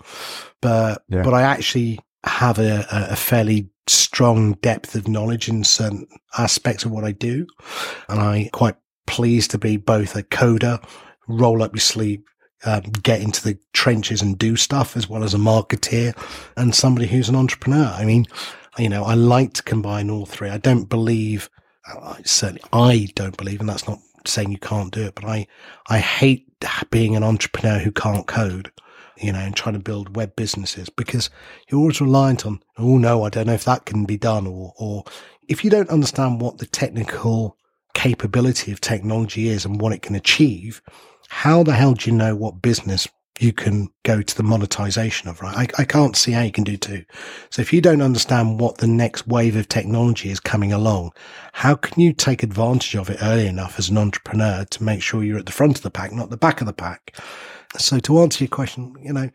But, 0.61 1.03
yeah. 1.09 1.23
but 1.23 1.33
I 1.33 1.41
actually 1.41 1.99
have 2.25 2.59
a, 2.59 2.87
a 2.91 3.17
fairly 3.17 3.71
strong 3.87 4.53
depth 4.61 4.95
of 4.97 5.09
knowledge 5.09 5.49
in 5.49 5.65
certain 5.65 6.07
aspects 6.37 6.85
of 6.85 6.91
what 6.91 7.05
I 7.05 7.13
do. 7.13 7.47
And 8.11 8.21
I 8.21 8.51
quite 8.53 8.77
pleased 9.07 9.51
to 9.53 9.59
be 9.59 9.79
both 9.79 10.15
a 10.15 10.25
coder, 10.25 10.85
roll 11.27 11.63
up 11.63 11.75
your 11.75 11.81
sleeve, 11.81 12.23
um, 12.65 12.83
get 13.03 13.21
into 13.21 13.43
the 13.43 13.59
trenches 13.73 14.23
and 14.23 14.39
do 14.39 14.57
stuff 14.57 14.97
as 14.97 15.09
well 15.09 15.25
as 15.25 15.35
a 15.35 15.39
marketeer 15.39 16.17
and 16.57 16.75
somebody 16.75 17.07
who's 17.07 17.29
an 17.29 17.37
entrepreneur. 17.37 17.87
I 17.87 18.05
mean, 18.05 18.27
you 18.79 18.89
know, 18.89 19.05
I 19.05 19.15
like 19.15 19.55
to 19.55 19.63
combine 19.63 20.11
all 20.11 20.27
three. 20.27 20.49
I 20.49 20.59
don't 20.59 20.89
believe, 20.89 21.51
uh, 21.89 22.17
certainly 22.25 22.63
I 22.73 23.09
don't 23.15 23.37
believe, 23.37 23.61
and 23.61 23.69
that's 23.69 23.89
not 23.89 23.99
saying 24.27 24.53
you 24.53 24.59
can't 24.59 24.93
do 24.93 25.07
it, 25.07 25.15
but 25.15 25.25
I, 25.25 25.47
I 25.89 25.99
hate 25.99 26.49
being 26.91 27.17
an 27.17 27.25
entrepreneur 27.25 27.79
who 27.79 27.91
can't 27.91 28.27
code, 28.27 28.71
you 29.19 29.33
know, 29.33 29.41
and 29.41 29.55
trying 29.55 29.75
to 29.75 29.81
build 29.81 30.17
web 30.17 30.37
businesses 30.37 30.89
because 30.89 31.29
you're 31.69 31.81
always 31.81 32.01
reliant 32.01 32.47
on, 32.47 32.61
oh 32.79 32.99
no, 32.99 33.25
I 33.25 33.31
don't 33.31 33.49
know 33.49 33.53
if 33.53 33.65
that 33.65 33.85
can 33.85 34.05
be 34.05 34.17
done 34.17 34.47
or, 34.47 34.73
or 34.79 35.05
if 35.49 35.65
you 35.65 35.71
don't 35.71 35.91
understand 35.91 36.41
what 36.41 36.59
the 36.59 36.67
technical 36.67 37.57
capability 37.95 38.73
of 38.73 38.81
technology 38.81 39.49
is 39.49 39.65
and 39.65 39.81
what 39.81 39.93
it 39.93 40.03
can 40.03 40.15
achieve, 40.15 40.81
how 41.33 41.63
the 41.63 41.73
hell 41.73 41.95
do 41.95 42.11
you 42.11 42.15
know 42.15 42.37
what 42.37 42.61
business 42.61 43.09
you 43.41 43.55
can 43.55 43.89
go 44.03 44.21
to 44.21 44.37
the 44.37 44.43
monetization 44.43 45.31
of, 45.31 45.41
right? 45.41 45.73
I, 45.79 45.83
I 45.83 45.85
can't 45.87 46.15
see 46.15 46.33
how 46.33 46.43
you 46.43 46.53
can 46.53 46.63
do 46.63 46.77
two. 46.77 47.07
So 47.49 47.63
if 47.63 47.73
you 47.73 47.81
don't 47.81 48.03
understand 48.03 48.61
what 48.61 48.79
the 48.79 48.87
next 48.87 49.27
wave 49.27 49.57
of 49.57 49.67
technology 49.67 50.29
is 50.29 50.39
coming 50.39 50.75
along, 50.75 51.13
how 51.55 51.75
can 51.75 52.03
you 52.03 52.13
take 52.13 52.43
advantage 52.43 52.95
of 52.95 53.09
it 53.09 53.17
early 53.23 53.47
enough 53.47 53.79
as 53.79 53.89
an 53.89 53.97
entrepreneur 53.97 54.67
to 54.67 54.85
make 54.85 55.01
sure 55.01 55.25
you're 55.25 55.39
at 55.39 55.47
the 55.47 55.53
front 55.53 55.79
of 55.79 55.83
the 55.83 55.91
pack, 55.91 56.13
not 56.13 56.29
the 56.29 56.37
back 56.37 56.61
of 56.61 56.67
the 56.67 56.73
pack? 56.75 57.17
So 57.79 57.99
to 57.99 58.21
answer 58.21 58.45
your 58.45 58.51
question, 58.51 58.95
you 59.03 59.15
know, 59.15 59.31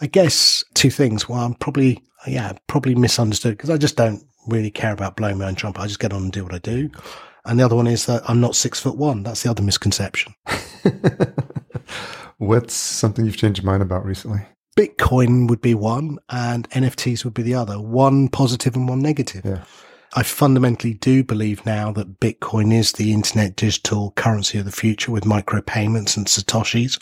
I 0.00 0.06
guess 0.06 0.64
two 0.74 0.90
things. 0.90 1.28
Well, 1.28 1.40
I'm 1.40 1.54
probably, 1.54 2.00
yeah, 2.28 2.52
probably 2.68 2.94
misunderstood 2.94 3.56
because 3.56 3.70
I 3.70 3.76
just 3.76 3.96
don't 3.96 4.22
really 4.46 4.70
care 4.70 4.92
about 4.92 5.16
blowing 5.16 5.38
my 5.38 5.48
own 5.48 5.56
trumpet. 5.56 5.82
I 5.82 5.88
just 5.88 5.98
get 5.98 6.12
on 6.12 6.22
and 6.22 6.32
do 6.32 6.44
what 6.44 6.54
I 6.54 6.58
do. 6.58 6.90
And 7.44 7.58
the 7.58 7.64
other 7.64 7.76
one 7.76 7.86
is 7.86 8.06
that 8.06 8.28
I'm 8.28 8.40
not 8.40 8.56
six 8.56 8.80
foot 8.80 8.96
one. 8.96 9.22
That's 9.22 9.42
the 9.42 9.50
other 9.50 9.62
misconception. 9.62 10.34
What's 12.38 12.74
something 12.74 13.24
you've 13.24 13.36
changed 13.36 13.62
your 13.62 13.70
mind 13.70 13.82
about 13.82 14.04
recently? 14.04 14.40
Bitcoin 14.76 15.48
would 15.48 15.60
be 15.60 15.74
one 15.74 16.18
and 16.30 16.68
NFTs 16.70 17.24
would 17.24 17.34
be 17.34 17.42
the 17.42 17.54
other. 17.54 17.80
One 17.80 18.28
positive 18.28 18.76
and 18.76 18.88
one 18.88 19.00
negative. 19.00 19.44
Yeah. 19.44 19.64
I 20.14 20.24
fundamentally 20.24 20.94
do 20.94 21.22
believe 21.22 21.64
now 21.64 21.92
that 21.92 22.18
Bitcoin 22.18 22.72
is 22.72 22.92
the 22.92 23.12
internet 23.12 23.54
digital 23.54 24.10
currency 24.16 24.58
of 24.58 24.64
the 24.64 24.72
future 24.72 25.12
with 25.12 25.22
micropayments 25.22 26.16
and 26.16 26.26
Satoshis. 26.26 27.00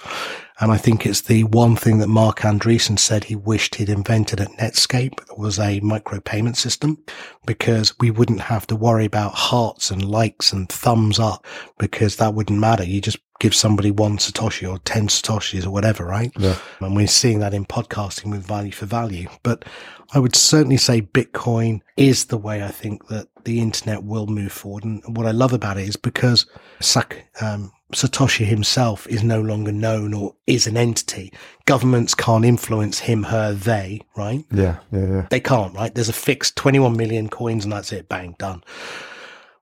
And 0.60 0.72
I 0.72 0.76
think 0.76 1.06
it's 1.06 1.22
the 1.22 1.44
one 1.44 1.74
thing 1.74 1.98
that 1.98 2.08
Marc 2.08 2.40
Andreessen 2.40 2.98
said 2.98 3.24
he 3.24 3.34
wished 3.36 3.76
he'd 3.76 3.88
invented 3.88 4.40
at 4.40 4.50
Netscape 4.58 5.20
was 5.38 5.58
a 5.58 5.80
micropayment 5.80 6.56
system 6.56 6.98
because 7.46 7.98
we 7.98 8.10
wouldn't 8.10 8.40
have 8.40 8.66
to 8.66 8.76
worry 8.76 9.06
about 9.06 9.34
hearts 9.34 9.90
and 9.90 10.04
likes 10.04 10.52
and 10.52 10.68
thumbs 10.68 11.18
up 11.18 11.46
because 11.78 12.16
that 12.16 12.34
wouldn't 12.34 12.58
matter. 12.58 12.84
You 12.84 13.00
just 13.00 13.18
give 13.38 13.54
somebody 13.54 13.90
one 13.90 14.18
Satoshi 14.18 14.68
or 14.68 14.78
10 14.78 15.08
Satoshis 15.08 15.66
or 15.66 15.70
whatever, 15.70 16.04
right? 16.04 16.32
Yeah. 16.38 16.56
And 16.80 16.96
we're 16.96 17.06
seeing 17.06 17.38
that 17.40 17.54
in 17.54 17.64
podcasting 17.64 18.30
with 18.30 18.46
value 18.46 18.72
for 18.72 18.86
value. 18.86 19.28
But 19.42 19.64
I 20.12 20.18
would 20.18 20.34
certainly 20.34 20.76
say 20.76 21.02
Bitcoin 21.02 21.80
is 21.96 22.26
the 22.26 22.38
way 22.38 22.62
I 22.64 22.68
think 22.68 23.08
that 23.08 23.28
the 23.44 23.60
internet 23.60 24.04
will 24.04 24.26
move 24.26 24.52
forward. 24.52 24.84
And 24.84 25.02
what 25.16 25.26
I 25.26 25.30
love 25.30 25.52
about 25.52 25.78
it 25.78 25.88
is 25.88 25.96
because 25.96 26.46
Sak, 26.80 27.26
um, 27.40 27.72
Satoshi 27.92 28.44
himself 28.44 29.06
is 29.06 29.22
no 29.22 29.40
longer 29.40 29.72
known 29.72 30.12
or 30.12 30.34
is 30.46 30.66
an 30.66 30.76
entity. 30.76 31.32
Governments 31.64 32.14
can't 32.14 32.44
influence 32.44 33.00
him, 33.00 33.24
her, 33.24 33.52
they, 33.52 34.00
right? 34.16 34.44
Yeah, 34.50 34.78
yeah, 34.90 35.06
yeah. 35.06 35.26
They 35.30 35.40
can't, 35.40 35.74
right? 35.74 35.94
There's 35.94 36.08
a 36.08 36.14
fixed 36.14 36.56
21 36.56 36.96
million 36.96 37.28
coins 37.28 37.64
and 37.64 37.72
that's 37.72 37.92
it. 37.92 38.08
Bang, 38.08 38.34
done. 38.38 38.62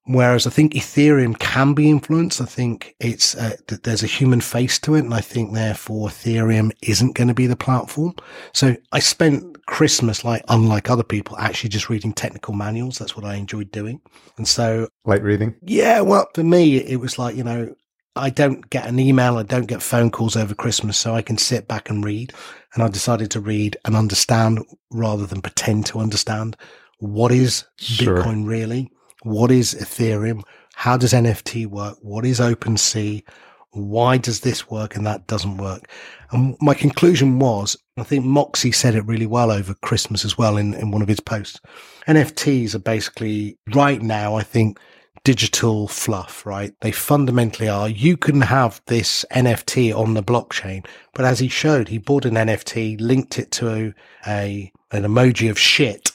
Whereas 0.09 0.47
I 0.47 0.51
think 0.51 0.75
Ethereum 0.75 1.37
can 1.37 1.75
be 1.75 1.91
influenced. 1.91 2.41
I 2.41 2.45
think 2.45 2.95
it's 3.01 3.35
uh, 3.35 3.57
that 3.67 3.83
there's 3.83 4.05
a 4.05 4.09
human 4.09 4.41
face 4.41 4.79
to 4.81 4.95
it, 4.95 5.05
and 5.05 5.13
I 5.13 5.21
think 5.21 5.53
therefore 5.53 6.09
Ethereum 6.09 6.71
isn't 6.83 7.17
going 7.17 7.27
to 7.27 7.35
be 7.35 7.49
the 7.49 7.57
platform. 7.57 8.15
So 8.53 8.77
I 8.93 9.01
spent 9.01 9.67
Christmas, 9.67 10.25
like 10.25 10.45
unlike 10.49 10.89
other 10.89 11.03
people, 11.03 11.37
actually 11.39 11.71
just 11.71 11.91
reading 11.91 12.13
technical 12.13 12.55
manuals. 12.55 12.99
That's 12.99 13.17
what 13.17 13.25
I 13.25 13.35
enjoyed 13.35 13.73
doing. 13.73 14.01
And 14.37 14.47
so, 14.47 14.89
light 15.05 15.25
reading. 15.25 15.57
Yeah, 15.63 16.03
well, 16.03 16.29
for 16.35 16.45
me, 16.45 16.77
it 16.77 17.01
was 17.01 17.19
like 17.19 17.35
you 17.35 17.43
know, 17.43 17.75
I 18.15 18.31
don't 18.31 18.71
get 18.71 18.87
an 18.87 19.01
email, 19.01 19.39
I 19.39 19.43
don't 19.43 19.67
get 19.67 19.83
phone 19.83 20.13
calls 20.13 20.37
over 20.37 20.55
Christmas, 20.55 20.97
so 20.97 21.17
I 21.17 21.23
can 21.23 21.37
sit 21.37 21.67
back 21.67 21.91
and 21.91 22.05
read. 22.05 22.33
And 22.75 22.83
I 22.85 22.89
decided 22.89 23.33
to 23.33 23.41
read 23.41 23.77
and 23.85 23.97
understand 23.97 24.61
rather 24.93 25.27
than 25.27 25.41
pretend 25.41 25.87
to 25.87 25.99
understand 25.99 26.57
what 26.99 27.33
is 27.33 27.65
sure. 27.77 28.19
Bitcoin 28.19 28.47
really 28.47 28.93
what 29.27 29.51
is 29.51 29.75
Ethereum? 29.75 30.43
How 30.75 30.97
does 30.97 31.13
NFT 31.13 31.67
work? 31.67 31.99
What 32.01 32.25
is 32.25 32.39
OpenSea? 32.39 33.25
Why 33.73 34.19
does 34.19 34.41
this 34.41 34.71
work 34.71 34.95
and 34.95 35.05
that 35.05 35.27
doesn't 35.27 35.57
work? 35.57 35.91
And 36.31 36.57
my 36.61 36.75
conclusion 36.75 37.39
was, 37.39 37.77
I 37.97 38.05
think 38.05 38.25
Moxie 38.25 38.73
said 38.73 38.95
it 38.95 39.05
really 39.05 39.27
well 39.27 39.51
over 39.51 39.75
Christmas 39.75 40.25
as 40.25 40.39
well 40.39 40.57
in, 40.57 40.75
in 40.75 40.93
one 40.93 41.03
of 41.03 41.09
his 41.09 41.21
posts. 41.21 41.61
NFTs 42.07 42.75
are 42.75 42.79
basically 42.79 43.59
right 43.75 44.01
now, 44.01 44.37
I 44.37 44.43
think, 44.43 44.79
digital 45.25 45.89
fluff, 45.89 46.47
right? 46.47 46.73
They 46.81 46.93
fundamentally 46.93 47.69
are. 47.69 47.89
You 47.89 48.17
can 48.17 48.43
have 48.43 48.81
this 48.87 49.25
NFT 49.33 49.93
on 49.93 50.15
the 50.15 50.23
blockchain, 50.23 50.87
but 51.15 51.25
as 51.25 51.41
he 51.41 51.49
showed, 51.49 51.89
he 51.89 51.99
bought 51.99 52.27
an 52.27 52.35
NFT, 52.35 53.01
linked 53.01 53.41
it 53.41 53.51
to 53.53 53.93
a, 54.25 54.73
an 54.93 55.03
emoji 55.03 55.51
of 55.51 55.59
shit, 55.59 56.13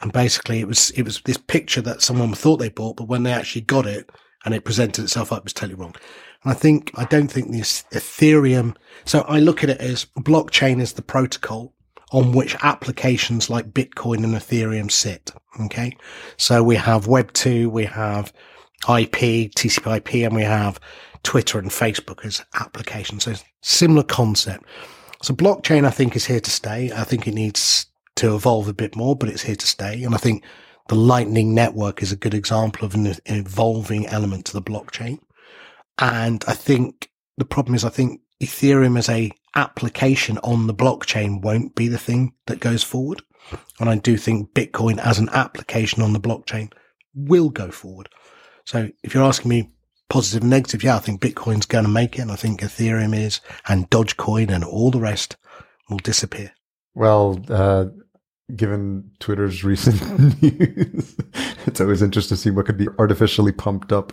and 0.00 0.12
basically 0.12 0.60
it 0.60 0.68
was 0.68 0.90
it 0.90 1.02
was 1.02 1.20
this 1.22 1.38
picture 1.38 1.80
that 1.82 2.02
someone 2.02 2.34
thought 2.34 2.58
they 2.58 2.68
bought, 2.68 2.96
but 2.96 3.08
when 3.08 3.22
they 3.22 3.32
actually 3.32 3.62
got 3.62 3.86
it 3.86 4.10
and 4.44 4.54
it 4.54 4.64
presented 4.64 5.04
itself 5.04 5.32
up, 5.32 5.38
it 5.38 5.44
was 5.44 5.52
totally 5.52 5.74
wrong. 5.74 5.94
And 6.42 6.52
I 6.52 6.54
think 6.54 6.90
I 6.94 7.04
don't 7.04 7.28
think 7.28 7.50
this 7.50 7.84
Ethereum. 7.92 8.76
So 9.04 9.20
I 9.22 9.40
look 9.40 9.64
at 9.64 9.70
it 9.70 9.80
as 9.80 10.06
blockchain 10.18 10.80
is 10.80 10.92
the 10.92 11.02
protocol 11.02 11.72
on 12.12 12.32
which 12.32 12.56
applications 12.62 13.50
like 13.50 13.72
Bitcoin 13.72 14.22
and 14.22 14.34
Ethereum 14.34 14.90
sit. 14.90 15.32
Okay, 15.60 15.96
so 16.36 16.62
we 16.62 16.76
have 16.76 17.06
Web 17.06 17.32
two, 17.32 17.70
we 17.70 17.84
have 17.86 18.32
IP, 18.88 19.50
TCP/IP, 19.54 20.26
and 20.26 20.34
we 20.34 20.42
have 20.42 20.78
Twitter 21.22 21.58
and 21.58 21.70
Facebook 21.70 22.24
as 22.24 22.44
applications. 22.60 23.24
So 23.24 23.34
similar 23.62 24.04
concept. 24.04 24.64
So 25.22 25.34
blockchain, 25.34 25.86
I 25.86 25.90
think, 25.90 26.14
is 26.14 26.26
here 26.26 26.40
to 26.40 26.50
stay. 26.50 26.92
I 26.92 27.02
think 27.04 27.26
it 27.26 27.34
needs 27.34 27.86
to 28.16 28.34
evolve 28.34 28.68
a 28.68 28.74
bit 28.74 28.96
more, 28.96 29.16
but 29.16 29.28
it's 29.28 29.42
here 29.42 29.56
to 29.56 29.66
stay. 29.66 30.02
And 30.02 30.14
I 30.14 30.18
think 30.18 30.44
the 30.88 30.94
Lightning 30.94 31.54
Network 31.54 32.02
is 32.02 32.12
a 32.12 32.16
good 32.16 32.34
example 32.34 32.84
of 32.84 32.94
an 32.94 33.14
evolving 33.26 34.06
element 34.06 34.46
to 34.46 34.52
the 34.52 34.62
blockchain. 34.62 35.18
And 35.98 36.44
I 36.46 36.54
think 36.54 37.10
the 37.36 37.44
problem 37.44 37.74
is, 37.74 37.84
I 37.84 37.90
think 37.90 38.20
Ethereum 38.40 38.98
as 38.98 39.08
a 39.08 39.32
application 39.54 40.38
on 40.38 40.66
the 40.66 40.74
blockchain 40.74 41.42
won't 41.42 41.74
be 41.74 41.88
the 41.88 41.98
thing 41.98 42.34
that 42.46 42.60
goes 42.60 42.82
forward. 42.82 43.22
And 43.80 43.88
I 43.88 43.96
do 43.96 44.16
think 44.16 44.52
Bitcoin 44.52 44.98
as 44.98 45.18
an 45.18 45.28
application 45.30 46.02
on 46.02 46.12
the 46.12 46.20
blockchain 46.20 46.72
will 47.14 47.48
go 47.48 47.70
forward. 47.70 48.08
So 48.64 48.90
if 49.02 49.14
you're 49.14 49.22
asking 49.22 49.48
me 49.48 49.70
positive 50.08 50.42
and 50.42 50.50
negative, 50.50 50.82
yeah, 50.82 50.96
I 50.96 51.00
think 51.00 51.20
Bitcoin's 51.20 51.66
going 51.66 51.84
to 51.84 51.90
make 51.90 52.18
it. 52.18 52.22
And 52.22 52.32
I 52.32 52.36
think 52.36 52.60
Ethereum 52.60 53.16
is 53.16 53.40
and 53.68 53.88
Dogecoin 53.90 54.50
and 54.50 54.64
all 54.64 54.90
the 54.90 55.00
rest 55.00 55.36
will 55.88 55.98
disappear. 55.98 56.52
Well, 56.94 57.40
uh, 57.48 57.86
given 58.54 59.10
Twitter's 59.18 59.64
recent 59.64 60.42
news, 60.42 61.16
it's 61.66 61.80
always 61.80 62.02
interesting 62.02 62.36
to 62.36 62.40
see 62.40 62.50
what 62.50 62.66
could 62.66 62.78
be 62.78 62.88
artificially 62.98 63.52
pumped 63.52 63.92
up 63.92 64.12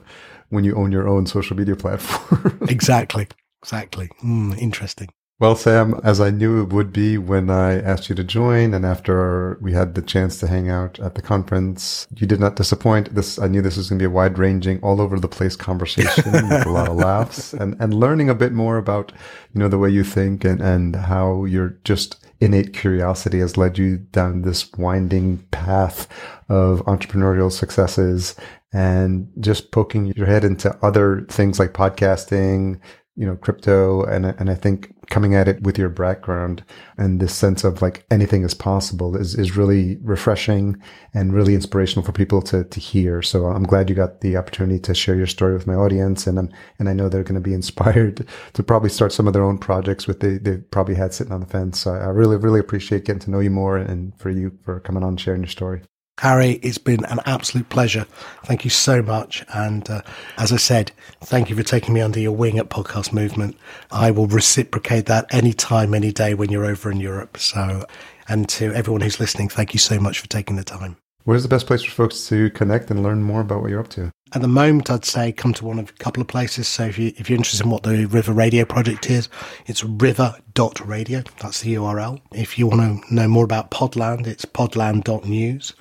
when 0.49 0.63
you 0.63 0.75
own 0.75 0.91
your 0.91 1.07
own 1.07 1.25
social 1.25 1.55
media 1.55 1.75
platform. 1.75 2.59
exactly. 2.69 3.27
Exactly. 3.61 4.09
Mm, 4.23 4.57
interesting. 4.57 5.09
Well, 5.39 5.55
Sam, 5.55 5.99
as 6.03 6.21
I 6.21 6.29
knew 6.29 6.61
it 6.61 6.71
would 6.71 6.93
be 6.93 7.17
when 7.17 7.49
I 7.49 7.81
asked 7.81 8.07
you 8.07 8.15
to 8.15 8.23
join, 8.23 8.73
and 8.73 8.85
after 8.85 9.57
we 9.61 9.73
had 9.73 9.95
the 9.95 10.01
chance 10.01 10.39
to 10.39 10.47
hang 10.47 10.69
out 10.69 10.99
at 10.99 11.15
the 11.15 11.21
conference, 11.21 12.07
you 12.15 12.27
did 12.27 12.39
not 12.39 12.55
disappoint. 12.55 13.13
This 13.13 13.39
I 13.39 13.47
knew 13.47 13.61
this 13.61 13.75
was 13.75 13.89
going 13.89 13.99
to 13.99 14.03
be 14.03 14.07
a 14.07 14.09
wide-ranging, 14.09 14.79
all 14.81 15.01
over 15.01 15.19
the 15.19 15.27
place 15.27 15.55
conversation 15.55 16.31
with 16.31 16.65
a 16.65 16.69
lot 16.69 16.87
of 16.87 16.95
laughs 16.95 17.51
and 17.53 17.75
and 17.79 17.93
learning 17.93 18.29
a 18.29 18.35
bit 18.35 18.53
more 18.53 18.77
about 18.77 19.11
you 19.53 19.59
know 19.59 19.67
the 19.67 19.79
way 19.79 19.89
you 19.89 20.03
think 20.03 20.45
and 20.45 20.61
and 20.61 20.95
how 20.95 21.45
you're 21.45 21.77
just 21.83 22.22
innate 22.43 22.73
curiosity 22.73 23.39
has 23.39 23.57
led 23.57 23.77
you 23.77 23.97
down 23.97 24.41
this 24.41 24.71
winding 24.73 25.37
path 25.51 26.07
of 26.49 26.81
entrepreneurial 26.85 27.51
successes 27.51 28.35
and 28.73 29.31
just 29.39 29.71
poking 29.71 30.07
your 30.07 30.25
head 30.25 30.43
into 30.43 30.75
other 30.83 31.25
things 31.29 31.59
like 31.59 31.73
podcasting, 31.73 32.79
you 33.15 33.25
know, 33.25 33.35
crypto. 33.35 34.03
And, 34.03 34.25
and 34.25 34.49
I 34.49 34.55
think 34.55 34.93
coming 35.09 35.35
at 35.35 35.47
it 35.47 35.61
with 35.61 35.77
your 35.77 35.89
background 35.89 36.63
and 36.97 37.19
this 37.19 37.33
sense 37.33 37.63
of 37.63 37.81
like 37.81 38.05
anything 38.09 38.43
is 38.43 38.53
possible 38.53 39.15
is, 39.15 39.35
is 39.35 39.55
really 39.55 39.97
refreshing 39.97 40.81
and 41.13 41.33
really 41.33 41.53
inspirational 41.53 42.03
for 42.03 42.11
people 42.11 42.41
to, 42.41 42.63
to 42.63 42.79
hear. 42.79 43.21
So 43.21 43.45
I'm 43.45 43.63
glad 43.63 43.89
you 43.89 43.95
got 43.95 44.21
the 44.21 44.35
opportunity 44.37 44.79
to 44.79 44.95
share 44.95 45.15
your 45.15 45.27
story 45.27 45.53
with 45.53 45.67
my 45.67 45.75
audience. 45.75 46.25
And 46.25 46.39
I'm, 46.39 46.49
and 46.79 46.89
I 46.89 46.93
know 46.93 47.07
they're 47.07 47.23
going 47.23 47.35
to 47.35 47.41
be 47.41 47.53
inspired 47.61 48.25
to 48.53 48.63
probably 48.63 48.89
start 48.89 49.11
some 49.11 49.27
of 49.27 49.33
their 49.33 49.43
own 49.43 49.57
projects 49.57 50.07
with 50.07 50.19
they, 50.19 50.37
they 50.37 50.57
probably 50.57 50.95
had 50.95 51.13
sitting 51.13 51.33
on 51.33 51.41
the 51.41 51.45
fence. 51.45 51.79
So 51.81 51.91
I 51.91 52.07
really, 52.07 52.37
really 52.37 52.59
appreciate 52.59 53.05
getting 53.05 53.19
to 53.21 53.31
know 53.31 53.39
you 53.39 53.51
more 53.51 53.77
and 53.77 54.17
for 54.19 54.29
you 54.31 54.57
for 54.63 54.79
coming 54.79 55.03
on 55.03 55.09
and 55.09 55.21
sharing 55.21 55.41
your 55.41 55.49
story. 55.49 55.83
Harry, 56.19 56.51
it's 56.61 56.77
been 56.77 57.03
an 57.05 57.19
absolute 57.25 57.69
pleasure. 57.69 58.05
Thank 58.45 58.63
you 58.63 58.69
so 58.69 59.01
much. 59.01 59.43
And 59.53 59.89
uh, 59.89 60.01
as 60.37 60.53
I 60.53 60.57
said, 60.57 60.91
thank 61.21 61.49
you 61.49 61.55
for 61.55 61.63
taking 61.63 61.93
me 61.93 62.01
under 62.01 62.19
your 62.19 62.31
wing 62.31 62.59
at 62.59 62.69
Podcast 62.69 63.11
Movement. 63.11 63.57
I 63.91 64.11
will 64.11 64.27
reciprocate 64.27 65.07
that 65.07 65.33
anytime, 65.33 65.93
any 65.93 66.11
day 66.11 66.33
when 66.33 66.51
you're 66.51 66.65
over 66.65 66.91
in 66.91 66.99
Europe. 66.99 67.37
So, 67.37 67.85
and 68.27 68.47
to 68.49 68.73
everyone 68.73 69.01
who's 69.01 69.19
listening, 69.19 69.49
thank 69.49 69.73
you 69.73 69.79
so 69.79 69.99
much 69.99 70.19
for 70.19 70.27
taking 70.27 70.55
the 70.55 70.63
time. 70.63 70.97
Where's 71.25 71.43
the 71.43 71.49
best 71.49 71.67
place 71.67 71.81
for 71.81 71.91
folks 71.91 72.27
to 72.27 72.49
connect 72.49 72.91
and 72.91 73.01
learn 73.01 73.23
more 73.23 73.41
about 73.41 73.61
what 73.61 73.69
you're 73.69 73.79
up 73.79 73.87
to? 73.89 74.11
At 74.33 74.41
the 74.41 74.47
moment, 74.47 74.89
I'd 74.89 75.05
say 75.05 75.31
come 75.31 75.53
to 75.53 75.65
one 75.65 75.79
of 75.79 75.89
a 75.89 75.93
couple 75.93 76.19
of 76.21 76.27
places. 76.27 76.67
So 76.67 76.85
if 76.85 76.97
you 76.97 77.13
if 77.17 77.29
you're 77.29 77.37
interested 77.37 77.63
in 77.63 77.71
what 77.71 77.83
the 77.83 78.05
River 78.07 78.33
Radio 78.33 78.65
project 78.65 79.09
is, 79.09 79.29
it's 79.67 79.83
river.radio. 79.83 81.23
That's 81.39 81.61
the 81.61 81.75
URL. 81.75 82.19
If 82.33 82.57
you 82.57 82.67
want 82.67 83.05
to 83.05 83.13
know 83.13 83.27
more 83.27 83.45
about 83.45 83.71
Podland, 83.71 84.27
it's 84.27 84.43
podland.news. 84.43 85.73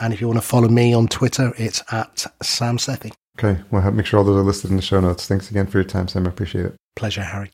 And 0.00 0.14
if 0.14 0.20
you 0.20 0.28
want 0.28 0.40
to 0.40 0.46
follow 0.46 0.68
me 0.68 0.94
on 0.94 1.08
Twitter, 1.08 1.52
it's 1.58 1.82
at 1.92 2.26
Sam 2.42 2.78
Sethi. 2.78 3.12
Okay. 3.38 3.60
Well, 3.70 3.90
make 3.90 4.06
sure 4.06 4.18
all 4.18 4.24
those 4.24 4.38
are 4.38 4.44
listed 4.44 4.70
in 4.70 4.76
the 4.76 4.82
show 4.82 5.00
notes. 5.00 5.26
Thanks 5.26 5.50
again 5.50 5.66
for 5.66 5.78
your 5.78 5.84
time, 5.84 6.08
Sam. 6.08 6.26
I 6.26 6.30
appreciate 6.30 6.64
it. 6.64 6.76
Pleasure, 6.94 7.22
Harry. 7.22 7.50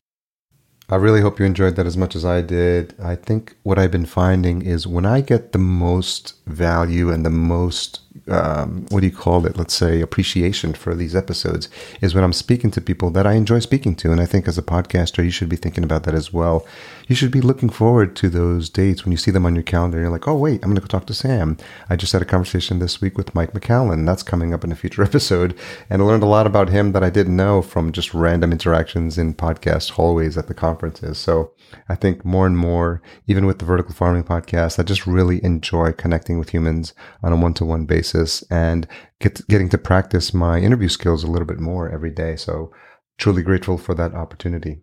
I 0.93 0.97
really 0.97 1.23
hope 1.23 1.39
you 1.39 1.47
enjoyed 1.47 1.77
that 1.77 1.87
as 1.87 1.97
much 1.97 2.15
as 2.15 2.23
I 2.23 2.43
did. 2.43 2.95
I 3.03 3.17
think 3.17 3.57
what 3.63 3.79
I've 3.79 3.91
been 3.91 4.05
finding 4.05 4.61
is 4.61 4.87
when 4.87 5.07
I 5.07 5.23
get 5.23 5.53
the 5.53 5.59
most 5.59 6.35
value 6.47 7.11
and 7.11 7.25
the 7.25 7.31
most 7.31 8.01
um, 8.29 8.87
what 8.91 9.01
do 9.01 9.07
you 9.07 9.13
call 9.13 9.47
it? 9.47 9.57
Let's 9.57 9.75
say 9.75 10.01
appreciation 10.01 10.75
for 10.75 10.95
these 10.95 11.15
episodes 11.15 11.69
is 12.01 12.15
when 12.15 12.25
I'm 12.25 12.33
speaking 12.33 12.71
to 12.73 12.81
people 12.81 13.11
that 13.11 13.27
I 13.27 13.33
enjoy 13.33 13.59
speaking 13.61 13.95
to. 13.97 14.13
And 14.13 14.21
I 14.21 14.27
think 14.27 14.47
as 14.47 14.59
a 14.59 14.63
podcaster, 14.63 15.25
you 15.25 15.31
should 15.31 15.49
be 15.49 15.57
thinking 15.57 15.85
about 15.85 16.05
that 16.05 16.15
as 16.15 16.33
well. 16.33 16.67
You 17.09 17.17
should 17.17 17.31
be 17.31 17.41
looking 17.41 17.69
forward 17.69 18.15
to 18.17 18.29
those 18.29 18.71
dates 18.71 19.05
when 19.05 19.13
you 19.13 19.19
see 19.19 19.31
them 19.31 19.47
on 19.47 19.55
your 19.55 19.65
calendar. 19.65 19.99
You're 19.99 20.11
like, 20.11 20.29
oh, 20.29 20.37
wait, 20.37 20.63
I'm 20.63 20.71
going 20.71 20.77
to 20.77 20.81
go 20.81 20.87
talk 20.87 21.07
to 21.07 21.15
Sam. 21.15 21.57
I 21.91 21.97
just 21.97 22.13
had 22.13 22.23
a 22.23 22.27
conversation 22.27 22.79
this 22.79 23.01
week 23.01 23.17
with 23.17 23.35
Mike 23.35 23.53
McCallan. 23.53 24.07
That's 24.07 24.23
coming 24.23 24.55
up 24.55 24.65
in 24.65 24.73
a 24.73 24.77
future 24.77 25.03
episode. 25.03 25.59
And 25.91 26.01
I 26.01 26.05
learned 26.05 26.23
a 26.23 26.27
lot 26.27 26.47
about 26.47 26.69
him 26.69 26.93
that 26.93 27.05
I 27.05 27.11
didn't 27.11 27.37
know 27.37 27.63
from 27.63 27.93
just 27.93 28.15
random 28.15 28.53
interactions 28.53 29.19
in 29.19 29.35
podcast 29.35 29.91
hallways 29.91 30.39
at 30.39 30.47
the 30.47 30.55
conferences. 30.55 31.19
So 31.19 31.53
I 31.89 31.95
think 31.95 32.25
more 32.25 32.47
and 32.47 32.57
more, 32.57 33.03
even 33.27 33.47
with 33.47 33.59
the 33.59 33.65
vertical 33.65 33.95
farming 33.95 34.25
podcast, 34.25 34.79
I 34.79 34.83
just 34.83 35.07
really 35.07 35.43
enjoy 35.45 35.93
connecting 35.93 36.39
with 36.39 36.51
humans 36.51 36.95
on 37.23 37.33
a 37.33 37.37
one 37.37 37.55
to 37.55 37.65
one 37.65 37.85
basis 38.03 38.43
and 38.51 38.89
get, 39.21 39.47
getting 39.49 39.69
to 39.69 39.79
practice 39.79 40.35
my 40.35 40.59
interview 40.59 40.89
skills 40.89 41.23
a 41.23 41.31
little 41.31 41.47
bit 41.47 41.61
more 41.61 41.89
every 41.89 42.11
day. 42.11 42.35
So 42.37 42.73
truly 43.17 43.43
grateful 43.43 43.79
for 43.79 43.95
that 43.95 44.15
opportunity. 44.15 44.81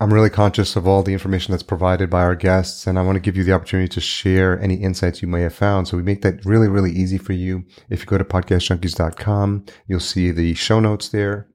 I'm 0.00 0.14
really 0.14 0.30
conscious 0.30 0.76
of 0.76 0.86
all 0.86 1.02
the 1.02 1.12
information 1.12 1.50
that's 1.52 1.64
provided 1.64 2.08
by 2.08 2.20
our 2.22 2.36
guests, 2.36 2.86
and 2.86 2.98
I 2.98 3.02
want 3.02 3.16
to 3.16 3.20
give 3.20 3.36
you 3.36 3.42
the 3.42 3.52
opportunity 3.52 3.88
to 3.88 4.00
share 4.00 4.60
any 4.60 4.76
insights 4.76 5.22
you 5.22 5.28
may 5.28 5.40
have 5.40 5.54
found. 5.54 5.88
So 5.88 5.96
we 5.96 6.04
make 6.04 6.22
that 6.22 6.44
really, 6.44 6.68
really 6.68 6.92
easy 6.92 7.18
for 7.18 7.32
you. 7.32 7.64
If 7.90 8.00
you 8.00 8.06
go 8.06 8.18
to 8.18 8.24
podcastjunkies.com, 8.24 9.64
you'll 9.88 9.98
see 9.98 10.30
the 10.30 10.54
show 10.54 10.78
notes 10.78 11.08
there 11.08 11.48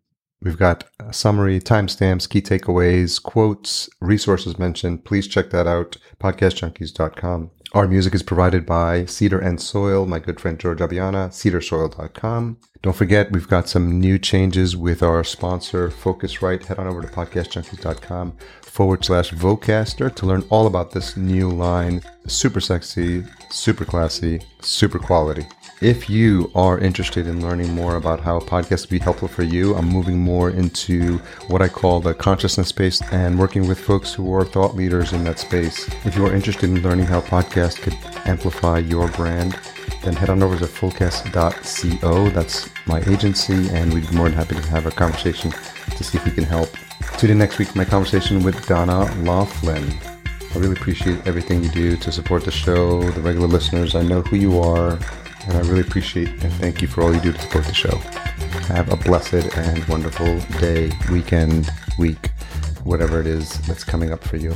We've 0.43 0.57
got 0.57 0.83
a 0.99 1.13
summary, 1.13 1.61
timestamps, 1.61 2.27
key 2.27 2.41
takeaways, 2.41 3.21
quotes, 3.21 3.89
resources 4.01 4.59
mentioned. 4.59 5.05
Please 5.05 5.27
check 5.27 5.51
that 5.51 5.67
out. 5.67 5.95
Podcastjunkies.com. 6.19 7.51
Our 7.73 7.87
music 7.87 8.13
is 8.13 8.21
provided 8.21 8.65
by 8.65 9.05
Cedar 9.05 9.39
and 9.39 9.59
Soil, 9.59 10.05
my 10.05 10.19
good 10.19 10.39
friend 10.39 10.59
George 10.59 10.77
Abiana, 10.79 11.29
cedarsoil.com. 11.29 12.57
Don't 12.83 12.95
forget, 12.95 13.31
we've 13.31 13.47
got 13.47 13.69
some 13.69 13.99
new 13.99 14.19
changes 14.19 14.75
with 14.75 15.01
our 15.01 15.23
sponsor, 15.23 15.89
Focusrite. 15.89 16.65
Head 16.65 16.77
on 16.77 16.87
over 16.87 17.01
to 17.01 17.07
podcastjunkies.com 17.07 18.37
forward 18.61 19.05
slash 19.05 19.31
Vocaster 19.31 20.13
to 20.13 20.25
learn 20.25 20.43
all 20.49 20.67
about 20.67 20.91
this 20.91 21.17
new 21.17 21.49
line. 21.49 22.03
Super 22.27 22.59
sexy, 22.59 23.23
super 23.49 23.85
classy, 23.85 24.41
super 24.61 24.99
quality. 24.99 25.47
If 25.84 26.09
you 26.09 26.49
are 26.55 26.79
interested 26.79 27.27
in 27.27 27.41
learning 27.41 27.75
more 27.75 27.97
about 27.97 28.21
how 28.21 28.39
podcasts 28.39 28.88
can 28.88 28.99
be 28.99 29.03
helpful 29.03 29.27
for 29.27 29.43
you, 29.43 29.75
I'm 29.75 29.89
moving 29.89 30.17
more 30.17 30.49
into 30.49 31.17
what 31.49 31.61
I 31.61 31.67
call 31.67 31.99
the 31.99 32.13
consciousness 32.13 32.69
space 32.69 33.01
and 33.11 33.38
working 33.38 33.67
with 33.67 33.81
folks 33.81 34.13
who 34.13 34.34
are 34.34 34.45
thought 34.45 34.77
leaders 34.77 35.11
in 35.11 35.25
that 35.25 35.39
space. 35.39 35.93
If 36.05 36.15
you 36.15 36.25
are 36.25 36.34
interested 36.34 36.69
in 36.69 36.81
learning 36.81 37.07
how 37.07 37.19
podcasts 37.19 37.81
could 37.81 37.97
amplify 38.25 38.77
your 38.77 39.09
brand, 39.09 39.59
then 40.03 40.15
head 40.15 40.29
on 40.29 40.41
over 40.41 40.57
to 40.57 40.67
fullcast.co. 40.67 42.29
That's 42.29 42.69
my 42.88 43.01
agency, 43.01 43.69
and 43.71 43.93
we'd 43.93 44.09
be 44.09 44.15
more 44.15 44.29
than 44.29 44.38
happy 44.38 44.55
to 44.55 44.67
have 44.67 44.86
a 44.86 44.91
conversation 44.91 45.51
to 45.51 46.01
see 46.01 46.17
if 46.17 46.23
we 46.23 46.31
can 46.31 46.45
help. 46.45 46.69
Tune 47.17 47.31
in 47.31 47.38
next 47.38 47.59
week 47.59 47.67
for 47.67 47.77
my 47.77 47.84
conversation 47.84 48.41
with 48.41 48.65
Donna 48.67 49.13
Laughlin. 49.23 49.93
I 50.55 50.59
really 50.59 50.77
appreciate 50.79 51.27
everything 51.27 51.61
you 51.61 51.69
do 51.71 51.97
to 51.97 52.09
support 52.09 52.45
the 52.45 52.51
show, 52.51 53.01
the 53.11 53.21
regular 53.21 53.47
listeners. 53.47 53.95
I 53.95 54.03
know 54.03 54.21
who 54.21 54.38
you 54.38 54.59
are 54.61 54.97
and 55.47 55.57
I 55.57 55.61
really 55.61 55.81
appreciate 55.81 56.29
and 56.43 56.53
thank 56.53 56.81
you 56.81 56.87
for 56.87 57.03
all 57.03 57.13
you 57.13 57.19
do 57.19 57.31
to 57.33 57.39
support 57.39 57.65
the 57.65 57.73
show. 57.73 57.97
Have 58.67 58.91
a 58.91 58.95
blessed 58.95 59.55
and 59.57 59.83
wonderful 59.85 60.39
day, 60.59 60.91
weekend, 61.11 61.69
week, 61.99 62.29
whatever 62.83 63.19
it 63.19 63.27
is 63.27 63.59
that's 63.67 63.83
coming 63.83 64.11
up 64.11 64.23
for 64.23 64.37
you. 64.37 64.55